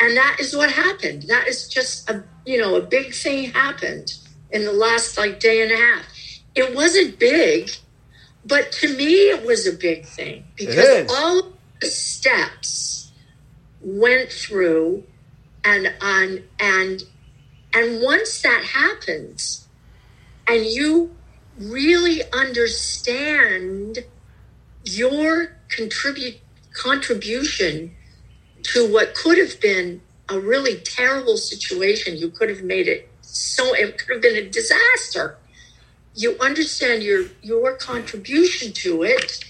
And 0.00 0.16
that 0.16 0.36
is 0.40 0.56
what 0.56 0.70
happened. 0.70 1.24
That 1.28 1.48
is 1.48 1.68
just 1.68 2.08
a 2.10 2.24
you 2.44 2.58
know 2.58 2.76
a 2.76 2.82
big 2.82 3.14
thing 3.14 3.50
happened 3.50 4.14
in 4.50 4.64
the 4.64 4.72
last 4.72 5.16
like 5.18 5.40
day 5.40 5.62
and 5.62 5.72
a 5.72 5.76
half. 5.76 6.06
It 6.54 6.74
wasn't 6.74 7.18
big 7.18 7.70
but 8.46 8.72
to 8.72 8.96
me 8.96 9.30
it 9.30 9.44
was 9.44 9.66
a 9.66 9.72
big 9.72 10.04
thing 10.04 10.44
because 10.56 11.10
all 11.10 11.52
the 11.80 11.86
steps 11.86 13.12
went 13.80 14.30
through 14.30 15.04
and 15.64 15.92
on 16.00 16.42
and 16.60 17.02
and 17.72 18.02
once 18.02 18.42
that 18.42 18.64
happens 18.64 19.66
and 20.46 20.66
you 20.66 21.14
really 21.58 22.20
understand 22.32 24.04
your 24.84 25.56
contribute 25.68 26.38
contribution 26.74 27.94
to 28.64 28.92
what 28.92 29.14
could 29.14 29.38
have 29.38 29.60
been 29.60 30.00
a 30.28 30.38
really 30.38 30.76
terrible 30.76 31.36
situation. 31.36 32.16
You 32.16 32.30
could 32.30 32.48
have 32.48 32.62
made 32.62 32.88
it 32.88 33.08
so 33.20 33.74
it 33.74 33.98
could 33.98 34.14
have 34.14 34.22
been 34.22 34.36
a 34.36 34.48
disaster. 34.48 35.36
You 36.14 36.36
understand 36.40 37.02
your 37.02 37.26
your 37.42 37.76
contribution 37.76 38.72
to 38.72 39.02
it. 39.02 39.44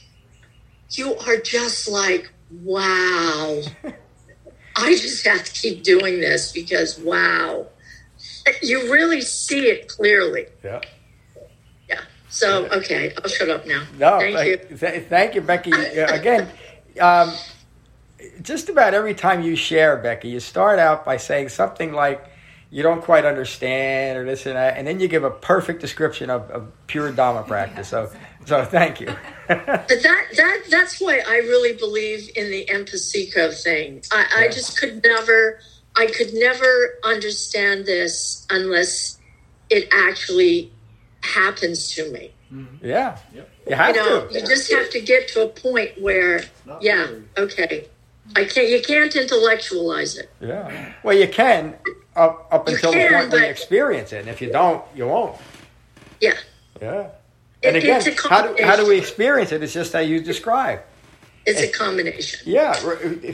You 0.91 1.15
are 1.17 1.37
just 1.37 1.89
like 1.89 2.33
wow. 2.63 3.63
I 4.77 4.91
just 4.97 5.25
have 5.27 5.45
to 5.45 5.53
keep 5.53 5.83
doing 5.83 6.21
this 6.21 6.53
because 6.53 6.99
wow. 6.99 7.67
You 8.63 8.93
really 8.93 9.21
see 9.21 9.69
it 9.69 9.89
clearly. 9.89 10.47
Yeah. 10.63 10.81
yeah. 11.89 12.01
So 12.29 12.67
okay. 12.67 13.13
I'll 13.23 13.31
shut 13.31 13.49
up 13.49 13.67
now. 13.67 13.85
No, 13.99 14.19
thank 14.19 14.49
you. 14.49 14.77
th- 14.77 15.05
thank 15.09 15.35
you, 15.35 15.41
Becky. 15.41 15.73
Again, 15.73 16.49
um, 17.01 17.33
just 18.43 18.69
about 18.69 18.95
every 18.95 19.15
time 19.15 19.43
you 19.43 19.57
share, 19.57 19.97
Becky, 19.97 20.29
you 20.29 20.41
start 20.41 20.79
out 20.79 21.05
by 21.05 21.17
saying 21.17 21.49
something 21.51 21.93
like, 21.93 22.25
you 22.71 22.83
don't 22.83 23.03
quite 23.03 23.25
understand 23.25 24.19
or 24.19 24.25
this 24.25 24.47
and 24.47 24.57
that, 24.57 24.77
and 24.77 24.87
then 24.87 24.99
you 24.99 25.07
give 25.07 25.23
a 25.23 25.31
perfect 25.31 25.81
description 25.81 26.29
of, 26.29 26.51
of 26.51 26.73
pure 26.89 27.13
Dharma 27.13 27.43
practice. 27.47 27.89
So, 27.89 28.11
so 28.47 28.65
thank 28.65 29.01
you. 29.01 29.09
But 29.47 29.89
that 29.89 30.25
that 30.37 30.63
that's 30.71 30.99
why 31.01 31.23
I 31.27 31.37
really 31.37 31.75
believe 31.75 32.31
in 32.35 32.51
the 32.51 32.65
ehipassiko 32.65 33.53
thing. 33.63 34.03
I, 34.11 34.27
I 34.37 34.49
just 34.49 34.79
could 34.81 35.03
never 35.05 35.61
I 35.95 36.07
could 36.07 36.33
never 36.33 36.95
understand 37.05 37.85
this 37.85 38.47
unless 38.49 39.19
it 39.69 39.87
actually 39.93 40.73
happens 41.23 41.95
to 41.95 42.11
me. 42.11 42.33
Mm-hmm. 42.53 42.87
yeah, 42.87 43.19
Yep. 43.35 43.51
you 43.69 43.75
have 43.77 43.97
you 43.97 44.03
know, 44.03 44.27
to. 44.29 44.33
you 44.35 44.41
just 44.47 44.73
have 44.73 44.89
to 44.91 45.01
get 45.01 45.29
to 45.29 45.43
a 45.45 45.49
point 45.49 46.01
where 46.01 46.43
Not 46.65 46.83
yeah, 46.83 47.07
very- 47.07 47.25
okay. 47.39 47.89
I 48.37 48.45
can't 48.45 48.69
you 48.69 48.81
can't 48.83 49.15
intellectualize 49.15 50.17
it. 50.17 50.31
Yeah. 50.41 50.93
Well, 51.03 51.17
you 51.17 51.29
can 51.29 51.75
up 52.17 52.49
up 52.51 52.69
You 52.69 52.75
until 52.75 52.93
the 52.93 52.99
point 53.09 53.31
when 53.33 53.43
you 53.43 53.49
experience 53.49 54.13
it, 54.13 54.21
and 54.21 54.29
if 54.29 54.41
you 54.41 54.51
don't, 54.51 54.83
you 54.95 55.07
won't. 55.07 55.37
Yeah. 56.21 56.35
Yeah. 56.81 57.01
It- 57.63 57.69
And 57.69 57.77
again, 57.77 58.03
it's 58.05 58.27
how 58.29 58.43
do, 58.55 58.63
how 58.63 58.77
do 58.77 58.87
we 58.87 58.99
experience 58.99 59.53
it? 59.53 59.63
It's 59.63 59.73
just 59.73 59.93
how 59.93 60.01
you 60.01 60.21
describe. 60.21 60.81
It's 61.47 61.61
a 61.61 61.69
combination. 61.71 62.41
Yeah, 62.45 62.73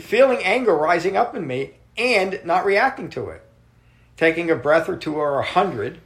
feeling 0.00 0.38
anger 0.42 0.74
rising 0.74 1.16
up 1.16 1.36
in 1.36 1.46
me 1.46 1.72
and 1.96 2.40
not 2.44 2.64
reacting 2.64 3.08
to 3.10 3.28
it. 3.30 3.42
Taking 4.16 4.50
a 4.50 4.56
breath 4.56 4.88
or 4.88 4.96
two 4.96 5.14
or 5.16 5.38
a 5.38 5.44
hundred, 5.44 6.00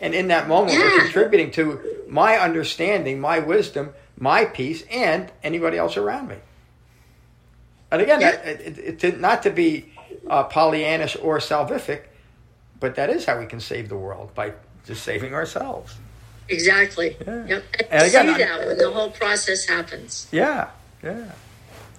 and 0.00 0.14
in 0.14 0.28
that 0.28 0.48
moment, 0.48 0.76
we're 0.76 1.00
contributing 1.00 1.50
to 1.52 2.04
my 2.08 2.36
understanding, 2.36 3.20
my 3.20 3.38
wisdom, 3.38 3.94
my 4.18 4.44
peace, 4.44 4.82
and 4.90 5.30
anybody 5.44 5.78
else 5.78 5.96
around 5.96 6.28
me. 6.28 6.36
And 7.90 8.02
again, 8.02 8.20
Yeah. 8.20 8.32
that, 8.32 8.46
it, 8.46 8.78
it, 8.78 9.04
it, 9.04 9.20
not 9.20 9.42
to 9.44 9.50
be 9.50 9.92
uh, 10.28 10.48
Pollyannish 10.48 11.16
or 11.22 11.38
salvific, 11.38 12.02
but 12.80 12.94
that 12.96 13.10
is 13.10 13.24
how 13.24 13.38
we 13.38 13.46
can 13.46 13.60
save 13.60 13.88
the 13.88 13.96
world 13.96 14.34
by 14.34 14.52
just 14.86 15.02
saving 15.02 15.34
ourselves. 15.34 15.94
Exactly. 16.48 17.16
Yeah. 17.26 17.46
Yep. 17.46 17.64
And, 17.80 17.88
And 17.90 18.02
again, 18.08 18.34
see 18.34 18.42
that 18.44 18.66
when 18.66 18.78
the 18.78 18.90
whole 18.90 19.10
process 19.10 19.66
happens. 19.66 20.28
Yeah, 20.30 20.70
yeah. 21.02 21.32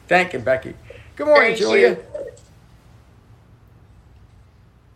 Thank 0.08 0.34
you, 0.34 0.40
Becky. 0.40 0.74
Good 1.16 1.28
morning, 1.28 1.50
Thank 1.50 1.60
Julia. 1.60 1.90
you. 1.90 2.04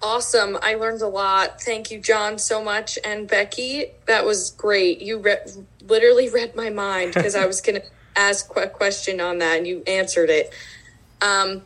Awesome. 0.04 0.58
I 0.62 0.76
learned 0.76 1.02
a 1.02 1.08
lot. 1.08 1.62
Thank 1.62 1.92
you, 1.92 2.00
John, 2.00 2.40
so 2.40 2.64
much. 2.64 2.98
And 3.06 3.28
Becky, 3.28 3.86
that 4.08 4.26
was 4.26 4.52
great. 4.52 5.00
You 5.02 5.20
re- 5.20 5.38
literally 5.84 6.28
read 6.30 6.56
my 6.56 6.70
mind 6.72 7.14
because 7.14 7.36
I 7.36 7.46
was 7.46 7.62
going 7.62 7.82
to 7.82 7.88
ask 8.16 8.50
a 8.56 8.68
question 8.68 9.22
on 9.22 9.38
that 9.40 9.58
and 9.58 9.68
you 9.68 9.84
answered 9.86 10.30
it. 10.30 10.52
Um, 11.22 11.62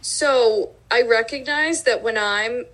so 0.00 0.70
I 0.90 1.02
recognize 1.02 1.84
that 1.84 2.02
when 2.02 2.18
I'm 2.18 2.64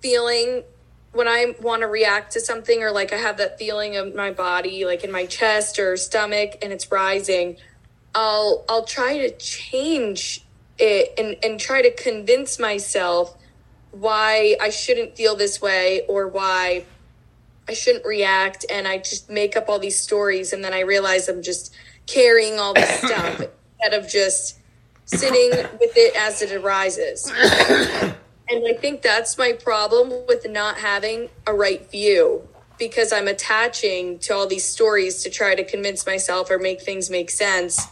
feeling, 0.00 0.64
when 1.12 1.28
I 1.28 1.54
want 1.60 1.82
to 1.82 1.86
react 1.86 2.32
to 2.32 2.40
something 2.40 2.82
or 2.82 2.90
like 2.90 3.12
I 3.12 3.16
have 3.16 3.36
that 3.36 3.58
feeling 3.58 3.96
of 3.96 4.14
my 4.14 4.30
body, 4.30 4.84
like 4.84 5.04
in 5.04 5.12
my 5.12 5.26
chest 5.26 5.78
or 5.78 5.96
stomach, 5.96 6.56
and 6.62 6.72
it's 6.72 6.90
rising, 6.90 7.56
I'll 8.14 8.64
I'll 8.68 8.84
try 8.84 9.18
to 9.18 9.36
change 9.36 10.44
it 10.78 11.14
and 11.18 11.36
and 11.44 11.60
try 11.60 11.82
to 11.82 11.92
convince 11.92 12.58
myself 12.58 13.36
why 13.92 14.56
I 14.60 14.70
shouldn't 14.70 15.16
feel 15.16 15.36
this 15.36 15.60
way 15.60 16.02
or 16.08 16.28
why 16.28 16.84
I 17.68 17.74
shouldn't 17.74 18.04
react 18.04 18.64
and 18.70 18.88
I 18.88 18.98
just 18.98 19.28
make 19.30 19.56
up 19.56 19.68
all 19.68 19.78
these 19.78 19.98
stories 19.98 20.52
and 20.52 20.64
then 20.64 20.72
I 20.72 20.80
realize 20.80 21.28
I'm 21.28 21.42
just 21.42 21.74
carrying 22.06 22.58
all 22.58 22.74
this 22.74 22.90
stuff 22.98 23.42
instead 23.82 23.98
of 23.98 24.10
just 24.10 24.58
sitting 25.06 25.50
with 25.80 25.92
it 25.96 26.14
as 26.16 26.42
it 26.42 26.52
arises. 26.52 27.30
And 28.52 28.66
I 28.66 28.74
think 28.74 29.02
that's 29.02 29.38
my 29.38 29.52
problem 29.52 30.10
with 30.26 30.44
not 30.48 30.78
having 30.78 31.28
a 31.46 31.54
right 31.54 31.88
view 31.90 32.48
because 32.78 33.12
I'm 33.12 33.28
attaching 33.28 34.18
to 34.20 34.34
all 34.34 34.46
these 34.48 34.64
stories 34.64 35.22
to 35.22 35.30
try 35.30 35.54
to 35.54 35.62
convince 35.62 36.04
myself 36.04 36.50
or 36.50 36.58
make 36.58 36.80
things 36.80 37.10
make 37.10 37.30
sense. 37.30 37.86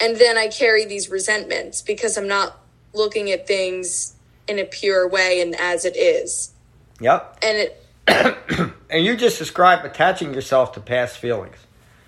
And 0.00 0.16
then 0.16 0.36
I 0.36 0.48
carry 0.48 0.84
these 0.86 1.08
resentments 1.08 1.82
because 1.82 2.16
I'm 2.18 2.26
not 2.26 2.58
looking 2.94 3.30
at 3.30 3.46
things 3.46 4.14
in 4.48 4.58
a 4.58 4.64
pure 4.64 5.08
way 5.08 5.40
and 5.40 5.54
as 5.54 5.84
it 5.84 5.96
is. 5.96 6.52
Yep. 7.00 7.38
And 7.42 7.56
it 7.58 8.72
And 8.88 9.04
you 9.04 9.16
just 9.16 9.38
described 9.38 9.84
attaching 9.84 10.32
yourself 10.32 10.72
to 10.72 10.80
past 10.80 11.18
feelings. 11.18 11.56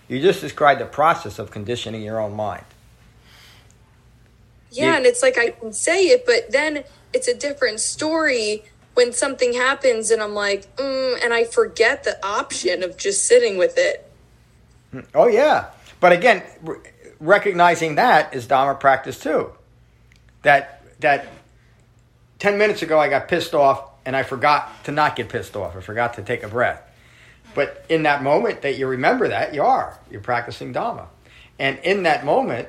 You 0.08 0.20
just 0.20 0.40
described 0.40 0.80
the 0.80 0.86
process 0.86 1.38
of 1.38 1.50
conditioning 1.50 2.02
your 2.02 2.20
own 2.20 2.34
mind. 2.34 2.64
Yeah, 4.70 4.96
and 4.96 5.06
it's 5.06 5.22
like 5.22 5.38
I 5.38 5.50
can 5.50 5.72
say 5.72 6.08
it, 6.08 6.26
but 6.26 6.50
then 6.52 6.84
it's 7.12 7.28
a 7.28 7.34
different 7.34 7.80
story 7.80 8.64
when 8.94 9.12
something 9.12 9.52
happens 9.52 10.10
and 10.10 10.20
I'm 10.20 10.34
like, 10.34 10.74
mm, 10.76 11.24
and 11.24 11.32
I 11.32 11.44
forget 11.44 12.04
the 12.04 12.24
option 12.26 12.82
of 12.82 12.96
just 12.96 13.26
sitting 13.26 13.56
with 13.56 13.74
it. 13.78 14.10
Oh 15.14 15.28
yeah, 15.28 15.66
but 16.00 16.12
again, 16.12 16.42
r- 16.66 16.80
recognizing 17.20 17.94
that 17.94 18.34
is 18.34 18.46
Dharma 18.46 18.78
practice 18.78 19.18
too. 19.18 19.52
That 20.42 20.82
that 21.00 21.28
ten 22.38 22.58
minutes 22.58 22.82
ago 22.82 22.98
I 22.98 23.08
got 23.08 23.28
pissed 23.28 23.54
off 23.54 23.88
and 24.04 24.16
I 24.16 24.22
forgot 24.22 24.84
to 24.84 24.92
not 24.92 25.16
get 25.16 25.28
pissed 25.28 25.54
off. 25.54 25.76
I 25.76 25.80
forgot 25.80 26.14
to 26.14 26.22
take 26.22 26.42
a 26.42 26.48
breath. 26.48 26.82
But 27.54 27.84
in 27.88 28.02
that 28.04 28.22
moment 28.22 28.62
that 28.62 28.78
you 28.78 28.86
remember 28.86 29.28
that, 29.28 29.54
you 29.54 29.62
are 29.62 29.98
you're 30.10 30.20
practicing 30.20 30.72
Dharma, 30.72 31.08
and 31.58 31.78
in 31.80 32.02
that 32.02 32.24
moment, 32.24 32.68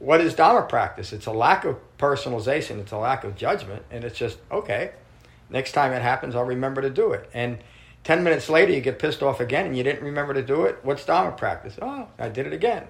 what 0.00 0.20
is 0.20 0.34
Dharma 0.34 0.66
practice? 0.66 1.12
It's 1.12 1.26
a 1.26 1.32
lack 1.32 1.64
of 1.64 1.76
personalization. 1.98 2.80
It's 2.80 2.90
a 2.90 2.96
lack 2.96 3.22
of 3.22 3.36
judgment, 3.36 3.84
and 3.90 4.02
it's 4.02 4.18
just 4.18 4.38
okay. 4.50 4.92
Next 5.50 5.72
time 5.72 5.92
it 5.92 6.02
happens, 6.02 6.34
I'll 6.34 6.44
remember 6.44 6.80
to 6.80 6.90
do 6.90 7.12
it. 7.12 7.28
And 7.34 7.58
10 8.04 8.24
minutes 8.24 8.48
later, 8.48 8.72
you 8.72 8.80
get 8.80 8.98
pissed 8.98 9.22
off 9.22 9.40
again 9.40 9.66
and 9.66 9.76
you 9.76 9.82
didn't 9.82 10.02
remember 10.02 10.32
to 10.32 10.42
do 10.42 10.64
it. 10.64 10.78
What's 10.82 11.04
Dharma 11.04 11.32
practice? 11.32 11.76
Oh, 11.82 12.08
I 12.18 12.28
did 12.28 12.46
it 12.46 12.52
again. 12.52 12.84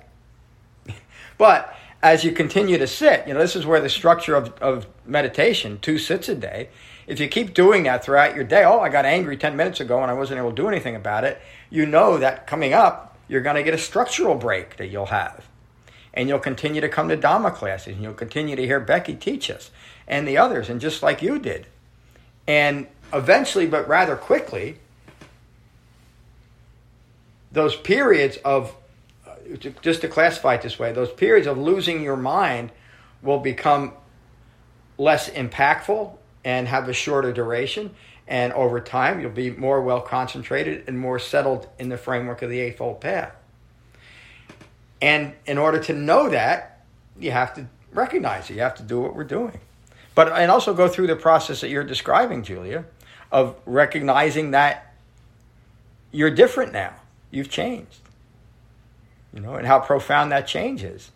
but 1.38 1.74
as 2.02 2.22
you 2.22 2.32
continue 2.32 2.78
to 2.78 2.86
sit, 2.86 3.26
you 3.26 3.34
know, 3.34 3.40
this 3.40 3.56
is 3.56 3.66
where 3.66 3.80
the 3.80 3.88
structure 3.88 4.36
of, 4.36 4.52
of 4.58 4.86
meditation, 5.04 5.78
two 5.80 5.98
sits 5.98 6.28
a 6.28 6.34
day, 6.34 6.68
if 7.06 7.18
you 7.18 7.26
keep 7.26 7.54
doing 7.54 7.82
that 7.84 8.04
throughout 8.04 8.36
your 8.36 8.44
day, 8.44 8.62
oh, 8.62 8.80
I 8.80 8.88
got 8.88 9.04
angry 9.04 9.36
10 9.36 9.56
minutes 9.56 9.80
ago 9.80 10.00
and 10.00 10.10
I 10.10 10.14
wasn't 10.14 10.38
able 10.38 10.50
to 10.50 10.56
do 10.56 10.68
anything 10.68 10.94
about 10.94 11.24
it, 11.24 11.40
you 11.70 11.86
know 11.86 12.18
that 12.18 12.46
coming 12.46 12.72
up, 12.72 13.18
you're 13.26 13.40
going 13.40 13.56
to 13.56 13.64
get 13.64 13.74
a 13.74 13.78
structural 13.78 14.36
break 14.36 14.76
that 14.76 14.88
you'll 14.88 15.06
have. 15.06 15.49
And 16.12 16.28
you'll 16.28 16.40
continue 16.40 16.80
to 16.80 16.88
come 16.88 17.08
to 17.08 17.16
Dharma 17.16 17.50
classes 17.50 17.94
and 17.94 18.02
you'll 18.02 18.14
continue 18.14 18.56
to 18.56 18.66
hear 18.66 18.80
Becky 18.80 19.14
teach 19.14 19.50
us 19.50 19.70
and 20.08 20.26
the 20.26 20.36
others, 20.36 20.68
and 20.68 20.80
just 20.80 21.02
like 21.02 21.22
you 21.22 21.38
did. 21.38 21.66
And 22.46 22.88
eventually, 23.12 23.66
but 23.66 23.86
rather 23.86 24.16
quickly, 24.16 24.78
those 27.52 27.76
periods 27.76 28.36
of, 28.38 28.74
uh, 29.26 29.34
just 29.82 30.00
to 30.00 30.08
classify 30.08 30.54
it 30.54 30.62
this 30.62 30.78
way, 30.78 30.92
those 30.92 31.12
periods 31.12 31.46
of 31.46 31.58
losing 31.58 32.02
your 32.02 32.16
mind 32.16 32.72
will 33.22 33.38
become 33.38 33.92
less 34.98 35.30
impactful 35.30 36.16
and 36.44 36.68
have 36.68 36.88
a 36.88 36.92
shorter 36.92 37.32
duration. 37.32 37.94
And 38.26 38.52
over 38.52 38.80
time, 38.80 39.20
you'll 39.20 39.30
be 39.30 39.50
more 39.50 39.80
well 39.82 40.00
concentrated 40.00 40.84
and 40.86 40.98
more 40.98 41.18
settled 41.18 41.68
in 41.78 41.88
the 41.88 41.96
framework 41.96 42.42
of 42.42 42.50
the 42.50 42.60
Eightfold 42.60 43.00
Path. 43.00 43.34
And 45.02 45.34
in 45.46 45.58
order 45.58 45.78
to 45.84 45.92
know 45.92 46.28
that, 46.30 46.84
you 47.18 47.30
have 47.30 47.54
to 47.54 47.66
recognize 47.92 48.50
it. 48.50 48.54
You 48.54 48.60
have 48.60 48.76
to 48.76 48.82
do 48.82 49.00
what 49.00 49.14
we're 49.14 49.24
doing. 49.24 49.58
But 50.14 50.32
and 50.32 50.50
also 50.50 50.74
go 50.74 50.88
through 50.88 51.06
the 51.06 51.16
process 51.16 51.60
that 51.60 51.70
you're 51.70 51.84
describing, 51.84 52.42
Julia, 52.42 52.84
of 53.32 53.56
recognizing 53.64 54.50
that 54.50 54.94
you're 56.12 56.30
different 56.30 56.72
now. 56.72 56.94
You've 57.30 57.50
changed. 57.50 58.00
You 59.32 59.40
know, 59.40 59.54
and 59.54 59.66
how 59.66 59.78
profound 59.78 60.32
that 60.32 60.46
change 60.46 60.82
is. 60.82 61.10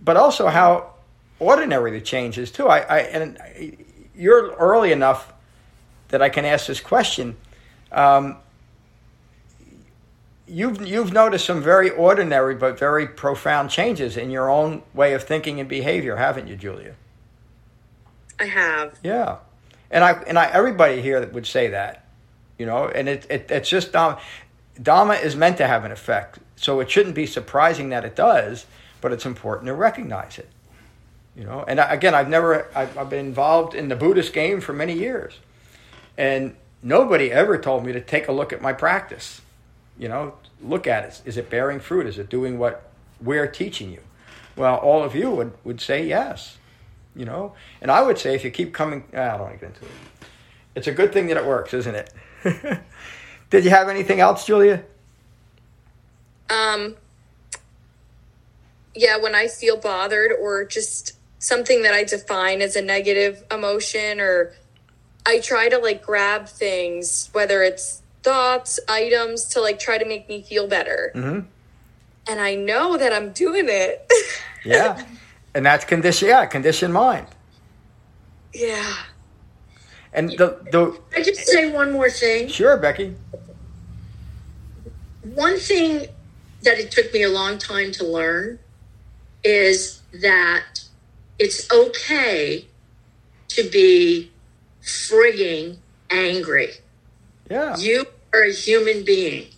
But 0.00 0.16
also 0.16 0.48
how 0.48 0.94
ordinary 1.38 1.90
the 1.90 2.00
change 2.00 2.38
is 2.38 2.50
too. 2.50 2.66
I, 2.68 2.78
I 2.78 2.98
and 3.00 3.76
you're 4.16 4.52
early 4.54 4.92
enough 4.92 5.32
that 6.08 6.22
I 6.22 6.28
can 6.28 6.44
ask 6.44 6.66
this 6.66 6.80
question. 6.80 7.36
Um, 7.90 8.36
you've 10.52 10.86
you've 10.86 11.12
noticed 11.12 11.46
some 11.46 11.62
very 11.62 11.90
ordinary 11.90 12.54
but 12.54 12.78
very 12.78 13.06
profound 13.06 13.70
changes 13.70 14.16
in 14.16 14.30
your 14.30 14.50
own 14.50 14.82
way 14.94 15.14
of 15.14 15.24
thinking 15.24 15.58
and 15.58 15.68
behavior, 15.68 16.16
haven't 16.16 16.46
you, 16.46 16.56
Julia? 16.56 16.94
I 18.38 18.44
have. 18.44 18.98
Yeah, 19.02 19.38
and 19.90 20.04
I 20.04 20.12
and 20.26 20.38
I 20.38 20.50
everybody 20.50 21.00
here 21.00 21.26
would 21.26 21.46
say 21.46 21.68
that, 21.68 22.04
you 22.58 22.66
know, 22.66 22.88
and 22.88 23.08
it, 23.08 23.26
it 23.30 23.50
it's 23.50 23.68
just 23.68 23.92
Dharma. 23.92 24.20
Dharma 24.80 25.14
is 25.14 25.36
meant 25.36 25.58
to 25.58 25.66
have 25.66 25.84
an 25.84 25.92
effect, 25.92 26.38
so 26.56 26.80
it 26.80 26.90
shouldn't 26.90 27.14
be 27.14 27.26
surprising 27.26 27.90
that 27.90 28.04
it 28.04 28.16
does, 28.16 28.66
but 29.00 29.12
it's 29.12 29.26
important 29.26 29.66
to 29.66 29.74
recognize 29.74 30.38
it. 30.38 30.48
You 31.36 31.44
know, 31.44 31.64
and 31.66 31.80
again, 31.80 32.14
I've 32.14 32.28
never 32.28 32.68
I've, 32.74 32.96
I've 32.96 33.10
been 33.10 33.26
involved 33.26 33.74
in 33.74 33.88
the 33.88 33.96
Buddhist 33.96 34.32
game 34.32 34.60
for 34.60 34.72
many 34.72 34.92
years, 34.92 35.38
and 36.18 36.56
nobody 36.82 37.32
ever 37.32 37.56
told 37.58 37.86
me 37.86 37.92
to 37.92 38.00
take 38.00 38.28
a 38.28 38.32
look 38.32 38.52
at 38.52 38.60
my 38.60 38.72
practice. 38.72 39.40
You 39.98 40.08
know, 40.08 40.34
look 40.62 40.86
at 40.86 41.04
it. 41.04 41.22
Is 41.24 41.36
it 41.36 41.50
bearing 41.50 41.80
fruit? 41.80 42.06
Is 42.06 42.18
it 42.18 42.28
doing 42.28 42.58
what 42.58 42.90
we're 43.20 43.46
teaching 43.46 43.92
you? 43.92 44.00
Well, 44.56 44.76
all 44.76 45.02
of 45.02 45.14
you 45.14 45.30
would, 45.30 45.52
would 45.64 45.80
say 45.80 46.06
yes. 46.06 46.58
You 47.14 47.26
know, 47.26 47.52
and 47.82 47.90
I 47.90 48.02
would 48.02 48.16
say 48.16 48.34
if 48.34 48.42
you 48.42 48.50
keep 48.50 48.72
coming, 48.72 49.04
I 49.12 49.28
don't 49.28 49.40
want 49.40 49.52
to 49.52 49.58
get 49.58 49.74
into 49.74 49.84
it. 49.84 49.90
It's 50.74 50.86
a 50.86 50.92
good 50.92 51.12
thing 51.12 51.26
that 51.26 51.36
it 51.36 51.44
works, 51.44 51.74
isn't 51.74 51.94
it? 51.94 52.12
Did 53.50 53.64
you 53.64 53.70
have 53.70 53.90
anything 53.90 54.20
else, 54.20 54.46
Julia? 54.46 54.82
Um, 56.48 56.96
yeah, 58.94 59.18
when 59.18 59.34
I 59.34 59.46
feel 59.48 59.76
bothered 59.76 60.32
or 60.40 60.64
just 60.64 61.12
something 61.38 61.82
that 61.82 61.92
I 61.92 62.04
define 62.04 62.62
as 62.62 62.76
a 62.76 62.82
negative 62.82 63.44
emotion, 63.50 64.20
or 64.20 64.54
I 65.26 65.40
try 65.40 65.68
to 65.68 65.78
like 65.78 66.02
grab 66.02 66.46
things, 66.46 67.28
whether 67.32 67.62
it's 67.62 68.01
thoughts, 68.22 68.78
items, 68.88 69.44
to 69.46 69.60
like 69.60 69.78
try 69.78 69.98
to 69.98 70.04
make 70.04 70.28
me 70.28 70.42
feel 70.42 70.66
better. 70.66 71.12
Mm-hmm. 71.14 71.40
And 72.28 72.40
I 72.40 72.54
know 72.54 72.96
that 72.96 73.12
I'm 73.12 73.32
doing 73.32 73.66
it. 73.68 74.10
yeah, 74.64 75.04
and 75.54 75.66
that's 75.66 75.84
condition. 75.84 76.28
Yeah, 76.28 76.46
conditioned 76.46 76.94
mind. 76.94 77.26
Yeah. 78.54 78.94
And 80.12 80.30
the 80.30 80.58
the. 80.70 80.98
I 81.16 81.22
just 81.22 81.46
say 81.46 81.72
one 81.72 81.92
more 81.92 82.10
thing. 82.10 82.48
Sure, 82.48 82.76
Becky. 82.76 83.14
One 85.34 85.58
thing 85.58 86.06
that 86.62 86.78
it 86.78 86.90
took 86.90 87.12
me 87.12 87.22
a 87.22 87.30
long 87.30 87.58
time 87.58 87.92
to 87.92 88.04
learn 88.04 88.58
is 89.44 90.02
that 90.20 90.84
it's 91.38 91.70
okay 91.72 92.66
to 93.48 93.68
be 93.70 94.30
frigging 94.82 95.76
angry. 96.10 96.70
Yeah. 97.52 97.76
You 97.76 98.06
are 98.32 98.44
a 98.44 98.52
human 98.52 99.04
being. 99.04 99.48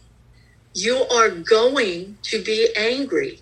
You 0.75 0.97
are 1.05 1.31
going 1.31 2.19
to 2.25 2.43
be 2.43 2.69
angry. 2.77 3.41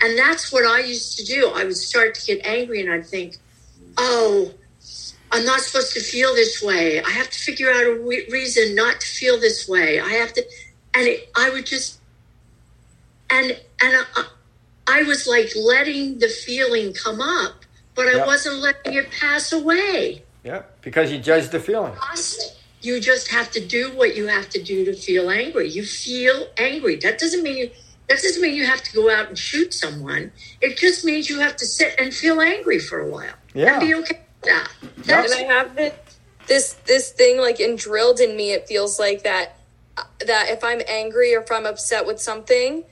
And 0.00 0.16
that's 0.18 0.50
what 0.50 0.64
I 0.64 0.80
used 0.80 1.18
to 1.18 1.24
do. 1.24 1.52
I 1.54 1.64
would 1.64 1.76
start 1.76 2.14
to 2.14 2.26
get 2.26 2.46
angry 2.46 2.80
and 2.80 2.90
I'd 2.90 3.06
think, 3.06 3.36
oh, 3.98 4.54
I'm 5.30 5.44
not 5.44 5.60
supposed 5.60 5.92
to 5.92 6.00
feel 6.00 6.34
this 6.34 6.62
way. 6.62 7.02
I 7.02 7.10
have 7.10 7.28
to 7.28 7.38
figure 7.38 7.70
out 7.70 7.84
a 7.84 8.00
re- 8.00 8.26
reason 8.30 8.74
not 8.74 9.00
to 9.00 9.06
feel 9.06 9.38
this 9.38 9.68
way. 9.68 10.00
I 10.00 10.08
have 10.14 10.32
to, 10.32 10.42
and 10.94 11.06
it, 11.06 11.30
I 11.36 11.50
would 11.50 11.66
just, 11.66 12.00
and, 13.28 13.50
and 13.82 14.06
I, 14.16 14.24
I 14.88 15.02
was 15.02 15.26
like 15.26 15.50
letting 15.54 16.18
the 16.20 16.28
feeling 16.28 16.94
come 16.94 17.20
up, 17.20 17.56
but 17.94 18.06
I 18.08 18.16
Yep. 18.16 18.26
wasn't 18.26 18.56
letting 18.60 18.94
it 18.94 19.10
pass 19.10 19.52
away. 19.52 20.22
Yeah, 20.42 20.62
because 20.80 21.12
you 21.12 21.18
judge 21.18 21.50
the 21.50 21.60
feeling. 21.60 21.92
Just- 22.16 22.56
You 22.82 23.00
just 23.00 23.30
have 23.30 23.50
to 23.52 23.60
do 23.64 23.90
what 23.96 24.16
you 24.16 24.26
have 24.26 24.48
to 24.50 24.62
do 24.62 24.84
to 24.86 24.94
feel 24.94 25.30
angry. 25.30 25.68
You 25.68 25.84
feel 25.84 26.48
angry. 26.56 26.96
That 26.96 27.18
doesn't 27.18 27.42
mean 27.42 27.56
you. 27.56 27.70
That 28.08 28.20
doesn't 28.22 28.42
mean 28.42 28.54
you 28.54 28.66
have 28.66 28.82
to 28.82 28.92
go 28.92 29.08
out 29.10 29.28
and 29.28 29.38
shoot 29.38 29.72
someone. 29.72 30.32
It 30.60 30.76
just 30.76 31.04
means 31.04 31.28
you 31.30 31.38
have 31.40 31.56
to 31.56 31.66
sit 31.66 31.94
and 31.98 32.12
feel 32.12 32.40
angry 32.40 32.80
for 32.80 32.98
a 33.00 33.08
while 33.08 33.34
Yeah. 33.54 33.74
and 33.74 33.80
be 33.80 33.94
okay 33.94 34.20
with 34.40 34.42
that. 34.42 34.70
and 35.08 35.32
I 35.32 35.42
have 35.52 35.76
this 35.76 35.94
this 36.48 36.72
this 36.86 37.12
thing 37.12 37.38
like 37.38 37.60
drilled 37.76 38.18
in 38.18 38.36
me. 38.36 38.52
It 38.52 38.66
feels 38.66 38.98
like 38.98 39.22
that 39.22 39.56
that 40.26 40.48
if 40.48 40.64
I'm 40.64 40.80
angry 40.88 41.34
or 41.34 41.40
if 41.42 41.52
I'm 41.52 41.66
upset 41.66 42.06
with 42.06 42.20
something, 42.20 42.84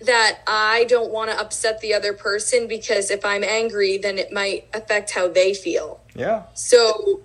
that 0.00 0.40
I 0.46 0.86
don't 0.88 1.12
want 1.12 1.30
to 1.30 1.38
upset 1.38 1.80
the 1.80 1.94
other 1.94 2.12
person 2.12 2.66
because 2.66 3.10
if 3.10 3.24
I'm 3.24 3.44
angry, 3.44 3.98
then 3.98 4.18
it 4.18 4.32
might 4.32 4.66
affect 4.74 5.10
how 5.12 5.28
they 5.28 5.54
feel. 5.54 6.00
Yeah. 6.14 6.44
So 6.54 7.20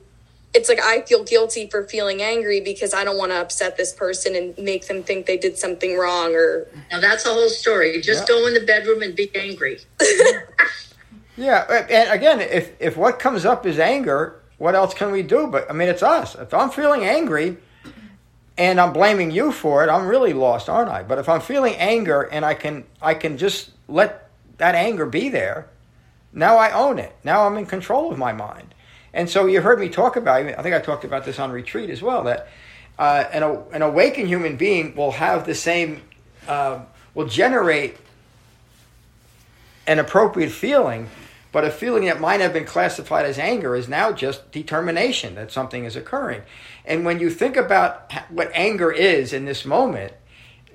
it's 0.59 0.69
like 0.69 0.81
I 0.81 1.01
feel 1.01 1.23
guilty 1.23 1.67
for 1.69 1.83
feeling 1.87 2.21
angry 2.21 2.59
because 2.61 2.93
I 2.93 3.03
don't 3.03 3.17
want 3.17 3.31
to 3.31 3.37
upset 3.39 3.77
this 3.77 3.93
person 3.93 4.35
and 4.35 4.57
make 4.57 4.87
them 4.87 5.01
think 5.03 5.25
they 5.25 5.37
did 5.37 5.57
something 5.57 5.97
wrong 5.97 6.35
or 6.35 6.67
now 6.91 6.99
that's 6.99 7.23
the 7.23 7.31
whole 7.31 7.49
story. 7.49 8.01
Just 8.01 8.23
Yeah. 8.29 8.35
go 8.35 8.47
in 8.47 8.53
the 8.53 8.65
bedroom 8.65 9.01
and 9.01 9.15
be 9.15 9.31
angry. 9.35 9.79
Yeah, 11.37 11.85
and 11.89 12.11
again, 12.11 12.41
if 12.41 12.73
if 12.81 12.97
what 12.97 13.17
comes 13.17 13.45
up 13.45 13.65
is 13.65 13.79
anger, 13.79 14.41
what 14.57 14.75
else 14.75 14.93
can 14.93 15.09
we 15.09 15.23
do? 15.23 15.47
But 15.47 15.69
I 15.69 15.73
mean, 15.73 15.87
it's 15.87 16.03
us. 16.03 16.35
If 16.35 16.53
I'm 16.53 16.69
feeling 16.69 17.05
angry, 17.05 17.55
and 18.57 18.79
I'm 18.81 18.91
blaming 18.91 19.31
you 19.31 19.53
for 19.53 19.81
it, 19.85 19.89
I'm 19.89 20.05
really 20.05 20.33
lost, 20.33 20.67
aren't 20.67 20.91
I? 20.91 21.01
But 21.01 21.17
if 21.17 21.29
I'm 21.29 21.39
feeling 21.39 21.75
anger 21.75 22.23
and 22.23 22.43
I 22.43 22.55
can 22.55 22.83
I 23.01 23.13
can 23.13 23.37
just 23.37 23.71
let 23.87 24.29
that 24.57 24.75
anger 24.75 25.05
be 25.05 25.29
there, 25.29 25.69
now 26.33 26.57
I 26.57 26.71
own 26.71 26.99
it. 26.99 27.15
Now 27.23 27.45
I'm 27.47 27.57
in 27.57 27.65
control 27.65 28.11
of 28.11 28.17
my 28.17 28.33
mind. 28.33 28.75
And 29.13 29.29
so 29.29 29.45
you 29.45 29.61
heard 29.61 29.79
me 29.79 29.89
talk 29.89 30.15
about. 30.15 30.41
I 30.41 30.61
think 30.61 30.75
I 30.75 30.79
talked 30.79 31.03
about 31.03 31.25
this 31.25 31.39
on 31.39 31.51
retreat 31.51 31.89
as 31.89 32.01
well. 32.01 32.23
That 32.23 32.47
uh, 32.97 33.25
an 33.31 33.43
an 33.71 33.81
awakened 33.81 34.27
human 34.27 34.55
being 34.57 34.95
will 34.95 35.11
have 35.11 35.45
the 35.45 35.55
same 35.55 36.01
uh, 36.47 36.81
will 37.13 37.27
generate 37.27 37.97
an 39.87 39.97
appropriate 39.97 40.51
feeling, 40.51 41.09
but 41.51 41.63
a 41.63 41.71
feeling 41.71 42.05
that 42.05 42.21
might 42.21 42.41
have 42.41 42.53
been 42.53 42.65
classified 42.65 43.25
as 43.25 43.39
anger 43.39 43.75
is 43.75 43.89
now 43.89 44.11
just 44.11 44.51
determination 44.51 45.33
that 45.35 45.51
something 45.51 45.85
is 45.85 45.95
occurring. 45.95 46.43
And 46.85 47.05
when 47.05 47.19
you 47.19 47.31
think 47.31 47.57
about 47.57 48.11
what 48.29 48.51
anger 48.53 48.91
is 48.91 49.33
in 49.33 49.45
this 49.45 49.65
moment 49.65 50.13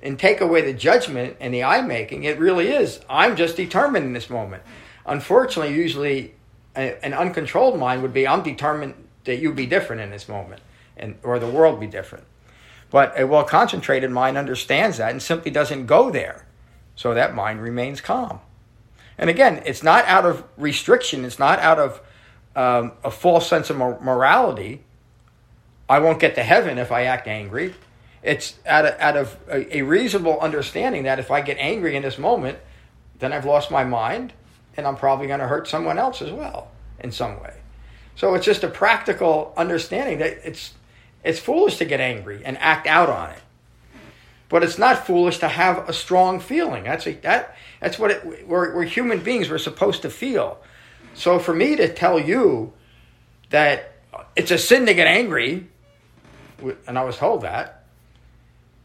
and 0.03 0.19
take 0.19 0.41
away 0.41 0.61
the 0.61 0.73
judgment 0.73 1.37
and 1.39 1.53
the 1.53 1.63
I 1.63 1.81
making, 1.81 2.25
it 2.25 2.37
really 2.37 2.67
is 2.67 2.99
I'm 3.09 3.37
just 3.37 3.55
determined 3.55 4.05
in 4.05 4.13
this 4.13 4.29
moment. 4.29 4.63
Unfortunately, 5.05 5.73
usually 5.73 6.33
a, 6.75 7.03
an 7.03 7.13
uncontrolled 7.13 7.79
mind 7.79 8.01
would 8.01 8.13
be 8.13 8.27
I'm 8.27 8.43
determined 8.43 8.95
that 9.25 9.37
you 9.37 9.53
be 9.53 9.65
different 9.65 10.01
in 10.01 10.09
this 10.09 10.27
moment 10.27 10.61
and 10.97 11.17
or 11.23 11.39
the 11.39 11.47
world 11.47 11.79
be 11.79 11.87
different. 11.87 12.25
But 12.89 13.19
a 13.19 13.25
well 13.25 13.43
concentrated 13.43 14.11
mind 14.11 14.37
understands 14.37 14.97
that 14.97 15.11
and 15.11 15.21
simply 15.21 15.51
doesn't 15.51 15.85
go 15.85 16.11
there. 16.11 16.45
So 16.95 17.13
that 17.13 17.35
mind 17.35 17.61
remains 17.61 17.99
calm. 18.01 18.39
And 19.17 19.29
again, 19.29 19.61
it's 19.65 19.83
not 19.83 20.05
out 20.05 20.25
of 20.25 20.43
restriction, 20.57 21.25
it's 21.25 21.39
not 21.39 21.59
out 21.59 21.79
of 21.79 22.01
um, 22.55 22.93
a 23.03 23.11
false 23.11 23.47
sense 23.49 23.69
of 23.69 23.77
mor- 23.77 23.99
morality. 24.01 24.83
I 25.89 25.99
won't 25.99 26.19
get 26.19 26.35
to 26.35 26.43
heaven 26.43 26.77
if 26.77 26.91
I 26.91 27.03
act 27.03 27.27
angry. 27.27 27.75
It's 28.23 28.55
out 28.65 28.85
of, 28.85 28.99
out 28.99 29.17
of 29.17 29.37
a, 29.49 29.77
a 29.77 29.81
reasonable 29.83 30.39
understanding 30.39 31.03
that 31.03 31.19
if 31.19 31.29
I 31.29 31.41
get 31.41 31.57
angry 31.59 31.95
in 31.95 32.01
this 32.01 32.17
moment, 32.17 32.57
then 33.19 33.31
I've 33.31 33.45
lost 33.45 33.69
my 33.69 33.83
mind 33.83 34.33
and 34.77 34.85
I'm 34.85 34.95
probably 34.95 35.27
going 35.27 35.39
to 35.39 35.47
hurt 35.47 35.67
someone 35.67 35.97
else 35.97 36.21
as 36.21 36.31
well 36.31 36.71
in 36.99 37.11
some 37.11 37.41
way. 37.41 37.53
So 38.15 38.33
it's 38.35 38.45
just 38.45 38.63
a 38.63 38.69
practical 38.69 39.53
understanding 39.57 40.19
that 40.19 40.39
it's 40.43 40.73
it's 41.23 41.39
foolish 41.39 41.77
to 41.77 41.85
get 41.85 41.99
angry 41.99 42.43
and 42.45 42.57
act 42.59 42.87
out 42.87 43.09
on 43.09 43.31
it. 43.31 43.41
But 44.47 44.63
it's 44.63 44.77
not 44.77 45.07
foolish 45.07 45.39
to 45.39 45.47
have 45.47 45.89
a 45.89 45.93
strong 45.93 46.39
feeling. 46.39 46.83
That's 46.83 47.07
a, 47.07 47.13
that 47.15 47.57
that's 47.81 47.97
what 47.97 48.11
it, 48.11 48.47
we're, 48.47 48.75
we're 48.75 48.83
human 48.83 49.19
beings. 49.19 49.49
We're 49.49 49.57
supposed 49.57 50.03
to 50.03 50.09
feel. 50.09 50.59
So 51.13 51.39
for 51.39 51.53
me 51.53 51.75
to 51.75 51.91
tell 51.93 52.19
you 52.19 52.73
that 53.49 53.93
it's 54.35 54.51
a 54.51 54.57
sin 54.57 54.85
to 54.85 54.93
get 54.93 55.07
angry, 55.07 55.67
and 56.87 56.97
I 56.97 57.03
was 57.03 57.17
told 57.17 57.41
that. 57.41 57.83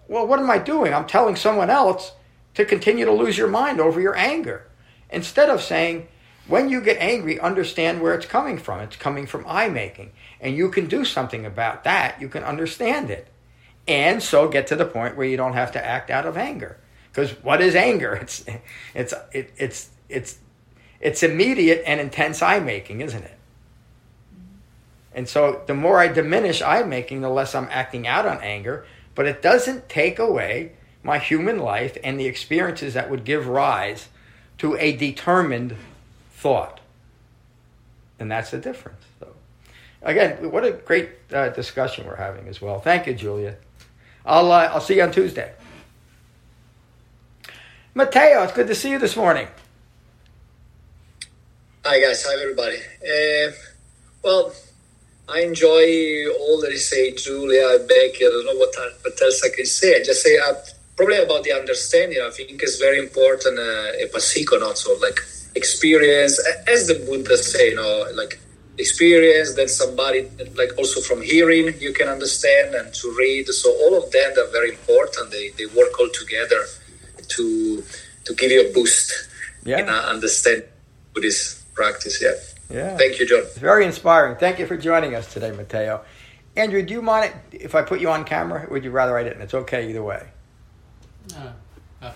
Well, 0.09 0.27
what 0.27 0.41
am 0.41 0.51
I 0.51 0.59
doing? 0.59 0.93
I'm 0.93 1.07
telling 1.07 1.37
someone 1.37 1.71
else 1.71 2.13
to 2.55 2.65
continue 2.65 3.05
to 3.05 3.13
lose 3.13 3.39
your 3.39 3.49
mind 3.49 3.81
over 3.81 4.01
your 4.01 4.17
anger. 4.17 4.67
Instead 5.11 5.51
of 5.51 5.61
saying, 5.61 6.09
when 6.47 6.69
you 6.69 6.81
get 6.81 6.99
angry, 6.99 7.39
understand 7.39 8.01
where 8.01 8.15
it's 8.15 8.27
coming 8.27 8.59
from. 8.59 8.81
It's 8.81 8.97
coming 8.97 9.27
from 9.27 9.45
I 9.47 9.69
making. 9.69 10.11
And 10.41 10.57
you 10.57 10.71
can 10.71 10.87
do 10.87 11.05
something 11.05 11.47
about 11.47 11.85
that. 11.85 12.21
You 12.21 12.29
can 12.29 12.43
understand 12.43 13.11
it. 13.11 13.29
And 13.87 14.23
so 14.23 14.49
get 14.49 14.67
to 14.69 14.77
the 14.77 14.85
point 14.85 15.17
where 15.17 15.27
you 15.27 15.37
don't 15.37 15.53
have 15.53 15.73
to 15.73 15.85
act 15.85 16.11
out 16.11 16.27
of 16.27 16.37
anger. 16.37 16.79
Because 17.11 17.31
what 17.43 17.61
is 17.61 17.75
anger? 17.75 18.15
It's 18.23 18.45
it's 18.95 19.15
it, 19.33 19.53
it's 19.57 19.91
it's 20.09 20.39
it's 21.01 21.23
immediate 21.23 21.83
and 21.87 22.01
intense 22.01 22.43
I 22.43 22.61
making, 22.61 23.01
isn't 23.01 23.25
it? 23.25 23.39
And 25.15 25.29
so 25.29 25.63
the 25.67 25.75
more 25.75 25.99
I 25.99 26.09
diminish 26.09 26.63
I 26.63 26.83
making, 26.83 27.21
the 27.21 27.31
less 27.31 27.55
I'm 27.55 27.69
acting 27.71 28.07
out 28.07 28.27
on 28.27 28.41
anger. 28.43 28.85
But 29.15 29.27
it 29.27 29.43
doesn't 29.43 29.89
take 29.89 30.19
away 30.19 30.73
my 31.03 31.19
human 31.19 31.59
life 31.59 31.97
and 32.05 32.19
the 32.19 32.27
experiences 32.27 32.95
that 32.95 33.11
would 33.11 33.25
give 33.25 33.47
rise 33.47 34.09
to 34.61 34.77
a 34.77 34.95
determined 34.95 35.75
thought. 36.33 36.81
and 38.19 38.31
that's 38.31 38.51
the 38.51 38.59
difference. 38.59 39.03
So, 39.19 39.29
again, 40.03 40.51
what 40.51 40.65
a 40.65 40.73
great 40.73 41.09
uh, 41.33 41.49
discussion 41.49 42.07
we're 42.07 42.17
having 42.17 42.47
as 42.47 42.61
well. 42.61 42.79
Thank 42.79 43.07
you, 43.07 43.15
Julia. 43.15 43.57
I'll 44.27 44.53
uh, 44.53 44.71
I'll 44.73 44.83
see 44.83 44.97
you 44.97 45.03
on 45.03 45.13
Tuesday. 45.13 45.51
Matteo, 47.95 48.43
it's 48.43 48.53
good 48.53 48.67
to 48.67 48.75
see 48.75 48.91
you 48.91 48.99
this 48.99 49.17
morning. 49.17 49.49
Hi 51.83 51.99
guys, 51.99 52.23
hi 52.23 52.35
everybody. 52.43 52.77
Uh, 52.77 53.53
well, 54.23 54.53
I 55.27 55.41
enjoy 55.41 56.29
all 56.39 56.61
that 56.61 56.71
you 56.71 56.77
say, 56.77 57.15
Julia, 57.15 57.79
Becky. 57.89 58.27
I 58.27 58.29
don't 58.29 58.45
know 58.45 58.57
what, 58.57 58.75
what 59.01 59.23
else 59.23 59.43
I 59.43 59.49
can 59.57 59.65
say. 59.65 59.99
I 59.99 60.05
just 60.05 60.23
say 60.23 60.37
uh, 60.39 60.53
probably 61.01 61.17
about 61.25 61.43
the 61.45 61.53
understanding. 61.53 62.19
I 62.21 62.31
think 62.31 62.63
is 62.63 62.77
very 62.79 62.99
important. 62.99 63.59
Uh, 63.59 63.93
ehipassiko, 64.03 64.61
not 64.61 64.77
so 64.79 64.91
like 65.01 65.19
experience, 65.57 66.35
as 66.69 66.87
the 66.89 66.95
Buddha 67.07 67.37
say, 67.39 67.71
you 67.71 67.77
know, 67.77 68.07
like 68.15 68.39
experience. 68.79 69.55
Then 69.55 69.69
somebody 69.69 70.29
like 70.57 70.73
also 70.79 71.01
from 71.01 71.23
hearing 71.23 71.67
you 71.81 71.93
can 71.93 72.09
understand 72.09 72.75
and 72.75 72.93
to 72.95 73.07
read. 73.19 73.47
So 73.49 73.69
all 73.83 73.95
of 74.03 74.11
them 74.13 74.31
are 74.43 74.51
very 74.59 74.71
important. 74.71 75.31
They 75.31 75.47
they 75.59 75.67
work 75.81 75.99
all 76.01 76.11
together 76.23 76.63
to 77.35 77.83
to 78.27 78.35
give 78.35 78.51
you 78.51 78.69
a 78.69 78.73
boost 78.73 79.09
Yeah. 79.65 79.79
in 79.81 79.89
uh, 79.89 79.93
understand 80.15 80.65
Buddhist 81.15 81.45
practice. 81.75 82.17
Yeah. 82.23 82.37
Yeah. 82.79 82.97
Thank 82.97 83.19
you, 83.19 83.27
John. 83.27 83.41
It's 83.41 83.59
very 83.59 83.85
inspiring. 83.85 84.37
Thank 84.37 84.59
you 84.61 84.67
for 84.67 84.77
joining 84.77 85.15
us 85.15 85.27
today, 85.35 85.51
Matteo. 85.51 85.95
Andrew, 86.57 86.83
do 86.83 86.93
you 86.95 87.03
mind 87.03 87.33
if 87.53 87.75
I 87.75 87.83
put 87.83 88.01
you 88.01 88.11
on 88.11 88.25
camera? 88.25 88.67
Would 88.71 88.85
you 88.85 88.91
rather 89.01 89.17
I 89.21 89.23
didn't? 89.25 89.43
It's 89.43 89.55
okay 89.63 89.89
either 89.91 90.03
way. 90.03 90.23
Uh, 91.35 91.53
uh, 92.03 92.13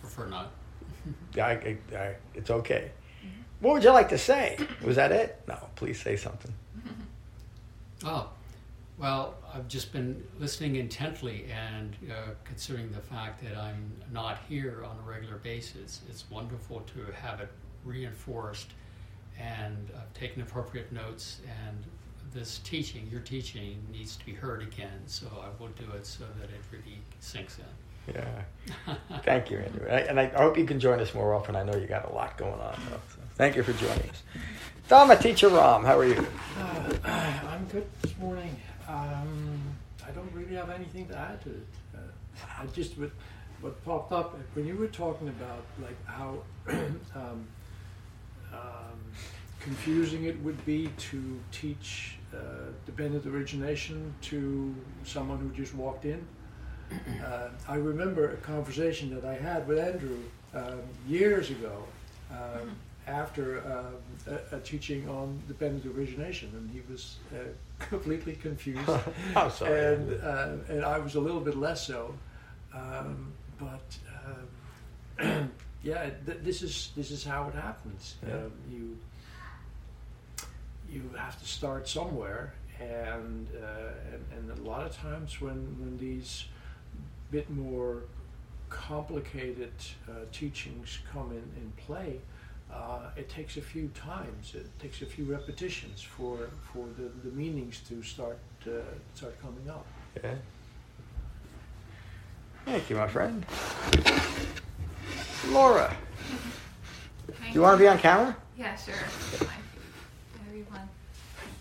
prefer 0.00 0.26
not. 0.26 0.50
I, 1.36 1.40
I, 1.40 1.76
I, 1.96 2.14
it's 2.34 2.50
okay. 2.50 2.90
What 3.60 3.74
would 3.74 3.84
you 3.84 3.90
like 3.90 4.08
to 4.10 4.18
say? 4.18 4.58
Was 4.82 4.96
that 4.96 5.12
it? 5.12 5.40
No, 5.48 5.56
please 5.76 6.00
say 6.00 6.16
something. 6.16 6.52
Oh, 8.06 8.28
well, 8.98 9.34
I've 9.54 9.66
just 9.66 9.90
been 9.90 10.22
listening 10.38 10.76
intently 10.76 11.46
and 11.50 11.96
uh, 12.10 12.32
considering 12.44 12.92
the 12.92 13.00
fact 13.00 13.42
that 13.42 13.56
I'm 13.56 13.90
not 14.12 14.40
here 14.46 14.84
on 14.84 14.98
a 15.02 15.08
regular 15.08 15.36
basis, 15.36 16.02
it's 16.10 16.30
wonderful 16.30 16.80
to 16.94 17.12
have 17.12 17.40
it 17.40 17.48
reinforced 17.82 18.68
and 19.40 19.90
I've 19.96 20.12
taken 20.12 20.42
appropriate 20.42 20.92
notes 20.92 21.40
and 21.66 21.82
this 22.32 22.58
teaching, 22.58 23.08
your 23.10 23.20
teaching, 23.20 23.84
needs 23.92 24.16
to 24.16 24.26
be 24.26 24.32
heard 24.32 24.60
again, 24.60 25.02
so 25.06 25.26
I 25.40 25.48
will 25.60 25.70
do 25.70 25.90
it 25.96 26.04
so 26.04 26.24
that 26.40 26.50
it 26.50 26.60
really 26.70 26.98
sinks 27.24 27.58
in. 27.58 28.14
Yeah. 28.14 28.94
Thank 29.22 29.50
you, 29.50 29.58
Andrew. 29.58 29.86
I, 29.88 30.00
and 30.00 30.20
I 30.20 30.26
hope 30.26 30.58
you 30.58 30.66
can 30.66 30.78
join 30.78 31.00
us 31.00 31.14
more 31.14 31.34
often. 31.34 31.56
I 31.56 31.62
know 31.62 31.74
you 31.74 31.86
got 31.86 32.10
a 32.10 32.14
lot 32.14 32.36
going 32.36 32.52
on. 32.52 32.78
Though, 32.90 33.00
so 33.08 33.20
thank 33.36 33.56
you 33.56 33.62
for 33.62 33.72
joining 33.72 34.10
us. 34.10 34.22
Dharma 34.88 35.16
Teacher 35.16 35.48
Ram, 35.48 35.84
how 35.84 35.98
are 35.98 36.04
you? 36.04 36.26
Uh, 36.58 36.92
I'm 37.48 37.64
good 37.66 37.86
this 38.02 38.16
morning. 38.18 38.54
Um, 38.86 39.58
I 40.06 40.10
don't 40.10 40.30
really 40.34 40.54
have 40.56 40.68
anything 40.68 41.08
to 41.08 41.16
add 41.16 41.40
to 41.44 41.50
it. 41.50 41.66
Uh, 41.94 41.98
I 42.60 42.66
just 42.66 42.98
what, 42.98 43.10
what 43.62 43.82
popped 43.84 44.12
up 44.12 44.38
when 44.52 44.66
you 44.66 44.76
were 44.76 44.88
talking 44.88 45.28
about 45.28 45.64
like 45.80 45.96
how 46.04 46.40
um, 46.68 47.46
um, 48.52 49.00
confusing 49.60 50.24
it 50.24 50.38
would 50.42 50.62
be 50.66 50.90
to 50.98 51.40
teach 51.50 52.16
uh, 52.34 52.36
dependent 52.84 53.24
origination 53.24 54.14
to 54.20 54.74
someone 55.04 55.38
who 55.38 55.48
just 55.50 55.74
walked 55.74 56.04
in. 56.04 56.26
Uh, 57.24 57.48
I 57.68 57.76
remember 57.76 58.32
a 58.32 58.36
conversation 58.36 59.14
that 59.14 59.24
I 59.24 59.34
had 59.34 59.66
with 59.66 59.78
Andrew 59.78 60.18
um, 60.54 60.80
years 61.06 61.50
ago 61.50 61.82
um, 62.30 62.76
after 63.06 63.58
um, 63.60 64.34
a, 64.52 64.56
a 64.56 64.60
teaching 64.60 65.08
on 65.08 65.40
dependent 65.48 65.86
origination, 65.96 66.50
and 66.54 66.70
he 66.70 66.82
was 66.90 67.16
uh, 67.34 67.38
completely 67.78 68.34
confused. 68.34 68.88
I'm 69.34 69.50
sorry. 69.50 69.94
And, 69.94 70.22
uh, 70.22 70.48
and 70.68 70.84
I 70.84 70.98
was 70.98 71.14
a 71.14 71.20
little 71.20 71.40
bit 71.40 71.56
less 71.56 71.86
so. 71.86 72.14
Um, 72.72 73.32
but 73.58 73.96
um, 75.20 75.50
yeah, 75.82 76.10
th- 76.26 76.38
this 76.42 76.62
is 76.62 76.90
this 76.96 77.10
is 77.10 77.24
how 77.24 77.48
it 77.48 77.54
happens. 77.54 78.16
Yeah. 78.26 78.34
Um, 78.34 78.52
you 78.70 78.98
you 80.90 81.10
have 81.16 81.38
to 81.40 81.46
start 81.46 81.88
somewhere, 81.88 82.54
and, 82.80 83.48
uh, 83.56 84.12
and 84.12 84.50
and 84.50 84.58
a 84.58 84.62
lot 84.68 84.86
of 84.86 84.96
times 84.96 85.40
when 85.40 85.56
when 85.80 85.96
these 85.98 86.46
bit 87.34 87.50
more 87.50 88.04
complicated 88.70 89.72
uh, 90.08 90.12
teachings 90.30 91.00
come 91.12 91.32
in 91.32 91.44
in 91.60 91.72
play, 91.84 92.20
uh, 92.72 93.10
it 93.16 93.28
takes 93.28 93.56
a 93.56 93.60
few 93.60 93.88
times. 93.88 94.54
It 94.54 94.68
takes 94.78 95.02
a 95.02 95.06
few 95.06 95.24
repetitions 95.24 96.00
for 96.00 96.36
for 96.72 96.86
the, 96.96 97.08
the 97.28 97.34
meanings 97.34 97.80
to 97.88 98.02
start 98.04 98.38
uh, 98.66 98.70
start 99.14 99.34
coming 99.42 99.68
up. 99.68 99.84
Yeah. 100.22 100.34
Thank 102.64 102.88
you, 102.88 102.96
my 102.96 103.08
friend. 103.08 103.44
Laura, 105.48 105.94
do 107.26 107.34
you 107.52 107.62
want 107.62 107.74
to 107.78 107.82
be 107.84 107.88
on 107.88 107.98
camera? 107.98 108.36
Yeah, 108.56 108.76
sure. 108.76 108.94
Fine. 108.94 109.64
Everyone. 110.46 110.88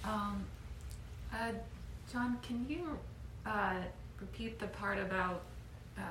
Um, 0.05 0.45
uh, 1.34 1.51
John, 2.11 2.38
can 2.47 2.63
you 2.69 2.84
uh, 3.45 3.82
repeat 4.21 4.59
the 4.59 4.67
part 4.67 4.99
about? 4.99 5.41
Uh, 5.98 6.02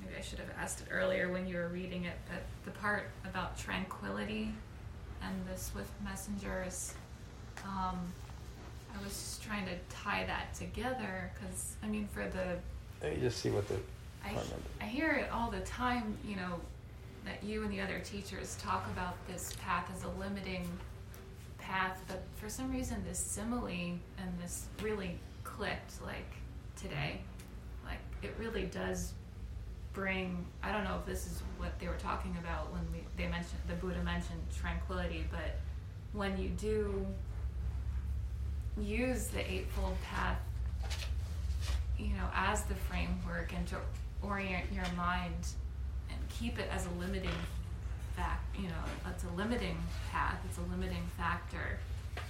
maybe 0.00 0.12
I 0.18 0.22
should 0.22 0.38
have 0.38 0.50
asked 0.58 0.80
it 0.80 0.88
earlier 0.90 1.30
when 1.30 1.46
you 1.46 1.56
were 1.56 1.68
reading 1.68 2.04
it, 2.04 2.16
but 2.28 2.42
the 2.64 2.78
part 2.78 3.10
about 3.24 3.58
tranquility 3.58 4.52
and 5.22 5.34
the 5.52 5.58
swift 5.58 5.90
messengers. 6.02 6.94
Um, 7.64 7.98
I 8.94 9.02
was 9.02 9.12
just 9.12 9.42
trying 9.42 9.66
to 9.66 9.74
tie 9.90 10.24
that 10.24 10.54
together 10.54 11.30
because 11.34 11.76
I 11.82 11.86
mean, 11.86 12.08
for 12.12 12.24
the 12.28 12.58
Let 13.02 13.16
me 13.16 13.20
just 13.20 13.38
see 13.38 13.50
what 13.50 13.68
the. 13.68 13.76
I, 14.24 14.36
I 14.80 14.84
hear 14.84 15.12
it 15.12 15.30
all 15.30 15.50
the 15.50 15.60
time, 15.60 16.16
you 16.26 16.36
know, 16.36 16.58
that 17.24 17.44
you 17.44 17.62
and 17.62 17.70
the 17.70 17.80
other 17.80 18.00
teachers 18.00 18.56
talk 18.60 18.86
about 18.92 19.14
this 19.28 19.52
path 19.62 19.88
as 19.94 20.04
a 20.04 20.08
limiting 20.18 20.66
path, 21.58 22.00
but 22.08 22.22
for 22.36 22.48
some 22.48 22.72
reason, 22.72 23.04
this 23.06 23.18
simile 23.18 23.68
and 23.68 24.40
this 24.42 24.66
really 24.82 25.18
clicked 25.44 26.02
like 26.04 26.32
today. 26.80 27.20
Like, 27.84 27.98
it 28.22 28.34
really 28.38 28.64
does 28.64 29.12
bring, 29.96 30.44
I 30.62 30.70
don't 30.72 30.84
know 30.84 30.98
if 31.00 31.06
this 31.06 31.26
is 31.26 31.42
what 31.56 31.78
they 31.80 31.88
were 31.88 31.94
talking 31.96 32.36
about 32.38 32.70
when 32.70 32.82
we, 32.92 32.98
they 33.16 33.28
mentioned, 33.30 33.60
the 33.66 33.74
Buddha 33.74 34.02
mentioned 34.04 34.40
tranquility, 34.54 35.24
but 35.30 35.56
when 36.12 36.36
you 36.38 36.50
do 36.50 37.06
use 38.78 39.28
the 39.28 39.40
Eightfold 39.50 39.96
Path 40.02 40.38
you 41.98 42.08
know, 42.08 42.28
as 42.34 42.60
the 42.64 42.74
framework 42.74 43.54
and 43.56 43.66
to 43.68 43.76
orient 44.22 44.70
your 44.70 44.84
mind 44.98 45.46
and 46.10 46.18
keep 46.28 46.58
it 46.58 46.68
as 46.70 46.84
a 46.84 46.90
limiting 47.00 47.30
fact, 48.14 48.54
you 48.54 48.68
know, 48.68 48.84
it's 49.10 49.24
a 49.24 49.30
limiting 49.30 49.78
path, 50.12 50.36
it's 50.46 50.58
a 50.58 50.70
limiting 50.70 51.02
factor. 51.16 51.78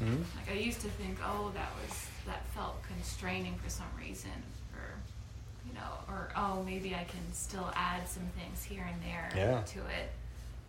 Mhm. 0.01 0.23
Like 0.37 0.51
I 0.53 0.55
used 0.55 0.81
to 0.83 0.89
think, 0.91 1.19
oh, 1.25 1.51
that 1.55 1.69
was 1.83 2.07
that 2.27 2.45
felt 2.55 2.81
constraining 2.85 3.57
for 3.59 3.69
some 3.69 3.89
reason, 3.99 4.31
know, 5.77 6.13
or 6.15 6.31
oh, 6.37 6.63
maybe 6.65 6.95
I 6.95 7.05
can 7.05 7.33
still 7.33 7.71
add 7.75 8.09
some 8.09 8.25
things 8.39 8.63
here 8.65 8.87
and 8.91 9.03
there 9.03 9.31
Yeah. 9.37 9.61
to 9.63 9.79
it. 9.81 10.11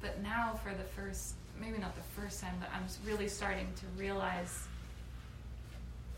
But 0.02 0.22
now, 0.22 0.60
for 0.64 0.74
the 0.74 0.84
first, 0.84 1.34
maybe 1.60 1.78
not 1.80 1.96
the 1.96 2.22
first 2.22 2.40
time, 2.42 2.56
but 2.60 2.70
I'm 2.74 2.86
really 3.06 3.28
starting 3.28 3.68
to 3.78 3.86
realize, 4.02 4.68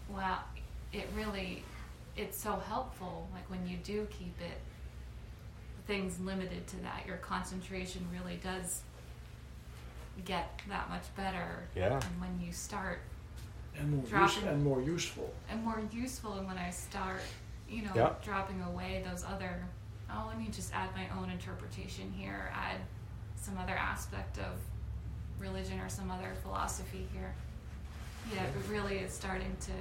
wow, 0.10 0.40
it 0.92 1.08
really, 1.16 1.64
it's 2.18 2.38
so 2.42 2.58
helpful. 2.68 3.28
Like 3.34 3.50
when 3.50 3.66
you 3.68 3.78
do 3.78 4.08
keep 4.10 4.40
it, 4.42 4.60
things 5.88 6.20
limited 6.20 6.68
to 6.68 6.76
that, 6.82 7.04
your 7.08 7.18
concentration 7.18 8.06
really 8.14 8.40
does 8.44 8.82
get 10.26 10.62
that 10.68 10.90
much 10.90 11.04
better. 11.16 11.64
Yeah. 11.76 11.94
And 11.94 12.20
when 12.22 12.40
you 12.46 12.52
start 12.52 13.00
And 13.78 13.92
more 14.12 14.24
use, 14.24 14.38
and 14.44 14.64
more 14.64 14.82
useful. 14.82 15.34
and 15.50 15.64
more 15.64 15.82
useful 15.94 16.34
and 16.34 16.46
when 16.48 16.58
I 16.58 16.70
start, 16.72 17.22
you 17.70 17.84
know, 17.84 17.92
Yeah. 17.96 18.14
dropping 18.24 18.62
away 18.62 19.04
those 19.08 19.24
other 19.24 19.66
oh 20.12 20.26
let 20.28 20.40
me 20.40 20.48
just 20.52 20.74
add 20.74 20.90
my 20.96 21.08
own 21.20 21.30
interpretation 21.30 22.12
here, 22.18 22.52
add 22.54 22.78
some 23.36 23.58
other 23.58 23.76
aspect 23.76 24.38
of 24.40 24.58
religion 25.38 25.80
or 25.80 25.88
some 25.90 26.10
other 26.12 26.34
philosophy 26.44 27.08
here. 27.14 27.34
Yeah, 28.34 28.44
it 28.44 28.52
really 28.70 28.98
is 28.98 29.14
starting 29.14 29.56
to 29.62 29.72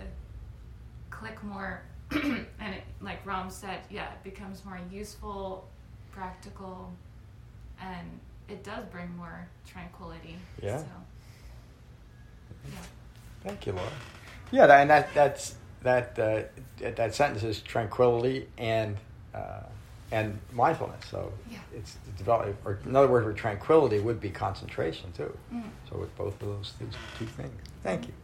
click 1.10 1.42
more 1.42 1.82
and 2.10 2.74
it 2.74 2.84
like 3.00 3.24
Ram 3.26 3.50
said, 3.50 3.80
yeah, 3.90 4.12
it 4.12 4.22
becomes 4.22 4.64
more 4.64 4.78
useful, 4.90 5.68
practical, 6.12 6.92
and 7.80 8.08
it 8.48 8.62
does 8.64 8.84
bring 8.86 9.14
more 9.16 9.46
tranquility. 9.66 10.36
Yeah. 10.62 10.78
So 10.78 10.86
yeah. 12.66 12.78
Thank 13.42 13.66
you, 13.66 13.72
Laura. 13.72 13.90
Yeah, 14.50 14.66
that, 14.66 14.80
and 14.80 14.90
that 14.90 15.14
that's 15.14 15.54
that 15.82 16.18
uh, 16.18 16.42
that 16.80 17.14
sentence 17.14 17.42
is 17.42 17.60
tranquility 17.60 18.48
and 18.58 18.96
uh, 19.34 19.60
and 20.10 20.38
mindfulness. 20.52 21.04
So 21.10 21.32
Yeah. 21.50 21.58
it's 21.74 21.96
develop, 22.16 22.56
or 22.64 22.78
another 22.84 23.08
word 23.08 23.24
for 23.24 23.32
tranquility 23.32 24.00
would 24.00 24.20
be 24.20 24.30
concentration 24.30 25.12
too. 25.12 25.36
Mm. 25.52 25.64
So 25.90 25.98
with 25.98 26.16
both 26.16 26.40
of 26.42 26.48
those 26.48 26.72
things, 26.78 26.94
two 27.18 27.26
things. 27.26 27.52
Thank 27.82 28.08
you. 28.08 28.14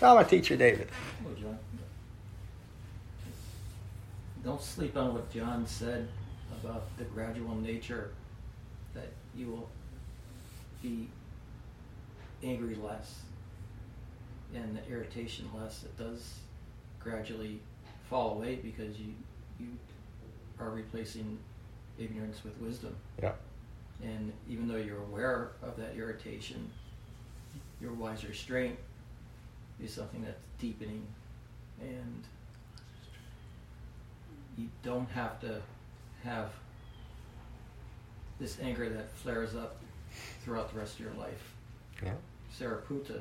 Now 0.00 0.14
my 0.14 0.24
teacher 0.24 0.56
David. 0.56 0.88
Hello, 1.22 1.34
John. 1.34 1.58
Don't 4.44 4.62
sleep 4.62 4.96
on 4.96 5.14
what 5.14 5.30
John 5.32 5.66
said 5.66 6.08
about 6.62 6.84
the 6.96 7.04
gradual 7.04 7.54
nature 7.56 8.10
that 8.94 9.08
you 9.36 9.48
will 9.48 9.68
be 10.80 11.08
angry 12.42 12.76
less 12.76 13.22
and 14.54 14.76
the 14.76 14.92
irritation 14.92 15.48
less. 15.58 15.84
It 15.84 15.96
does 15.98 16.38
gradually 17.00 17.60
fall 18.08 18.32
away 18.32 18.56
because 18.56 18.98
you 18.98 19.12
you 19.58 19.68
are 20.60 20.70
replacing 20.70 21.38
ignorance 21.98 22.42
with 22.44 22.56
wisdom. 22.60 22.94
Yeah. 23.22 23.32
And 24.02 24.32
even 24.48 24.68
though 24.68 24.76
you're 24.76 25.02
aware 25.02 25.52
of 25.62 25.76
that 25.76 25.96
irritation, 25.96 26.70
your 27.80 27.92
wise 27.92 28.24
restraint 28.24 28.78
is 29.82 29.92
something 29.92 30.22
that's 30.22 30.40
deepening 30.58 31.06
and 31.80 32.24
you 34.56 34.68
don't 34.82 35.08
have 35.10 35.40
to 35.40 35.60
have 36.24 36.50
this 38.40 38.58
anger 38.60 38.88
that 38.88 39.10
flares 39.10 39.54
up 39.54 39.76
throughout 40.42 40.72
the 40.72 40.78
rest 40.78 40.94
of 40.94 41.00
your 41.00 41.14
life. 41.14 41.54
Yeah. 42.04 42.14
Sariputta 42.58 43.20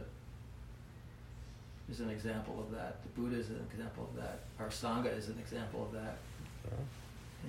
is 1.89 1.99
an 1.99 2.09
example 2.09 2.59
of 2.59 2.71
that. 2.75 3.01
The 3.03 3.21
Buddha 3.21 3.37
is 3.37 3.49
an 3.49 3.65
example 3.71 4.09
of 4.11 4.21
that. 4.21 4.39
Our 4.59 4.67
Sangha 4.67 5.15
is 5.17 5.29
an 5.29 5.37
example 5.39 5.83
of 5.83 5.93
that. 5.93 6.17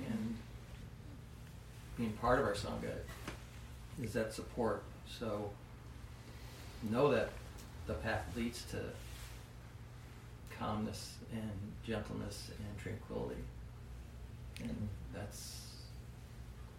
And 0.07 0.36
being 1.97 2.12
part 2.12 2.39
of 2.39 2.45
our 2.45 2.55
Sangha 2.55 2.95
is 4.03 4.12
that 4.12 4.32
support. 4.32 4.84
So 5.07 5.51
know 6.91 7.11
that 7.11 7.30
the 7.86 7.95
path 7.95 8.24
leads 8.36 8.64
to 8.66 8.78
calmness 10.57 11.14
and 11.32 11.51
gentleness 11.84 12.51
and 12.59 12.78
tranquility. 12.78 13.41
And 14.61 14.89
that's, 15.14 15.66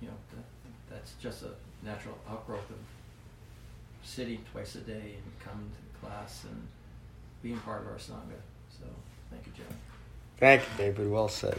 you 0.02 0.08
know, 0.08 0.14
that, 0.36 0.96
that's 0.96 1.14
just 1.22 1.44
a 1.44 1.52
natural 1.86 2.18
outgrowth 2.30 2.70
of 2.70 2.78
sitting 4.04 4.44
twice 4.52 4.76
a 4.76 4.80
day 4.80 5.16
and 5.16 5.40
coming 5.40 5.70
to 5.70 6.00
class 6.00 6.46
and 6.46 6.68
being 7.42 7.58
part 7.60 7.82
of 7.82 7.88
our 7.88 7.98
Sangha. 7.98 8.40
So 8.80 8.86
thank 9.32 9.46
you, 9.46 9.52
John. 9.58 9.76
Thank 10.38 10.62
you, 10.62 10.68
David. 10.78 11.10
Well 11.12 11.28
said. 11.28 11.58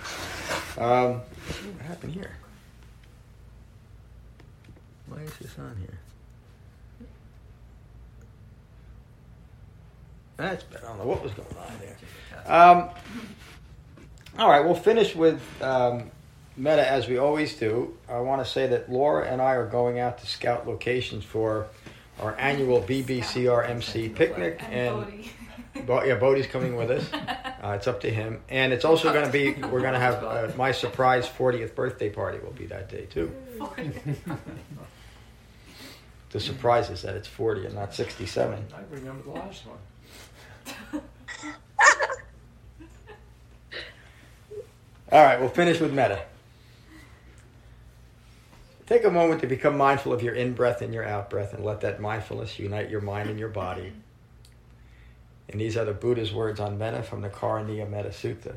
Um, 0.79 1.21
what 1.21 1.87
happened 1.87 2.13
here? 2.13 2.37
Why 5.07 5.19
is 5.23 5.33
this 5.41 5.59
on 5.59 5.77
here? 5.81 5.99
That's 10.37 10.65
better. 10.65 10.87
I 10.87 10.89
don't 10.89 10.99
know 11.01 11.05
what 11.07 11.23
was 11.23 11.33
going 11.35 11.49
on 11.59 11.73
there. 11.81 11.97
Um, 12.47 12.89
all 14.39 14.49
right, 14.49 14.65
we'll 14.65 14.75
finish 14.75 15.15
with 15.15 15.41
um, 15.61 16.11
metta 16.57 16.89
as 16.89 17.09
we 17.09 17.19
always 17.19 17.55
do. 17.57 17.95
I 18.09 18.21
want 18.21 18.43
to 18.43 18.51
say 18.51 18.67
that 18.69 18.91
Laura 18.91 19.27
and 19.27 19.43
I 19.43 19.55
are 19.55 19.67
going 19.67 19.99
out 19.99 20.19
to 20.19 20.27
scout 20.27 20.67
locations 20.67 21.25
for 21.25 21.67
our 22.21 22.39
annual 22.39 22.81
BBCRMC 22.81 24.15
picnic, 24.15 24.63
And 24.65 24.73
and 24.75 25.05
Bodhi. 25.05 25.31
Bo- 25.87 26.05
yeah, 26.05 26.17
Bodie's 26.17 26.47
coming 26.47 26.77
with 26.77 26.91
us. 26.91 27.05
Uh, 27.61 27.73
it's 27.73 27.87
up 27.87 28.01
to 28.01 28.11
him, 28.11 28.41
and 28.49 28.73
it's 28.73 28.87
also 28.87 29.13
going 29.13 29.27
to 29.27 29.31
be. 29.31 29.53
We're 29.53 29.83
going 29.83 29.93
to 29.93 29.99
have 30.01 30.25
uh, 30.25 30.51
my 30.57 30.73
surprise 30.73 31.29
40th 31.29 31.75
birthday 31.75 32.09
party. 32.09 32.39
Will 32.39 32.53
be 32.53 32.65
that 32.65 32.89
day 32.89 33.05
too. 33.05 33.31
The 36.31 36.41
surprise 36.41 36.91
is 36.91 37.03
that 37.03 37.17
it's 37.17 37.27
40 37.27 37.67
and 37.67 37.75
not 37.75 37.93
67. 37.93 38.65
I 38.73 38.95
remember 38.95 39.23
the 39.25 39.31
last 39.31 39.65
one. 39.67 41.03
All 45.13 45.25
right, 45.25 45.41
we'll 45.41 45.49
finish 45.49 45.81
with 45.81 45.93
metta. 45.93 46.23
Take 48.87 49.05
a 49.05 49.11
moment 49.11 49.41
to 49.41 49.49
become 49.49 49.77
mindful 49.77 50.13
of 50.13 50.23
your 50.23 50.35
in 50.35 50.53
breath 50.53 50.83
and 50.83 50.95
your 50.95 51.05
out 51.05 51.31
breath 51.31 51.53
and 51.53 51.65
let 51.65 51.81
that 51.81 52.01
mindfulness 52.01 52.61
unite 52.61 52.91
your 52.91 53.01
mind 53.01 53.29
and 53.29 53.39
your 53.39 53.49
body. 53.49 53.93
And 55.51 55.61
these 55.61 55.77
are 55.77 55.85
the 55.85 55.93
Buddha's 55.93 56.33
words 56.33 56.61
on 56.61 56.79
metta 56.79 57.03
from 57.03 57.23
the 57.23 57.29
Karaniya 57.29 57.89
Metta 57.89 58.11
Sutta. 58.11 58.57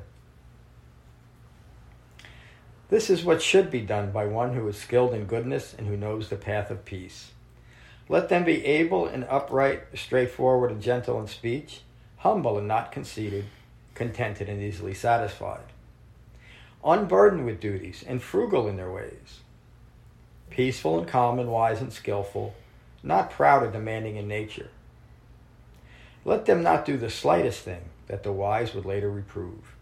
This 2.89 3.09
is 3.09 3.23
what 3.23 3.41
should 3.41 3.71
be 3.71 3.81
done 3.81 4.11
by 4.11 4.27
one 4.27 4.53
who 4.53 4.67
is 4.67 4.77
skilled 4.77 5.13
in 5.13 5.25
goodness 5.25 5.73
and 5.75 5.87
who 5.87 5.97
knows 5.97 6.29
the 6.29 6.35
path 6.35 6.69
of 6.69 6.85
peace. 6.85 7.31
Let 8.07 8.29
them 8.29 8.43
be 8.43 8.63
able 8.65 9.07
and 9.07 9.23
upright, 9.23 9.83
straightforward 9.95 10.71
and 10.71 10.81
gentle 10.81 11.19
in 11.19 11.27
speech, 11.27 11.81
humble 12.17 12.57
and 12.57 12.67
not 12.67 12.91
conceited, 12.91 13.45
contented 13.95 14.47
and 14.47 14.61
easily 14.61 14.93
satisfied 14.93 15.63
unburdened 16.83 17.45
with 17.45 17.59
duties, 17.59 18.03
and 18.05 18.21
frugal 18.21 18.67
in 18.67 18.75
their 18.75 18.91
ways. 18.91 19.39
Peaceful 20.49 20.99
and 20.99 21.07
calm 21.07 21.39
and 21.39 21.49
wise 21.49 21.81
and 21.81 21.93
skillful, 21.93 22.53
not 23.01 23.31
proud 23.31 23.63
or 23.63 23.71
demanding 23.71 24.17
in 24.17 24.27
nature. 24.27 24.69
Let 26.25 26.45
them 26.45 26.63
not 26.63 26.85
do 26.85 26.97
the 26.97 27.09
slightest 27.09 27.61
thing 27.61 27.89
that 28.07 28.23
the 28.23 28.31
wise 28.31 28.73
would 28.73 28.85
later 28.85 29.09
reprove. 29.09 29.75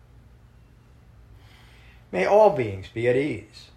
May 2.11 2.25
all 2.25 2.49
beings 2.49 2.87
be 2.93 3.07
at 3.07 3.15
ease, 3.15 3.69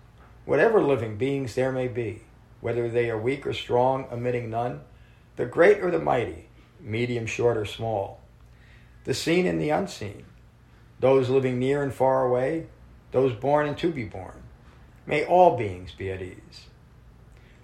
whatever 0.44 0.82
living 0.82 1.16
beings 1.16 1.54
there 1.54 1.70
may 1.70 1.88
be, 1.88 2.22
whether 2.60 2.88
they 2.88 3.10
are 3.10 3.18
weak 3.18 3.46
or 3.46 3.52
strong, 3.52 4.06
omitting 4.10 4.50
none, 4.50 4.80
the 5.36 5.46
great 5.46 5.80
or 5.82 5.90
the 5.90 5.98
mighty, 5.98 6.48
medium, 6.80 7.26
short, 7.26 7.56
or 7.56 7.64
small, 7.64 8.20
the 9.04 9.14
seen 9.14 9.46
and 9.46 9.60
the 9.60 9.70
unseen, 9.70 10.24
those 11.00 11.28
living 11.28 11.58
near 11.58 11.82
and 11.82 11.92
far 11.92 12.24
away, 12.24 12.66
those 13.12 13.32
born 13.34 13.66
and 13.66 13.78
to 13.78 13.92
be 13.92 14.04
born. 14.04 14.42
May 15.06 15.24
all 15.24 15.56
beings 15.56 15.92
be 15.92 16.10
at 16.10 16.22
ease. 16.22 16.66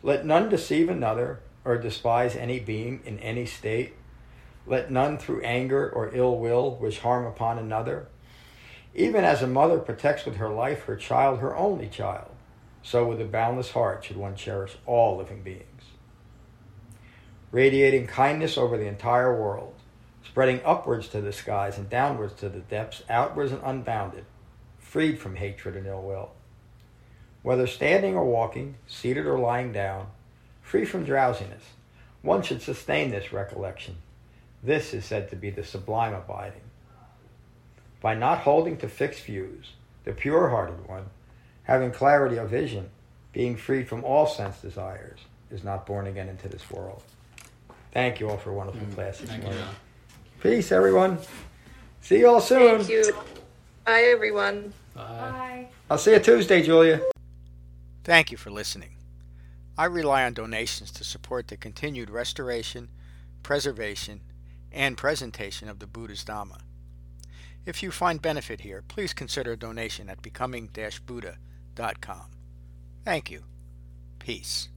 Let 0.02 0.26
none 0.26 0.48
deceive 0.48 0.88
another 0.88 1.40
or 1.64 1.78
despise 1.78 2.36
any 2.36 2.60
being 2.60 3.00
in 3.04 3.18
any 3.18 3.46
state. 3.46 3.94
Let 4.66 4.90
none 4.90 5.18
through 5.18 5.42
anger 5.42 5.88
or 5.88 6.14
ill 6.14 6.38
will 6.38 6.76
wish 6.76 6.98
harm 6.98 7.26
upon 7.26 7.58
another. 7.58 8.06
Even 8.94 9.24
as 9.24 9.42
a 9.42 9.46
mother 9.46 9.78
protects 9.78 10.24
with 10.24 10.36
her 10.36 10.50
life 10.50 10.84
her 10.84 10.96
child, 10.96 11.38
her 11.40 11.56
only 11.56 11.88
child, 11.88 12.30
so 12.82 13.06
with 13.06 13.20
a 13.20 13.24
boundless 13.24 13.70
heart 13.70 14.04
should 14.04 14.16
one 14.16 14.34
cherish 14.34 14.76
all 14.86 15.16
living 15.16 15.42
beings. 15.42 15.84
Radiating 17.52 18.06
kindness 18.06 18.56
over 18.58 18.76
the 18.76 18.86
entire 18.86 19.34
world, 19.34 19.74
spreading 20.24 20.60
upwards 20.64 21.08
to 21.08 21.20
the 21.20 21.32
skies 21.32 21.78
and 21.78 21.90
downwards 21.90 22.34
to 22.34 22.48
the 22.48 22.60
depths, 22.60 23.02
outwards 23.08 23.52
and 23.52 23.62
unbounded, 23.64 24.24
freed 24.78 25.18
from 25.18 25.36
hatred 25.36 25.76
and 25.76 25.86
ill 25.86 26.02
will. 26.02 26.30
Whether 27.42 27.66
standing 27.66 28.14
or 28.14 28.24
walking, 28.24 28.76
seated 28.86 29.26
or 29.26 29.38
lying 29.38 29.72
down, 29.72 30.08
free 30.62 30.84
from 30.84 31.04
drowsiness, 31.04 31.62
one 32.22 32.42
should 32.42 32.60
sustain 32.60 33.10
this 33.10 33.32
recollection. 33.32 33.96
This 34.62 34.92
is 34.92 35.04
said 35.04 35.30
to 35.30 35.36
be 35.36 35.50
the 35.50 35.64
sublime 35.64 36.14
abiding. 36.14 36.60
By 38.00 38.14
not 38.14 38.40
holding 38.40 38.76
to 38.78 38.88
fixed 38.88 39.24
views, 39.24 39.72
the 40.04 40.12
pure 40.12 40.48
hearted 40.48 40.86
one, 40.88 41.06
having 41.64 41.92
clarity 41.92 42.36
of 42.36 42.50
vision, 42.50 42.90
being 43.32 43.56
freed 43.56 43.88
from 43.88 44.04
all 44.04 44.26
sense 44.26 44.60
desires, 44.60 45.20
is 45.50 45.64
not 45.64 45.86
born 45.86 46.06
again 46.06 46.28
into 46.28 46.48
this 46.48 46.70
world. 46.70 47.02
Thank 47.92 48.20
you 48.20 48.30
all 48.30 48.36
for 48.36 48.50
a 48.50 48.54
wonderful 48.54 48.86
class 48.94 49.18
this 49.18 49.30
morning. 49.30 49.64
Peace, 50.40 50.72
everyone. 50.72 51.18
See 52.02 52.18
you 52.18 52.28
all 52.28 52.40
soon. 52.40 52.78
Thank 52.78 52.90
you. 52.90 53.14
Bye, 53.84 54.02
everyone. 54.02 54.72
Bye. 54.94 55.02
Bye. 55.02 55.68
I'll 55.90 55.98
see 55.98 56.12
you 56.12 56.18
Tuesday, 56.20 56.62
Julia. 56.62 57.00
Thank 58.04 58.30
you 58.30 58.36
for 58.36 58.50
listening. 58.50 58.96
I 59.76 59.86
rely 59.86 60.24
on 60.24 60.34
donations 60.34 60.90
to 60.92 61.04
support 61.04 61.48
the 61.48 61.56
continued 61.56 62.10
restoration, 62.10 62.88
preservation, 63.42 64.20
and 64.72 64.96
presentation 64.96 65.68
of 65.68 65.78
the 65.78 65.86
Buddha's 65.86 66.24
Dhamma. 66.24 66.60
If 67.66 67.82
you 67.82 67.90
find 67.90 68.22
benefit 68.22 68.62
here, 68.62 68.82
please 68.86 69.12
consider 69.12 69.52
a 69.52 69.56
donation 69.56 70.08
at 70.08 70.22
becoming-buddha.com. 70.22 72.30
Thank 73.04 73.30
you. 73.30 73.42
Peace. 74.18 74.68